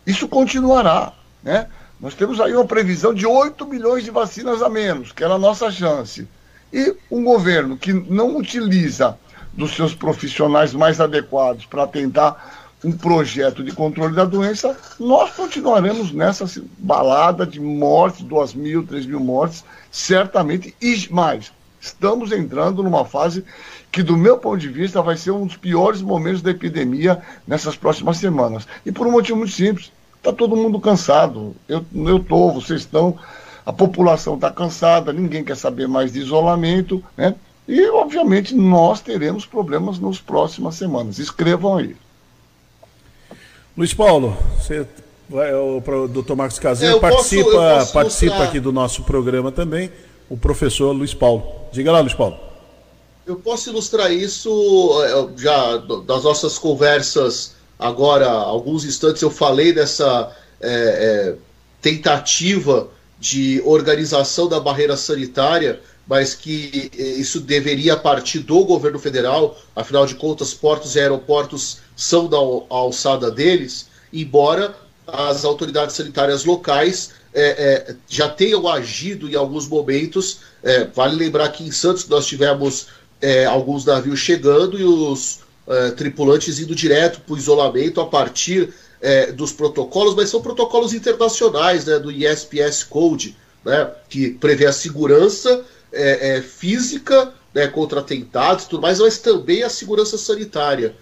[0.07, 1.11] isso continuará.
[1.43, 1.67] Né?
[1.99, 5.39] Nós temos aí uma previsão de 8 milhões de vacinas a menos, que era a
[5.39, 6.27] nossa chance.
[6.71, 9.17] E um governo que não utiliza
[9.53, 16.11] dos seus profissionais mais adequados para tentar um projeto de controle da doença, nós continuaremos
[16.11, 16.45] nessa
[16.77, 21.51] balada de mortes, 2 mil, 3 mil mortes, certamente, e mais.
[21.81, 23.43] Estamos entrando numa fase
[23.91, 27.75] que, do meu ponto de vista, vai ser um dos piores momentos da epidemia nessas
[27.75, 28.67] próximas semanas.
[28.85, 29.91] E por um motivo muito simples.
[30.18, 31.56] Está todo mundo cansado.
[31.68, 31.85] Eu
[32.18, 33.18] estou, vocês estão,
[33.65, 37.35] a população está cansada, ninguém quer saber mais de isolamento, né?
[37.68, 41.19] E, obviamente, nós teremos problemas nas próximas semanas.
[41.19, 41.95] Escrevam aí.
[43.77, 44.88] Luiz Paulo, você
[45.30, 48.48] vai, o, doutor Marcos É, Caseiro posso- participa, eu posso participa mostrar.
[48.49, 49.91] aqui do nosso programa também,
[50.30, 51.44] o professor Luiz Paulo.
[51.72, 52.38] Diga lá, Luiz Paulo.
[53.26, 54.49] Eu posso ilustrar isso
[55.03, 61.36] eh, já das nossas conversas agora, alguns instantes eu falei dessa eh, eh,
[61.82, 62.90] tentativa
[63.20, 70.06] de organização da barreira sanitária, mas que eh, isso deveria partir do governo federal, afinal
[70.06, 74.76] de contas, portos e aeroportos são da al- alçada deles, embora
[75.06, 80.40] as autoridades sanitárias locais eh, eh, já tenham agido em alguns momentos.
[80.64, 82.88] Eh, vale lembrar que em Santos nós tivemos
[83.22, 88.73] eh, alguns navios chegando e os eh, tripulantes indo direto para o isolamento a partir
[89.02, 93.35] eh, dos protocolos, mas são protocolos internacionais né, do ISPS Code,
[93.65, 99.64] né, que prevê a segurança eh, física né, contra atentados e tudo mais, mas também
[99.64, 100.95] a segurança sanitária.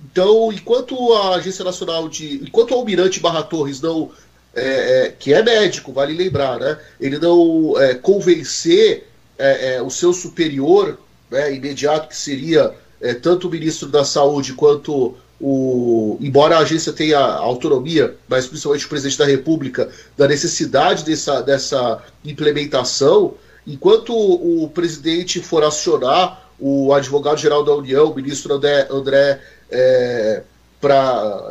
[0.00, 2.36] Então, enquanto a Agência Nacional de.
[2.42, 4.10] Enquanto o Almirante Barra Torres não.
[4.54, 6.78] é, é, que é médico, vale lembrar, né?
[7.00, 10.98] Ele não é, convencer é, é, o seu superior
[11.30, 16.16] né, imediato, que seria é, tanto o ministro da Saúde quanto o.
[16.20, 22.02] Embora a agência tenha autonomia, mas principalmente o presidente da República, da necessidade dessa, dessa
[22.24, 23.34] implementação,
[23.66, 30.42] enquanto o, presidente for acionar o advogado-geral da União, o ministro André, André, é,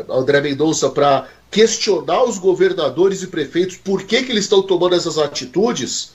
[0.09, 5.17] André Mendonça, para questionar os governadores e prefeitos por que, que eles estão tomando essas
[5.17, 6.11] atitudes,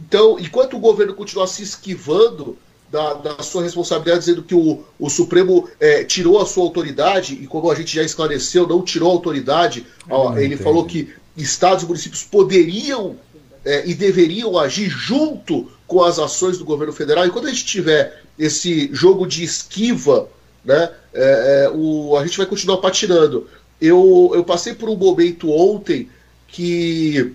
[0.00, 2.56] então, enquanto o governo continuar se esquivando
[2.92, 7.46] da, da sua responsabilidade, dizendo que o, o Supremo é, tirou a sua autoridade, e
[7.46, 10.62] como a gente já esclareceu, não tirou a autoridade, ó, ele entendo.
[10.62, 13.16] falou que estados e municípios poderiam
[13.64, 17.26] é, e deveriam agir junto com as ações do governo federal.
[17.26, 20.28] E quando a gente tiver esse jogo de esquiva,
[20.62, 23.48] né, é, é, o, a gente vai continuar patinando.
[23.80, 26.10] Eu, eu passei por um momento ontem
[26.46, 27.32] que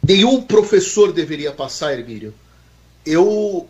[0.00, 2.32] nenhum professor deveria passar, Hermílio.
[3.04, 3.68] Eu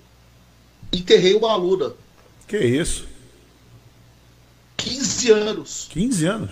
[0.93, 1.93] enterrei uma aluna.
[2.47, 3.07] Que isso?
[4.77, 5.87] 15 anos.
[5.91, 6.51] 15 anos?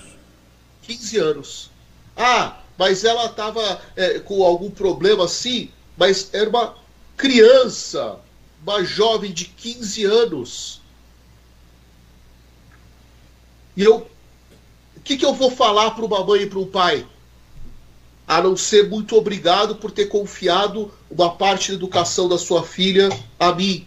[0.82, 1.70] 15 anos.
[2.16, 3.80] Ah, mas ela estava
[4.24, 6.74] com algum problema assim, mas era uma
[7.16, 8.18] criança,
[8.62, 10.80] uma jovem de 15 anos.
[13.76, 14.06] E eu.
[14.96, 17.06] O que, que eu vou falar para uma mãe e para um pai?
[18.26, 23.08] A não ser muito obrigado por ter confiado uma parte da educação da sua filha
[23.38, 23.86] a mim.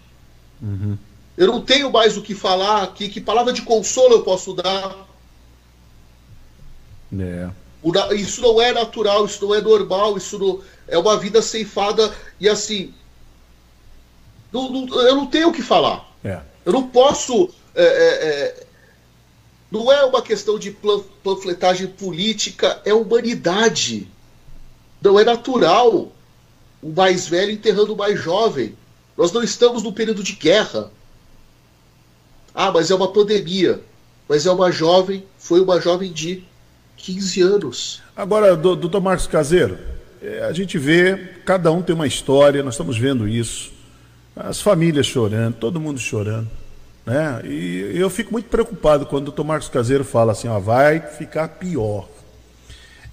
[1.37, 3.07] Eu não tenho mais o que falar aqui.
[3.09, 5.07] Que palavra de consolo eu posso dar?
[7.17, 7.49] É.
[8.15, 12.47] Isso não é natural, isso não é normal, isso não, é uma vida ceifada e
[12.49, 12.93] assim.
[14.51, 16.05] não- não- eu não tenho o que falar.
[16.23, 16.41] É.
[16.65, 17.49] Eu não posso.
[17.75, 18.65] é, é, é,
[19.71, 20.75] não é uma questão de
[21.23, 24.07] panfletagem política, é humanidade.
[25.01, 26.11] Não é natural
[26.81, 28.75] o mais velho enterrando o mais jovem.
[29.19, 30.89] Nós não estamos num período de guerra.
[32.55, 33.81] Ah, mas é uma pandemia.
[34.29, 36.41] Mas é uma jovem, foi uma jovem de
[36.95, 38.01] 15 anos.
[38.15, 39.77] Agora, do- doutor Marcos Caseiro,
[40.21, 43.73] é, a gente vê, cada um tem uma história, nós estamos vendo isso.
[44.33, 46.47] As famílias chorando, todo mundo chorando.
[47.05, 47.41] Né?
[47.43, 51.49] E eu fico muito preocupado quando o doutor Marcos Caseiro fala assim, ó, vai ficar
[51.49, 52.07] pior.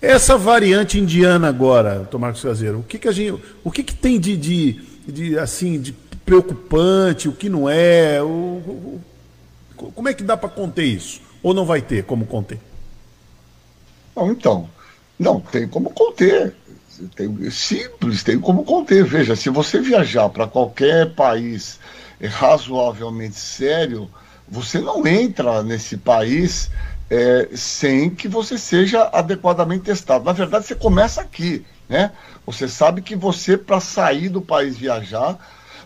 [0.00, 3.42] Essa variante indiana agora, doutor Marcos Caseiro, o que, que a gente.
[3.64, 5.92] O que, que tem de, de, de, assim, de
[6.24, 8.22] preocupante, o que não é?
[8.22, 9.00] O, o-
[9.94, 11.20] como é que dá para conter isso?
[11.42, 12.58] Ou não vai ter como conter?
[14.14, 14.68] Não, então,
[15.18, 16.54] não tem como conter.
[17.14, 19.04] Tem, simples, tem como conter.
[19.04, 21.78] Veja, se você viajar para qualquer país
[22.22, 24.08] razoavelmente sério,
[24.48, 26.70] você não entra nesse país
[27.10, 30.24] eh, sem que você seja adequadamente testado.
[30.24, 32.12] Na verdade, você começa aqui, né?
[32.44, 35.38] Você sabe que você, para sair do país viajar,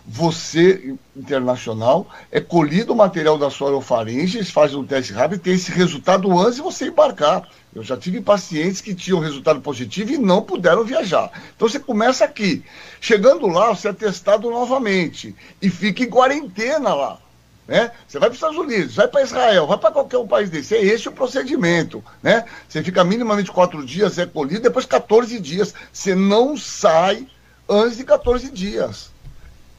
[0.05, 5.53] você, internacional, é colhido o material da sua orofaringe, faz um teste rápido e tem
[5.53, 7.47] esse resultado antes de você embarcar.
[7.73, 11.31] Eu já tive pacientes que tinham resultado positivo e não puderam viajar.
[11.55, 12.63] Então você começa aqui.
[12.99, 17.19] Chegando lá, você é testado novamente e fica em quarentena lá.
[17.67, 17.91] Né?
[18.07, 20.75] Você vai para os Estados Unidos, vai para Israel, vai para qualquer um país desse.
[20.75, 22.03] É esse o procedimento.
[22.21, 22.43] Né?
[22.67, 25.73] Você fica minimamente quatro dias, é colhido, depois 14 dias.
[25.91, 27.27] Você não sai
[27.69, 29.11] antes de 14 dias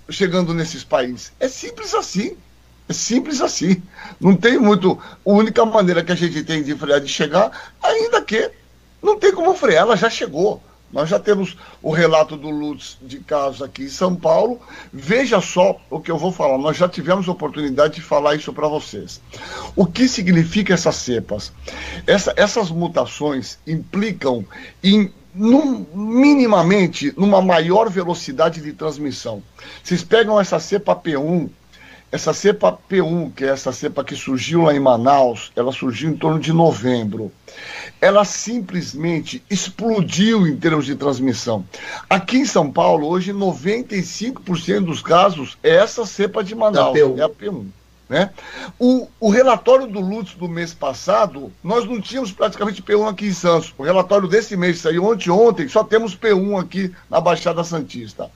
[0.09, 1.33] chegando nesses países.
[1.39, 2.37] É simples assim.
[2.89, 3.83] É simples assim.
[4.21, 4.99] Não tem muito.
[5.25, 7.51] A única maneira que a gente tem de frear de chegar,
[7.83, 8.51] ainda que
[9.03, 10.63] não tem como frear, ela já chegou.
[10.93, 14.60] Nós já temos o relato do Lutz de casos aqui em São Paulo.
[14.93, 16.59] Veja só o que eu vou falar.
[16.59, 19.20] Nós já tivemos oportunidade de falar isso para vocês.
[19.74, 21.52] O que significa essas cepas?
[22.06, 24.44] Essa- essas mutações implicam
[24.85, 29.43] em num- minimamente numa maior velocidade de transmissão.
[29.82, 31.48] Vocês pegam essa cepa P1,
[32.12, 36.16] essa cepa P1, que é essa cepa que surgiu lá em Manaus, ela surgiu em
[36.16, 37.32] torno de novembro.
[38.01, 41.64] Ela simplesmente explodiu em termos de transmissão.
[42.10, 47.18] Aqui em São Paulo, hoje, 95% dos casos é essa cepa de Manaus, Da P1.
[47.18, 47.64] é a P1.
[48.12, 48.28] Né?
[48.78, 53.32] O, o relatório do Lutz do mês passado, nós não tínhamos praticamente P1 aqui em
[53.32, 53.72] Santos.
[53.78, 58.30] O relatório desse mês saiu ontem, ontem, só temos P1 aqui na Baixada Santista.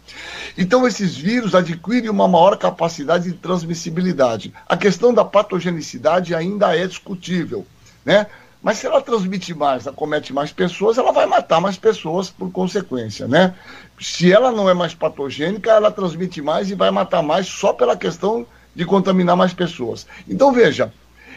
[0.56, 4.50] Então, esses vírus adquirem uma maior capacidade de transmissibilidade.
[4.66, 7.66] A questão da patogenicidade ainda é discutível,
[8.02, 8.28] né?
[8.62, 13.28] Mas se ela transmite mais, acomete mais pessoas, ela vai matar mais pessoas por consequência,
[13.28, 13.54] né?
[14.00, 17.94] Se ela não é mais patogênica, ela transmite mais e vai matar mais só pela
[17.94, 18.46] questão
[18.76, 20.06] de contaminar mais pessoas.
[20.28, 20.92] Então, veja,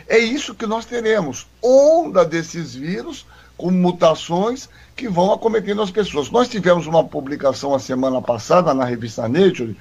[0.07, 1.47] é isso que nós teremos.
[1.63, 3.25] Onda desses vírus
[3.55, 6.29] com mutações que vão acometendo as pessoas.
[6.29, 9.75] Nós tivemos uma publicação a semana passada na revista Nature,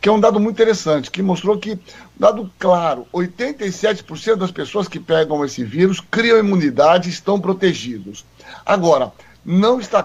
[0.00, 1.76] que é um dado muito interessante, que mostrou que,
[2.16, 8.24] dado claro, 87% das pessoas que pegam esse vírus criam imunidade e estão protegidos.
[8.64, 9.12] Agora,
[9.44, 10.02] não está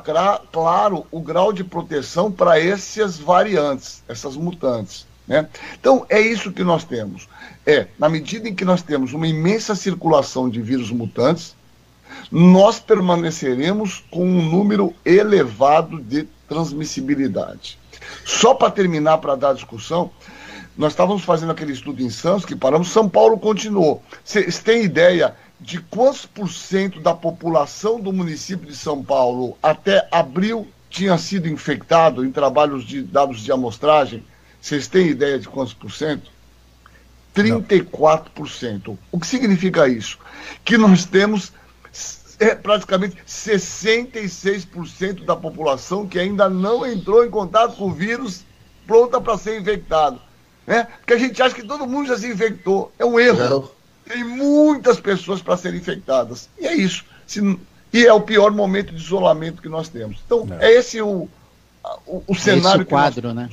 [0.51, 5.05] claro o grau de proteção para essas variantes, essas mutantes.
[5.27, 5.47] Né?
[5.79, 7.27] Então, é isso que nós temos.
[7.65, 11.55] É, na medida em que nós temos uma imensa circulação de vírus mutantes,
[12.31, 17.77] nós permaneceremos com um número elevado de transmissibilidade.
[18.25, 20.09] Só para terminar, para dar discussão,
[20.77, 24.01] nós estávamos fazendo aquele estudo em Santos, que paramos, São Paulo continuou.
[24.23, 30.07] Vocês têm ideia de quantos por cento da população do município de São Paulo até
[30.11, 34.23] abril tinha sido infectado em trabalhos de dados de amostragem?
[34.67, 36.29] Vocês têm ideia de quantos por cento?
[37.33, 38.97] 34%.
[39.09, 40.19] O que significa isso?
[40.65, 41.53] Que nós temos
[42.37, 48.43] é, praticamente 66% da população que ainda não entrou em contato com o vírus
[48.85, 50.19] pronta para ser infectado.
[50.65, 50.85] Né?
[50.99, 52.91] Porque a gente acha que todo mundo já se infectou.
[52.99, 53.39] É um erro.
[53.49, 53.71] Não.
[54.05, 56.49] Tem muitas pessoas para serem infectadas.
[56.59, 57.05] E é isso.
[57.25, 57.57] Se-
[57.93, 60.17] e é o pior momento de isolamento que nós temos.
[60.25, 61.29] Então, é, esse o,
[62.05, 63.49] o, o cenário Esse o quadro, né?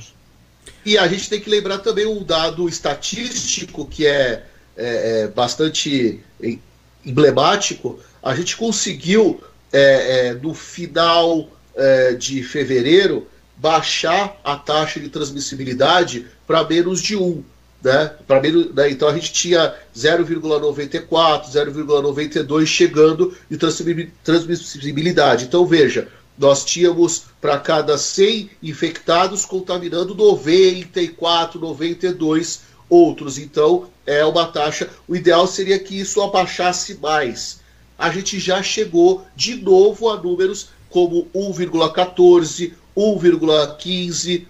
[0.85, 4.43] E a gente tem que lembrar também um dado estatístico que é,
[4.77, 6.61] é, é bastante em-
[7.03, 7.99] emblemático.
[8.21, 9.41] A gente conseguiu,
[9.73, 17.15] é, é, no final é, de fevereiro, baixar a taxa de transmissibilidade para menos de
[17.15, 17.43] 1.
[17.83, 18.11] Né?
[18.27, 18.89] Pra menos, né?
[18.89, 25.45] Então a gente tinha 0,94, 0,92 chegando de transmissibi- transmissibilidade.
[25.45, 26.07] Então veja,
[26.37, 33.37] nós tínhamos para cada 100 infectados contaminando 94, 92 outros.
[33.37, 34.89] Então é uma taxa.
[35.07, 37.59] O ideal seria que isso abaixasse mais.
[37.97, 44.45] A gente já chegou de novo a números como 1,14, 1,15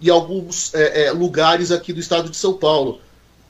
[0.00, 3.00] em alguns é, é, lugares aqui do estado de São Paulo.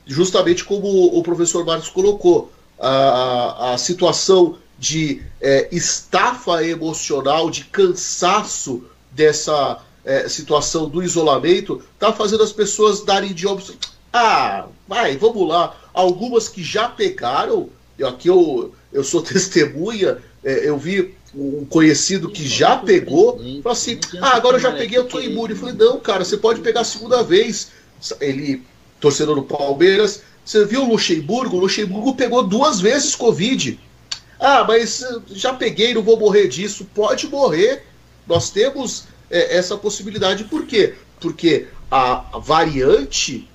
[0.07, 0.87] Justamente como
[1.17, 10.29] o professor Marcos colocou, a- a situação de é, estafa emocional, de cansaço dessa é,
[10.29, 13.75] situação do isolamento, está fazendo as pessoas darem de óbvio.
[14.13, 15.77] Ah, vai, vamos lá.
[15.93, 22.31] Algumas que já pegaram, eu, aqui eu, eu sou testemunha, é, eu vi um conhecido
[22.31, 25.53] que já pegou, falou assim: ah, agora eu já peguei, eu tô imune.
[25.53, 27.73] Eu falei: não, cara, você pode pegar a segunda vez.
[28.21, 28.63] Ele,
[29.01, 31.57] torcedor do Palmeiras, você viu o Luxemburgo?
[31.57, 33.79] O Luxemburgo pegou duas vezes Covid.
[34.39, 36.87] Ah, mas eh, já peguei, não vou morrer disso.
[36.95, 37.85] Pode morrer.
[38.27, 40.45] Nós temos eh, essa possibilidade.
[40.45, 40.95] Por quê?
[41.21, 43.49] Porque a variante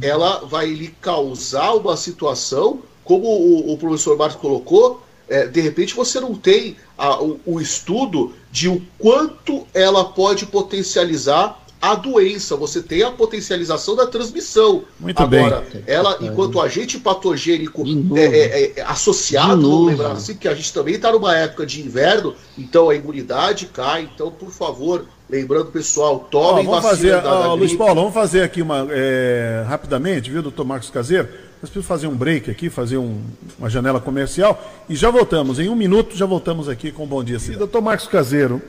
[0.00, 5.94] ela vai lhe causar uma situação, como o, o professor Marcos colocou, eh, de repente
[5.94, 12.56] você não tem a- o, o estudo de o quanto ela pode potencializar a doença.
[12.56, 14.84] Você tem a potencialização da transmissão.
[14.98, 15.82] Muito Agora, bem.
[15.86, 17.84] ela, enquanto agente patogênico
[18.16, 22.88] é, é, é, associado, assim, que a gente também está numa época de inverno, então
[22.90, 24.08] a imunidade cai.
[24.14, 27.74] Então, por favor, lembrando, pessoal, Ó, tomem vamos vacina fazer, da, da ó, Luiz.
[27.74, 31.28] Paulo, vamos fazer aqui uma é, rapidamente, viu, doutor Marcos Caseiro?
[31.62, 33.20] Nós precisamos fazer um break aqui, fazer um-
[33.58, 35.58] uma janela comercial e já voltamos.
[35.58, 37.58] Em um minuto já voltamos aqui com o Bom Dia Cidade.
[37.58, 38.60] Doutor Marcos Caseiro,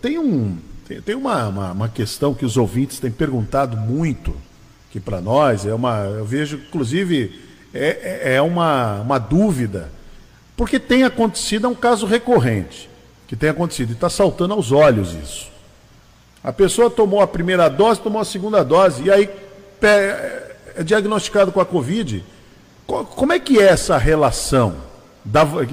[0.00, 0.56] tem, um,
[0.86, 4.34] tem, tem uma, uma, uma questão que os ouvintes têm perguntado muito
[4.88, 5.64] aqui para nós.
[5.66, 7.40] É uma, eu vejo, inclusive,
[7.72, 9.90] é, é- é uma, uma dúvida,
[10.56, 12.88] porque tem acontecido, é um caso recorrente.
[13.26, 13.90] que tem acontecido.
[13.90, 15.50] E está saltando aos olhos isso.
[16.42, 19.30] A pessoa tomou a primeira dose, tomou a segunda dose, e aí
[19.82, 22.22] é, é diagnosticado com a Covid.
[22.86, 24.76] Como é que é essa relação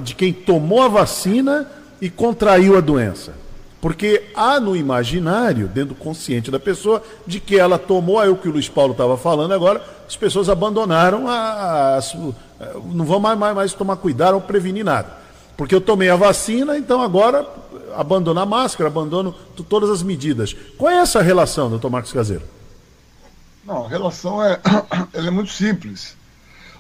[0.02, 1.70] de quem tomou a vacina
[2.00, 3.34] e contraiu a doença?
[3.82, 8.36] Porque há no imaginário, dentro do consciente da pessoa, de que ela tomou, é o
[8.36, 11.34] que o Luiz Paulo estava falando agora, as pessoas abandonaram a.
[11.34, 12.02] a, a
[12.94, 15.20] não vão mais, mais, mais tomar cuidado ou prevenir nada.
[15.58, 17.46] Porque eu tomei a vacina, então agora
[17.96, 19.34] abandono a máscara, abandono
[19.68, 20.56] todas as medidas.
[20.78, 22.44] Qual é essa relação, doutor Marcos Caseiro?
[23.66, 24.60] Não, a relação é,
[25.14, 26.16] ela é muito simples.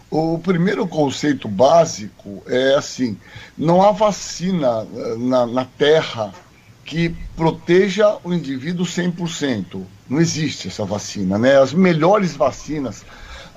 [0.09, 3.17] O primeiro conceito básico é assim:
[3.57, 6.33] não há vacina eh, na, na Terra
[6.91, 9.81] que proteja o indivíduo 100%.
[10.09, 11.57] Não existe essa vacina, né?
[11.57, 13.05] As melhores vacinas,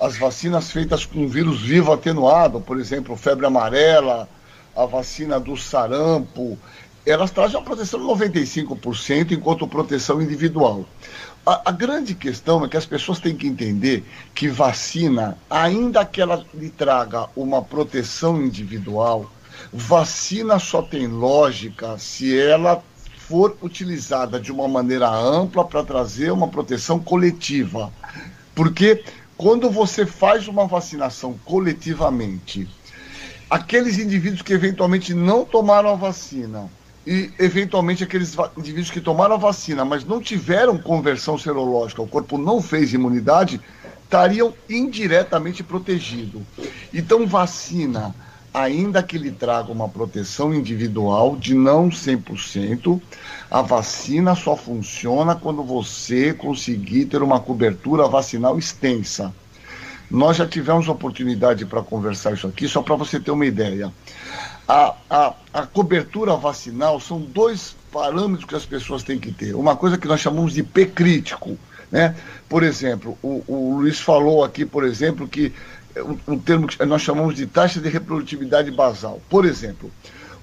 [0.00, 4.28] as vacinas feitas com vírus vivo atenuado, por exemplo, febre amarela,
[4.76, 6.56] a vacina do sarampo,
[7.04, 10.86] elas trazem uma proteção de 95% enquanto proteção individual.
[11.44, 16.20] A, a, grande questão é que as pessoas têm que entender que vacina, ainda que
[16.20, 19.28] ela lhe traga uma proteção individual,
[19.72, 22.80] vacina só tem lógica se ela
[23.28, 27.90] for utilizada de uma maneira ampla para trazer uma proteção coletiva.
[28.54, 29.02] Porque
[29.36, 32.68] quando você faz uma vacinação coletivamente,
[33.48, 36.68] aqueles indivíduos que eventualmente não tomaram a vacina
[37.06, 42.36] e eventualmente aqueles indivíduos que tomaram a vacina, mas não tiveram conversão serológica, o corpo
[42.36, 43.60] não fez imunidade,
[44.02, 46.42] estariam indiretamente protegidos.
[46.92, 48.14] Então, vacina
[48.54, 53.00] ainda que lhe traga uma proteção individual de não 100%,
[53.50, 59.34] a vacina só funciona quando você conseguir ter uma cobertura vacinal extensa.
[60.08, 63.92] Nós já tivemos oportunidade para conversar isso aqui, só para você ter uma ideia.
[64.68, 69.54] A, a, a cobertura vacinal são dois parâmetros que as pessoas têm que ter.
[69.56, 71.58] Uma coisa que nós chamamos de P crítico.
[71.90, 72.14] Né?
[72.48, 75.52] Por exemplo, o, o Luiz falou aqui, por exemplo, que
[76.26, 79.20] um termo que nós chamamos de taxa de reprodutividade basal.
[79.28, 79.90] Por exemplo,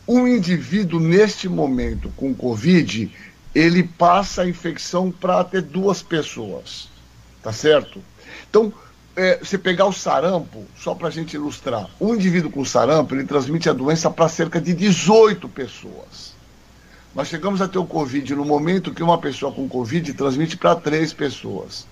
[0.08, 3.12] um indivíduo neste momento com Covid,
[3.54, 6.90] ele passa a infecção para até duas pessoas,
[7.42, 8.02] tá certo?
[8.50, 8.74] Então,
[9.16, 13.26] é, você pegar o sarampo, só para a gente ilustrar, um indivíduo com sarampo, ele
[13.26, 16.34] transmite a doença para cerca de 18 pessoas.
[17.14, 20.76] Nós chegamos a ter o Covid no momento que uma pessoa com Covid transmite para
[20.76, 21.86] três pessoas.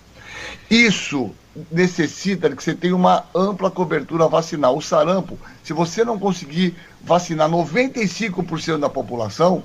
[0.71, 1.31] Isso
[1.71, 4.77] necessita que você tenha uma ampla cobertura vacinal.
[4.77, 9.63] O sarampo, se você não conseguir vacinar 95% da população,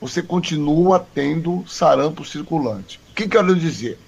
[0.00, 3.00] você continua tendo sarampo circulante.
[3.10, 3.98] O que quero dizer?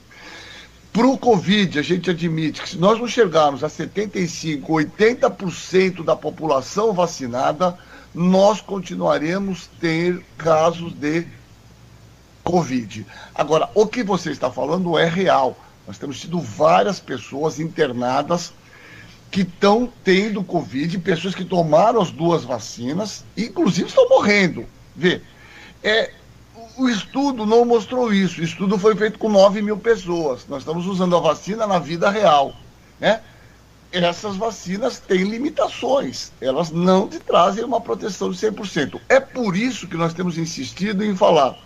[0.92, 6.16] Para o Covid, a gente admite que se nós não chegarmos a 75%, 80% da
[6.16, 7.78] população vacinada,
[8.14, 11.26] nós continuaremos ter casos de
[12.42, 13.06] Covid.
[13.34, 15.56] Agora, o que você está falando é real.
[15.88, 18.52] Nós temos tido várias pessoas internadas
[19.30, 24.66] que estão tendo Covid, pessoas que tomaram as duas vacinas, inclusive estão morrendo.
[24.94, 25.22] Vê,
[25.82, 26.12] é,
[26.76, 28.42] o estudo não mostrou isso.
[28.42, 30.46] O estudo foi feito com 9 mil pessoas.
[30.46, 32.54] Nós estamos usando a vacina na vida real.
[33.00, 33.22] Né?
[33.90, 36.32] Essas vacinas têm limitações.
[36.38, 39.00] Elas não te trazem uma proteção de 100%.
[39.08, 41.58] É por isso que nós temos insistido em falar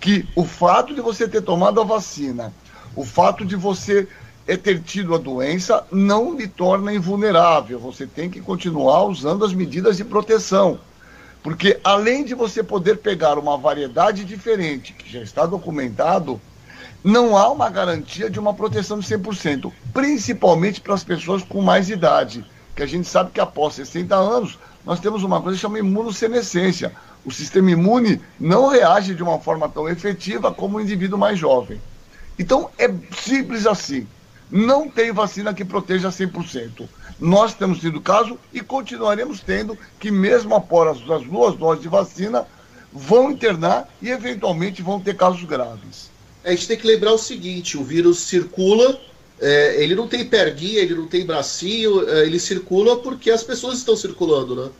[0.00, 2.50] que o fato de você ter tomado a vacina
[2.98, 4.08] o fato de você
[4.44, 7.78] é ter tido a doença não lhe torna invulnerável.
[7.78, 10.80] Você tem que continuar usando as medidas de proteção.
[11.40, 16.40] Porque além de você poder pegar uma variedade diferente, que já está documentado,
[17.04, 21.88] não há uma garantia de uma proteção de 100%, principalmente para as pessoas com mais
[21.90, 22.44] idade,
[22.74, 26.92] que a gente sabe que após 60 anos nós temos uma coisa que chama imunossenescência.
[27.24, 31.80] O sistema imune não reage de uma forma tão efetiva como o indivíduo mais jovem.
[32.38, 32.92] Então é
[33.22, 34.06] simples assim.
[34.50, 36.88] Não tem vacina que proteja 100%.
[37.20, 42.46] Nós temos tido caso e continuaremos tendo que, mesmo após as duas doses de vacina,
[42.92, 46.10] vão internar e eventualmente vão ter casos graves.
[46.44, 48.98] A gente tem que lembrar o seguinte: o vírus circula,
[49.40, 53.78] é, ele não tem perguinha, ele não tem bracinho, é, ele circula porque as pessoas
[53.78, 54.70] estão circulando, né?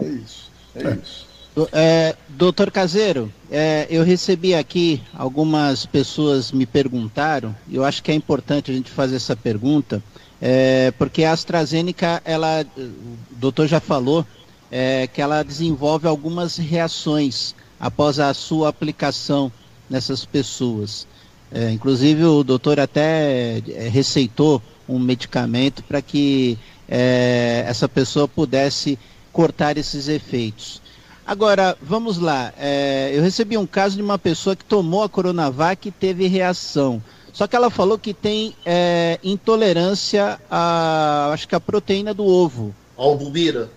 [0.00, 0.98] É isso, é, é.
[1.02, 1.27] isso.
[1.72, 8.10] É, doutor Caseiro, é, eu recebi aqui algumas pessoas me perguntaram, e eu acho que
[8.10, 10.02] é importante a gente fazer essa pergunta,
[10.40, 14.26] é, porque a AstraZeneca, ela, o doutor já falou,
[14.70, 19.50] é, que ela desenvolve algumas reações após a sua aplicação
[19.88, 21.06] nessas pessoas.
[21.50, 26.58] É, inclusive o doutor até é, receitou um medicamento para que
[26.90, 28.98] essa pessoa pudesse
[29.30, 30.80] cortar esses efeitos.
[31.28, 32.54] Agora, vamos lá.
[32.56, 37.02] É, eu recebi um caso de uma pessoa que tomou a Coronavac e teve reação.
[37.34, 42.74] Só que ela falou que tem é, intolerância a, acho que a proteína do ovo.
[42.96, 43.68] Albumina.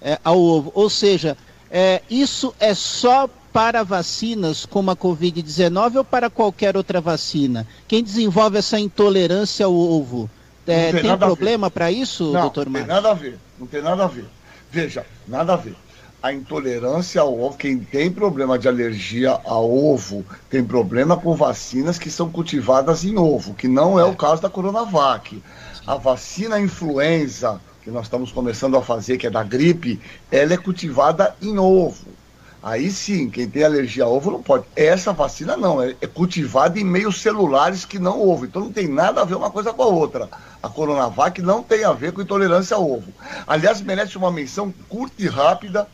[0.00, 0.70] É, ao ovo.
[0.72, 1.36] Ou seja,
[1.68, 7.66] é, isso é só para vacinas como a Covid-19 ou para qualquer outra vacina?
[7.88, 10.30] Quem desenvolve essa intolerância ao ovo?
[10.64, 12.94] É, tem tem a problema para isso, Não, doutor não tem Marcos?
[12.94, 13.36] nada a ver.
[13.58, 14.26] Não tem nada a ver.
[14.70, 15.74] Veja, nada a ver.
[16.22, 21.98] A intolerância ao ovo, quem tem problema de alergia a ovo, tem problema com vacinas
[21.98, 25.42] que são cultivadas em ovo, que não é, o caso da Coronavac.
[25.86, 29.98] A vacina influenza, que nós estamos começando a fazer, que é da gripe,
[30.30, 32.20] ela é cultivada em ovo.
[32.62, 34.64] Aí sim, quem tem alergia a ovo não pode.
[34.76, 38.44] Essa vacina não, é, é cultivada em meios celulares que não ovo.
[38.44, 40.28] Então não tem nada a ver uma coisa com a outra.
[40.62, 43.10] A Coronavac não tem a ver com intolerância a ovo.
[43.46, 45.88] Aliás, merece uma menção curta e rápida.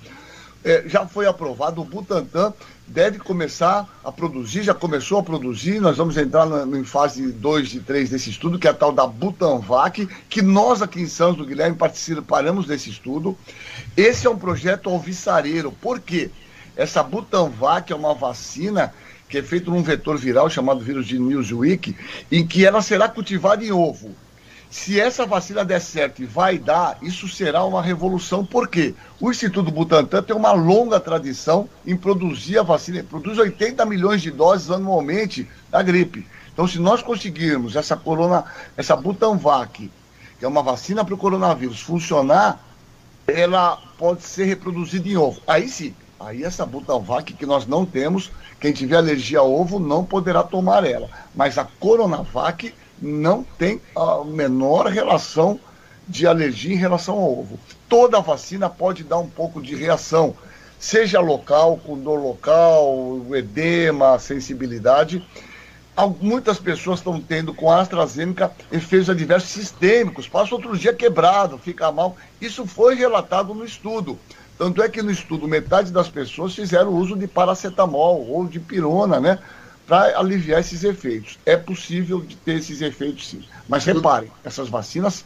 [0.67, 2.53] É, já foi aprovado, o Butantan
[2.89, 7.75] deve começar a produzir, já começou a produzir, nós vamos entrar na, em fase 2
[7.75, 11.37] e 3 desse estudo, que é a tal da Butanvac, que nós aqui em Santos
[11.37, 13.39] do Guilherme participaremos desse estudo.
[13.97, 16.33] Esse é um projeto alvissareiro, por quê?
[16.77, 18.93] Essa Butanvac é uma vacina
[19.29, 21.95] que é feita num vetor viral chamado vírus de Newsweek,
[22.31, 24.17] em que ela será cultivada em ovo.
[24.71, 28.45] Se essa vacina der certo e vai dar, isso será uma revolução.
[28.45, 28.95] Por quê?
[29.21, 34.31] O Instituto Butantan tem uma longa tradição em produzir a vacina, produz 80 milhões de
[34.31, 36.27] doses anualmente da gripe.
[36.53, 38.45] Então, se nós conseguirmos essa corona,
[38.77, 39.91] essa Butanvac,
[40.39, 42.61] que é uma vacina para o coronavírus, funcionar,
[43.27, 45.41] ela pode ser reproduzida em ovo.
[45.47, 48.31] Aí sim, aí essa Butanvac que nós não temos,
[48.61, 51.09] quem tiver alergia a ovo não poderá tomar ela.
[51.35, 55.61] Mas a Coronavac não tem a menor relação
[56.09, 57.59] de alergia em relação ao ovo.
[57.89, 60.35] Toda vacina pode dar um pouco de reação,
[60.79, 65.25] seja local, com dor local, edema, sensibilidade.
[66.21, 71.91] Muitas pessoas estão tendo com a AstraZeneca efeitos adversos sistêmicos, passa outro dia quebrado, fica
[71.91, 72.17] mal.
[72.41, 74.19] Isso foi relatado no estudo.
[74.59, 79.21] Tanto é que no estudo metade das pessoas fizeram uso de paracetamol ou de pirona,
[79.21, 79.39] né?
[79.87, 81.39] Para aliviar esses efeitos.
[81.47, 83.43] É possível de ter esses efeitos sim.
[83.69, 85.25] Mas reparem, essas vacinas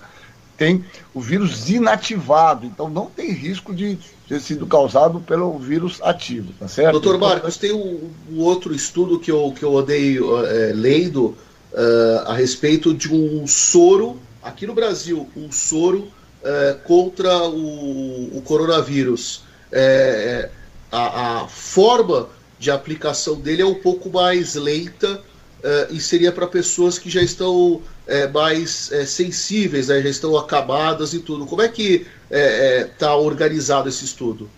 [0.60, 0.84] têm
[1.14, 6.68] o vírus inativado, então não tem risco de ter sido causado pelo vírus ativo, tá
[6.68, 6.92] certo?
[6.92, 11.34] Doutor Marcos, tem um, um outro estudo que eu, que eu andei eh, lendo
[11.72, 16.08] eh, a respeito de um soro, aqui no Brasil, um soro
[16.44, 19.42] eh, contra o, o coronavírus.
[19.72, 20.50] Eh,
[20.92, 22.28] a, a forma
[22.60, 25.22] de aplicação dele é um pouco mais lenta
[25.64, 30.36] eh, e seria para pessoas que já estão eh, mais eh, sensíveis, né, já estão
[30.36, 31.46] acabadas e tudo.
[31.46, 34.48] Como é que está organizado esse estudo?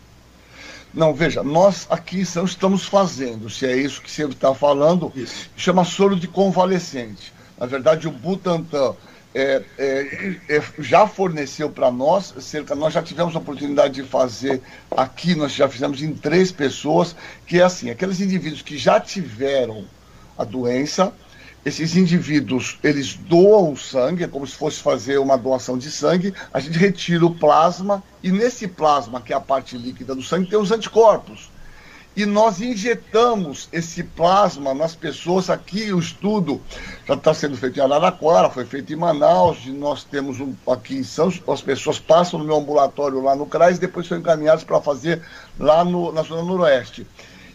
[0.92, 5.10] Não, veja, nós aqui estamos fazendo, se é isso que você está falando,
[5.56, 7.32] chama soro de convalescente.
[7.56, 8.94] Na verdade, o Butantan
[9.34, 14.60] é, é, é, já forneceu para nós, cerca, nós já tivemos a oportunidade de fazer
[14.90, 19.84] aqui, nós já fizemos em três pessoas, que é assim, aqueles indivíduos que já tiveram
[20.36, 21.12] a doença,
[21.64, 26.34] esses indivíduos, eles doam o sangue, é como se fosse fazer uma doação de sangue,
[26.52, 30.50] a gente retira o plasma, e nesse plasma, que é a parte líquida do sangue,
[30.50, 31.50] tem os anticorpos.
[32.14, 35.48] E nós injetamos esse plasma nas pessoas.
[35.48, 36.60] Aqui, o estudo
[37.06, 40.96] já está sendo feito em Araraquara, foi feito em Manaus, e nós temos um, aqui
[40.96, 44.80] em Santos, as pessoas passam no meu ambulatório lá no CRAS, depois são encaminhadas para
[44.80, 45.22] fazer
[45.58, 47.06] lá no, na zona noroeste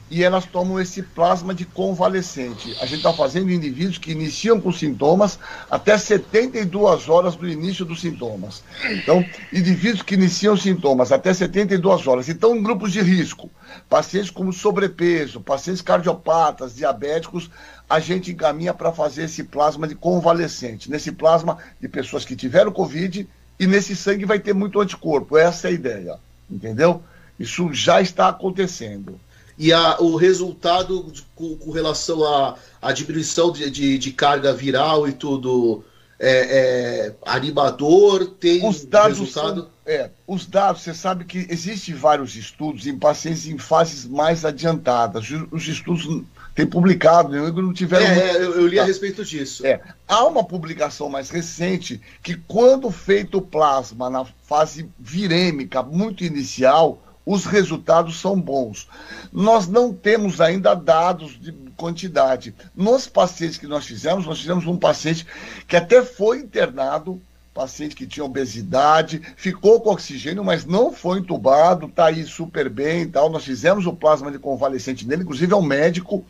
[0.09, 2.75] e elas tomam esse plasma de convalescente.
[2.79, 5.38] A gente está fazendo indivíduos que iniciam com sintomas
[5.69, 8.63] até 72 horas do início dos sintomas.
[8.89, 13.49] Então, indivíduos que iniciam sintomas até 72 horas e estão em grupos de risco,
[13.89, 17.49] pacientes como sobrepeso, pacientes cardiopatas, diabéticos,
[17.89, 20.89] a gente encaminha para fazer esse plasma de convalescente.
[20.89, 23.27] Nesse plasma de pessoas que tiveram Covid
[23.59, 25.38] e nesse sangue vai ter muito anticorpo.
[25.38, 26.19] Essa é a ideia.
[26.49, 27.01] Entendeu?
[27.39, 29.19] Isso já está acontecendo
[29.57, 35.07] e a, o resultado com, com, relação à, à diminuição de, de, de, carga viral
[35.07, 35.84] e tudo
[36.19, 38.27] é, é animador?
[38.39, 39.61] Tem os dados resultado?
[39.61, 44.45] São, é, os dados, você sabe que existem vários estudos em pacientes em fases mais
[44.45, 45.25] adiantadas.
[45.49, 46.05] Os estudos
[46.53, 48.05] têm publicado, não tiveram.
[48.05, 49.65] É, eu, eu, li a respeito disso.
[49.65, 56.23] É, há uma publicação mais recente que, quando feito o plasma na fase virêmica muito
[56.23, 58.88] inicial, os resultados são bons.
[59.34, 62.56] Nós não temos ainda dados de quantidade.
[62.74, 65.28] Nos pacientes que nós fizemos, nós fizemos um paciente
[65.68, 67.22] que até foi internado
[67.54, 73.02] paciente que tinha obesidade, ficou com oxigênio, mas não foi entubado, tá aí super bem
[73.02, 73.32] e tal.
[73.32, 76.24] Nós fizemos o plasma de convalescente nele, inclusive é um médico,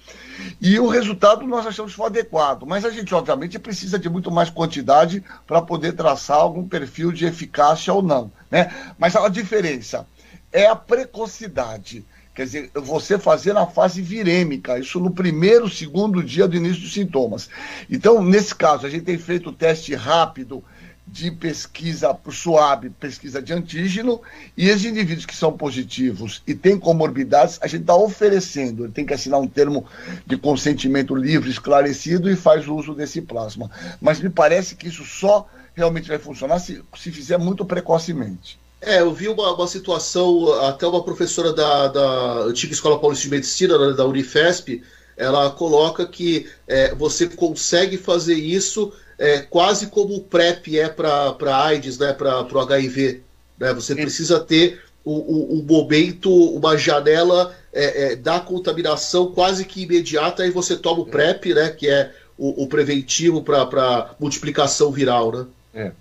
[0.62, 2.66] e o resultado nós achamos que foi adequado.
[2.66, 7.26] Mas a gente, obviamente, precisa de muito mais quantidade para poder traçar algum perfil de
[7.26, 8.32] eficácia ou não.
[8.50, 8.74] Né?
[8.98, 10.08] Mas a diferença
[10.52, 12.06] é a precocidade.
[12.34, 16.94] Quer dizer, você fazer na fase virêmica, isso no primeiro, segundo dia do início dos
[16.94, 17.50] sintomas.
[17.90, 20.64] Então, nesse caso, a gente tem feito o teste rápido
[21.08, 24.22] de pesquisa suave, pesquisa de antígeno,
[24.58, 29.06] e esses indivíduos que são positivos e têm comorbidades, a gente está oferecendo, ele tem
[29.06, 29.86] que assinar um termo
[30.26, 33.72] de consentimento livre, esclarecido, e faz uso desse plasma.
[34.02, 38.60] Mas me parece que isso só realmente vai funcionar se, se fizer muito precocemente.
[38.82, 43.32] É, eu vi uma, uma situação, até uma professora da, da antiga Escola Paulista de
[43.32, 44.84] Medicina, né, da Unifesp,
[45.16, 51.58] ela coloca que é, você consegue fazer isso é, quase como o PrEP é para
[51.66, 53.22] AIDS, né, para o HIV.
[53.60, 53.74] Né?
[53.74, 59.82] Você precisa ter um, um, um momento, uma janela é, é, da contaminação quase que
[59.82, 65.32] imediata, e você toma o PrEP, né, que é o, o preventivo para multiplicação viral.
[65.32, 65.46] Né?
[65.74, 65.92] É.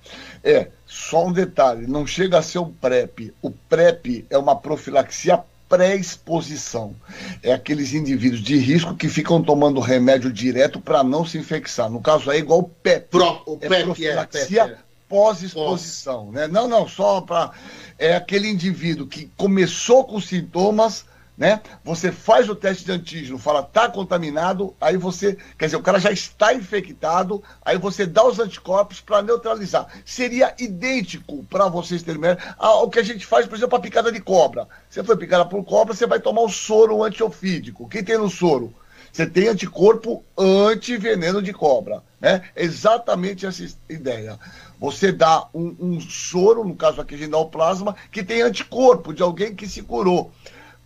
[0.47, 3.35] é, só um detalhe, não chega a ser um PrEP.
[3.43, 6.95] O PrEP é uma profilaxia pré-exposição.
[7.43, 11.91] É aqueles indivíduos de risco que ficam tomando remédio direto para não se infectar.
[11.91, 13.09] No caso aí, é igual o PEP.
[13.11, 14.83] Pro, o é PEP, profilaxia é, PEP, é.
[15.09, 16.31] pós-exposição.
[16.31, 16.47] Né?
[16.47, 17.51] Não, não, só para.
[17.99, 21.07] É aquele indivíduo que começou com sintomas
[21.37, 21.61] né?
[21.85, 25.99] Você faz o teste de antígeno, fala tá contaminado, aí você, quer dizer, o cara
[25.99, 29.87] já está infectado, aí você dá os anticorpos para neutralizar.
[30.05, 32.23] Seria idêntico para vocês terem
[32.59, 34.67] ao que a gente faz, por exemplo, a picada de cobra.
[34.89, 37.89] Você foi picada por cobra, você vai tomar o soro antiofídico.
[37.89, 38.73] Quem tem no soro?
[39.13, 42.43] Você tem anticorpo anti-veneno de cobra, né?
[42.55, 44.39] Exatamente essa ideia.
[44.79, 48.43] Você dá um, um soro, no caso aqui a gente dá o plasma, que tem
[48.43, 50.31] anticorpo de alguém que se curou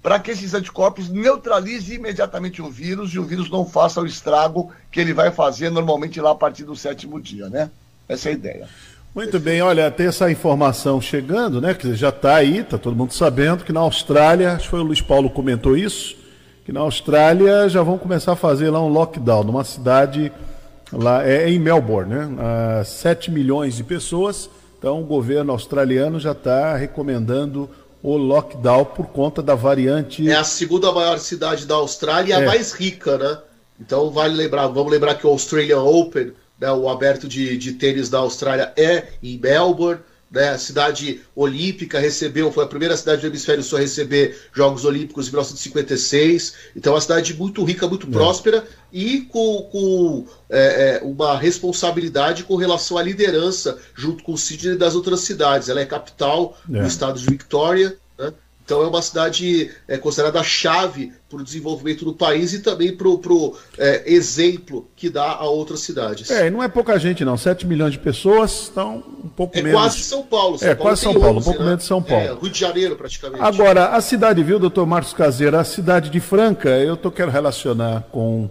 [0.03, 4.73] para que esses anticorpos neutralizem imediatamente o vírus e o vírus não faça o estrago
[4.91, 7.71] que ele vai fazer normalmente lá a partir do sétimo dia, né?
[8.09, 8.69] Essa é a ideia.
[9.15, 11.75] Muito bem, olha, tem essa informação chegando, né?
[11.75, 14.85] Que já está aí, está todo mundo sabendo que na Austrália, acho que foi o
[14.85, 16.17] Luiz Paulo comentou isso,
[16.65, 20.33] que na Austrália já vão começar a fazer lá um lockdown numa cidade
[20.93, 22.29] lá é em Melbourne, né?
[22.81, 24.49] Uh, 7 milhões de pessoas.
[24.79, 27.69] Então o governo australiano já está recomendando
[28.03, 30.29] o lockdown por conta da variante.
[30.29, 32.47] É a segunda maior cidade da Austrália e a É.
[32.47, 33.39] mais rica, né?
[33.81, 38.09] Então vale lembrar, vamos lembrar que o Australian Open, né, o aberto de, de tênis
[38.11, 40.01] da Austrália é em Melbourne,
[40.31, 40.51] né?
[40.51, 45.27] A cidade olímpica recebeu, foi a primeira cidade do hemisfério sul a receber Jogos Olímpicos
[45.27, 46.55] em 1956.
[46.77, 52.45] Então é uma cidade muito rica, muito próspera e com, com é, é, uma responsabilidade
[52.45, 55.69] com relação à liderança junto com o Sydney das outras cidades.
[55.69, 56.81] Ela é capital É.
[56.81, 57.97] do estado de Victoria?
[58.71, 63.09] Então é uma cidade é, considerada chave para o desenvolvimento do país e também para
[63.09, 63.57] o
[64.07, 66.31] exemplo que dá a outras cidades.
[66.31, 69.63] É, e não é pouca gente não, 7 milhões de pessoas, então um pouco É
[69.63, 69.81] menos.
[69.81, 70.57] quase São Paulo.
[70.61, 71.67] É, quase tem São Paulo, um 11, pouco né?
[71.67, 72.25] menos de São Paulo.
[72.25, 73.43] É, Rio de Janeiro, praticamente.
[73.43, 78.05] Agora, a cidade, viu, doutor Marcos Caseira, a cidade de Franca, eu tô quero relacionar
[78.13, 78.49] com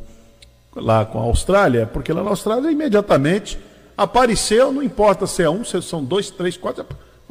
[0.75, 3.57] lá com a Austrália, porque lá na Austrália imediatamente
[3.97, 6.85] apareceu, não importa se é um, se são dois, três, quatro,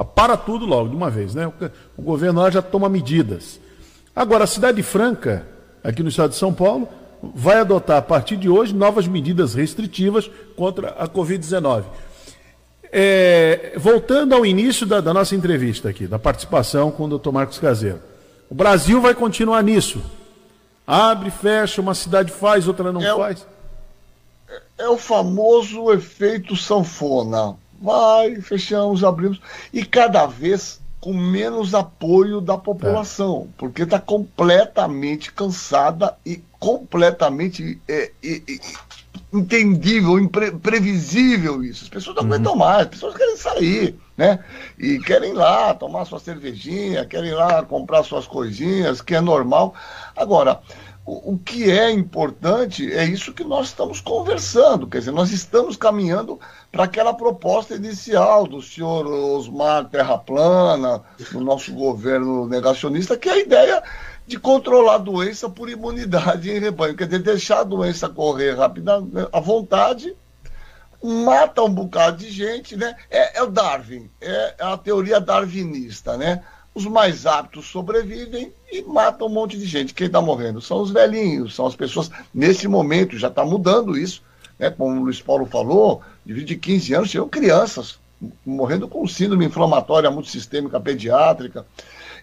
[0.05, 1.51] para tudo logo de uma vez, né?
[1.97, 3.59] O, governo lá já toma medidas.
[4.15, 5.47] Agora, a cidade de Franca,
[5.83, 6.89] aqui no estado de São Paulo,
[7.35, 11.85] vai adotar a partir de hoje novas medidas restritivas contra a Covid-19.
[12.91, 17.59] É, voltando ao início da, da nossa entrevista aqui, da participação com o doutor Marcos
[17.59, 18.01] Caseiro.
[18.49, 20.01] O Brasil vai continuar nisso.
[20.87, 23.47] Abre, fecha, uma cidade faz, outra não É o- faz.
[24.79, 27.57] É o famoso efeito sanfona.
[27.81, 29.41] Vai, fechamos, abrimos.
[29.73, 38.11] E cada vez com menos apoio da população, porque está completamente cansada e completamente é,
[38.23, 38.59] é, é,
[39.33, 41.85] entendível, impre- previsível isso.
[41.85, 44.41] As pessoas não aguentam mais, as pessoas querem sair, né?
[44.77, 49.21] E querem ir lá tomar sua cervejinha, querem ir lá comprar suas coisinhas, que é
[49.21, 49.75] normal.
[50.17, 50.61] Agora,
[51.11, 56.39] o, que é importante é isso que nós estamos conversando, quer dizer, nós estamos caminhando
[56.71, 61.03] para aquela proposta inicial do senhor Osmar Terra Plana,
[61.33, 63.83] do nosso governo negacionista, que é a ideia
[64.27, 69.29] de controlar a doença por imunidade em rebanho, quer dizer, deixar a doença correr rapidamente,
[69.33, 70.15] à vontade,
[71.03, 72.95] mata um bocado de gente, né?
[73.11, 76.43] É, é o Darwin, é a teoria darwinista, né?
[76.79, 79.93] Os mais aptos sobrevivem e matam um monte de gente.
[79.93, 82.09] Quem está morrendo são os velhinhos, são as pessoas.
[82.33, 84.23] Nesse momento já está mudando isso,
[84.57, 84.71] né?
[84.71, 87.99] Como o Luiz Paulo falou, de 20 de 15 anos tinham crianças
[88.47, 91.67] morrendo com síndrome inflamatória multissistêmica pediátrica.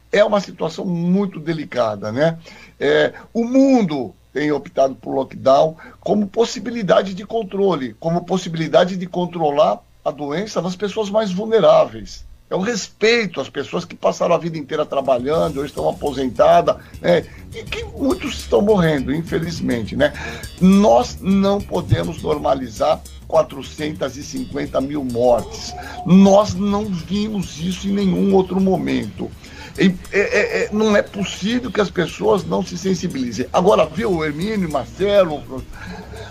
[0.09, 2.39] É uma situação muito delicada, né?
[2.79, 9.81] É, o mundo tem optado por lockdown como possibilidade de controle, como possibilidade de controlar
[10.05, 12.23] a doença nas pessoas mais vulneráveis.
[12.47, 17.25] É o respeito às pessoas que passaram a vida inteira trabalhando, ou estão aposentadas, né?
[17.53, 19.95] e que muitos estão morrendo, infelizmente.
[19.95, 20.13] Né?
[20.61, 25.73] Nós não podemos normalizar 450 mil mortes.
[26.05, 29.31] Nós não vimos isso em nenhum outro momento.
[29.77, 33.47] É, é, é, não é possível que as pessoas não se sensibilizem.
[33.51, 35.43] Agora, viu, Hermínio, Marcelo,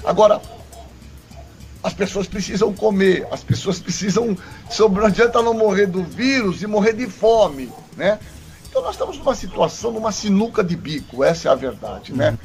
[0.04, 0.40] agora
[1.84, 4.36] as pessoas precisam comer, as pessoas precisam.
[4.78, 8.18] Não adianta não morrer do vírus e morrer de fome, né?
[8.68, 12.38] Então nós estamos numa situação, numa sinuca de bico, essa é a verdade, né?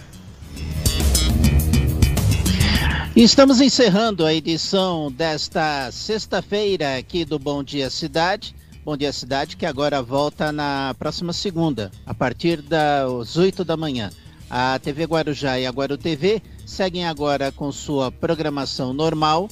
[3.15, 8.53] Estamos encerrando a edição desta sexta-feira aqui do Bom Dia Cidade.
[8.83, 14.09] Bom Dia Cidade, que agora volta na próxima segunda, a partir das 8 da manhã.
[14.49, 19.49] A TV Guarujá e a Guaru TV seguem agora com sua programação normal.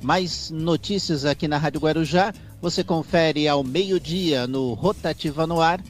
[0.00, 2.32] Mais notícias aqui na Rádio Guarujá.
[2.60, 5.82] Você confere ao meio-dia no Rotativa no Ar.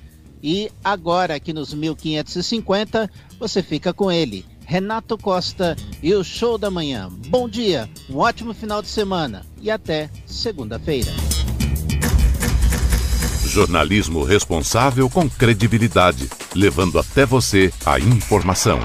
[0.43, 3.09] E agora, aqui nos 1550,
[3.39, 7.09] você fica com ele, Renato Costa e o Show da Manhã.
[7.29, 11.13] Bom dia, um ótimo final de semana e até segunda-feira.
[13.47, 18.81] Jornalismo responsável com credibilidade, levando até você a informação.